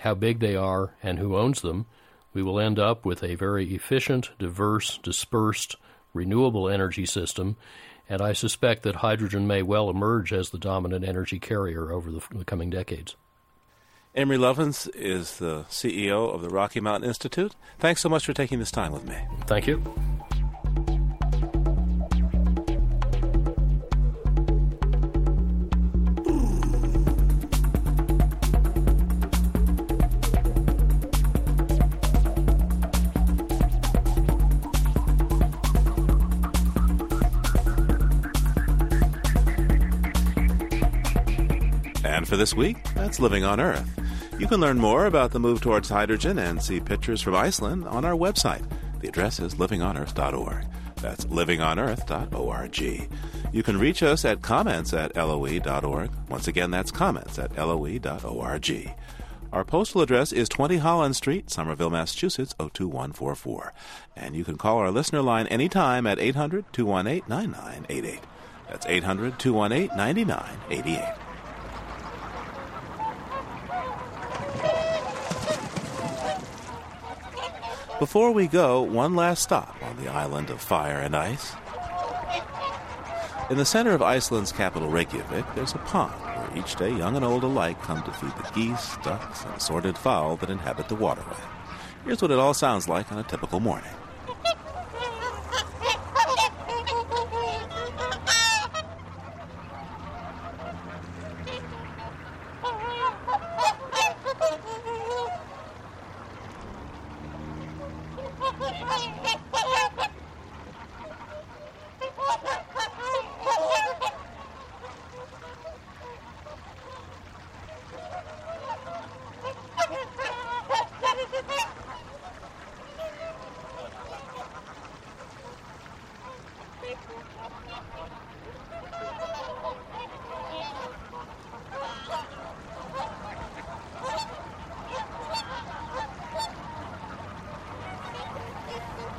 how 0.00 0.14
big 0.14 0.40
they 0.40 0.56
are, 0.56 0.94
and 1.02 1.18
who 1.18 1.36
owns 1.36 1.60
them, 1.62 1.86
we 2.32 2.42
will 2.42 2.60
end 2.60 2.78
up 2.78 3.04
with 3.04 3.22
a 3.22 3.34
very 3.34 3.74
efficient, 3.74 4.30
diverse, 4.38 4.98
dispersed, 5.02 5.76
renewable 6.12 6.68
energy 6.68 7.06
system, 7.06 7.56
and 8.08 8.20
I 8.20 8.32
suspect 8.32 8.82
that 8.82 8.96
hydrogen 8.96 9.46
may 9.46 9.62
well 9.62 9.90
emerge 9.90 10.32
as 10.32 10.50
the 10.50 10.58
dominant 10.58 11.04
energy 11.04 11.38
carrier 11.38 11.92
over 11.92 12.10
the, 12.10 12.22
the 12.30 12.44
coming 12.44 12.70
decades. 12.70 13.16
Amory 14.14 14.38
Lovins 14.38 14.88
is 14.94 15.36
the 15.38 15.64
CEO 15.68 16.32
of 16.32 16.40
the 16.40 16.48
Rocky 16.48 16.80
Mountain 16.80 17.08
Institute. 17.08 17.54
Thanks 17.78 18.00
so 18.00 18.08
much 18.08 18.24
for 18.24 18.32
taking 18.32 18.58
this 18.58 18.70
time 18.70 18.92
with 18.92 19.06
me. 19.06 19.16
Thank 19.46 19.66
you. 19.66 19.82
For 42.36 42.40
this 42.40 42.54
week, 42.54 42.76
that's 42.94 43.18
Living 43.18 43.44
on 43.44 43.60
Earth. 43.60 43.88
You 44.38 44.46
can 44.46 44.60
learn 44.60 44.78
more 44.78 45.06
about 45.06 45.30
the 45.30 45.40
move 45.40 45.62
towards 45.62 45.88
hydrogen 45.88 46.38
and 46.38 46.62
see 46.62 46.80
pictures 46.80 47.22
from 47.22 47.34
Iceland 47.34 47.86
on 47.88 48.04
our 48.04 48.12
website. 48.12 48.62
The 49.00 49.08
address 49.08 49.40
is 49.40 49.54
livingonearth.org. 49.54 50.66
That's 50.96 51.24
livingonearth.org. 51.24 53.08
You 53.54 53.62
can 53.62 53.78
reach 53.78 54.02
us 54.02 54.26
at 54.26 54.42
comments 54.42 54.92
at 54.92 55.16
loe.org. 55.16 56.10
Once 56.28 56.46
again, 56.46 56.70
that's 56.70 56.90
comments 56.90 57.38
at 57.38 57.56
loe.org. 57.56 58.94
Our 59.52 59.64
postal 59.64 60.02
address 60.02 60.32
is 60.32 60.50
20 60.50 60.76
Holland 60.76 61.16
Street, 61.16 61.48
Somerville, 61.50 61.88
Massachusetts 61.88 62.54
02144. 62.58 63.72
And 64.14 64.36
you 64.36 64.44
can 64.44 64.58
call 64.58 64.76
our 64.76 64.90
listener 64.90 65.22
line 65.22 65.46
anytime 65.46 66.06
at 66.06 66.18
800 66.18 66.70
218 66.74 67.22
9988. 67.30 68.20
That's 68.68 68.84
800 68.84 69.38
218 69.38 69.96
9988. 69.96 71.25
Before 77.98 78.30
we 78.30 78.46
go, 78.46 78.82
one 78.82 79.16
last 79.16 79.42
stop 79.42 79.74
on 79.82 79.96
the 79.96 80.12
island 80.12 80.50
of 80.50 80.60
fire 80.60 80.98
and 80.98 81.16
ice. 81.16 81.54
In 83.48 83.56
the 83.56 83.64
center 83.64 83.92
of 83.92 84.02
Iceland's 84.02 84.52
capital, 84.52 84.90
Reykjavik, 84.90 85.46
there's 85.54 85.72
a 85.72 85.78
pond 85.78 86.12
where 86.12 86.58
each 86.58 86.76
day 86.76 86.90
young 86.90 87.16
and 87.16 87.24
old 87.24 87.42
alike 87.42 87.80
come 87.80 88.02
to 88.02 88.12
feed 88.12 88.32
the 88.36 88.50
geese, 88.52 88.98
ducks, 89.02 89.44
and 89.44 89.54
assorted 89.54 89.96
fowl 89.96 90.36
that 90.36 90.50
inhabit 90.50 90.88
the 90.88 90.94
waterway. 90.94 91.38
Here's 92.04 92.20
what 92.20 92.30
it 92.30 92.38
all 92.38 92.52
sounds 92.52 92.86
like 92.86 93.10
on 93.10 93.18
a 93.18 93.22
typical 93.22 93.60
morning. 93.60 93.92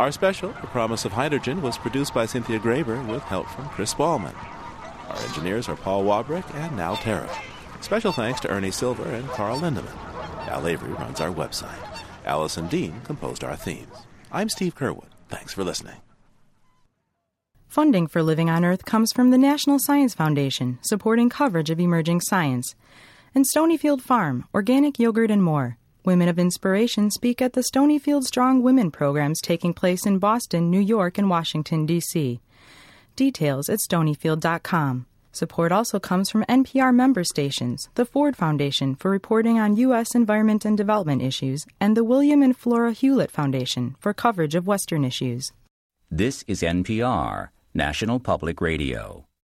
Our 0.08 0.12
special, 0.14 0.54
The 0.62 0.68
Promise 0.68 1.04
of 1.04 1.12
Hydrogen, 1.12 1.62
was 1.62 1.78
produced 1.78 2.14
by 2.14 2.26
Cynthia 2.28 2.60
Graber 2.60 3.06
with 3.10 3.24
help 3.24 3.46
from 3.50 3.68
Chris 3.68 3.94
Ballman. 3.94 4.34
Our 5.10 5.18
engineers 5.18 5.68
are 5.68 5.76
Paul 5.76 6.06
Wabrick 6.06 6.50
and 6.56 6.78
Nal 6.78 6.96
Terra. 6.96 7.30
Special 7.82 8.14
thanks 8.14 8.40
to 8.40 8.50
Ernie 8.50 8.72
Silver 8.72 9.04
and 9.04 9.28
Carl 9.28 9.60
Lindemann. 9.60 9.94
Al 10.48 10.66
Avery 10.66 10.94
runs 10.94 11.20
our 11.20 11.30
website. 11.30 12.00
Allison 12.24 12.68
Dean 12.68 13.02
composed 13.04 13.44
our 13.44 13.58
themes. 13.58 13.92
I'm 14.32 14.48
Steve 14.48 14.76
Curwood. 14.76 15.10
Thanks 15.28 15.54
for 15.54 15.66
listening. 15.66 15.98
Funding 17.68 18.08
for 18.08 18.24
Living 18.24 18.50
on 18.50 18.64
Earth 18.64 18.86
comes 18.86 19.12
from 19.12 19.32
the 19.32 19.38
National 19.38 19.78
Science 19.78 20.14
Foundation, 20.14 20.80
supporting 20.84 21.30
coverage 21.30 21.70
of 21.70 21.82
emerging 21.82 22.22
science, 22.22 22.76
and 23.36 23.44
Stonyfield 23.44 24.00
Farm, 24.00 24.46
organic 24.54 25.00
yogurt 25.00 25.30
and 25.30 25.44
more. 25.44 25.78
Women 26.08 26.30
of 26.30 26.40
Inspiration 26.40 27.12
speak 27.12 27.42
at 27.42 27.52
the 27.52 27.66
Stonyfield 27.70 28.24
Strong 28.24 28.64
Women 28.64 28.92
programs 28.92 29.42
taking 29.42 29.74
place 29.74 30.06
in 30.06 30.20
Boston, 30.20 30.72
New 30.72 30.80
York, 30.80 31.18
and 31.18 31.30
Washington, 31.30 31.86
D.C. 31.86 32.40
Details 33.18 33.68
at 33.68 33.80
stonyfield.com. 33.80 35.06
Support 35.34 35.72
also 35.74 36.00
comes 36.00 36.30
from 36.30 36.46
NPR 36.46 36.96
member 36.96 37.26
stations, 37.26 37.90
the 37.96 38.06
Ford 38.06 38.38
Foundation 38.38 38.96
for 38.96 39.12
reporting 39.12 39.60
on 39.60 39.76
U.S. 39.76 40.16
environment 40.16 40.64
and 40.64 40.78
development 40.78 41.22
issues, 41.22 41.66
and 41.82 41.98
the 41.98 42.06
William 42.06 42.42
and 42.42 42.56
Flora 42.56 42.94
Hewlett 42.94 43.30
Foundation 43.30 43.98
for 44.00 44.14
coverage 44.14 44.56
of 44.56 44.66
Western 44.66 45.04
issues. 45.04 45.52
This 46.10 46.46
is 46.48 46.62
NPR, 46.62 47.50
National 47.74 48.22
Public 48.22 48.62
Radio. 48.62 49.27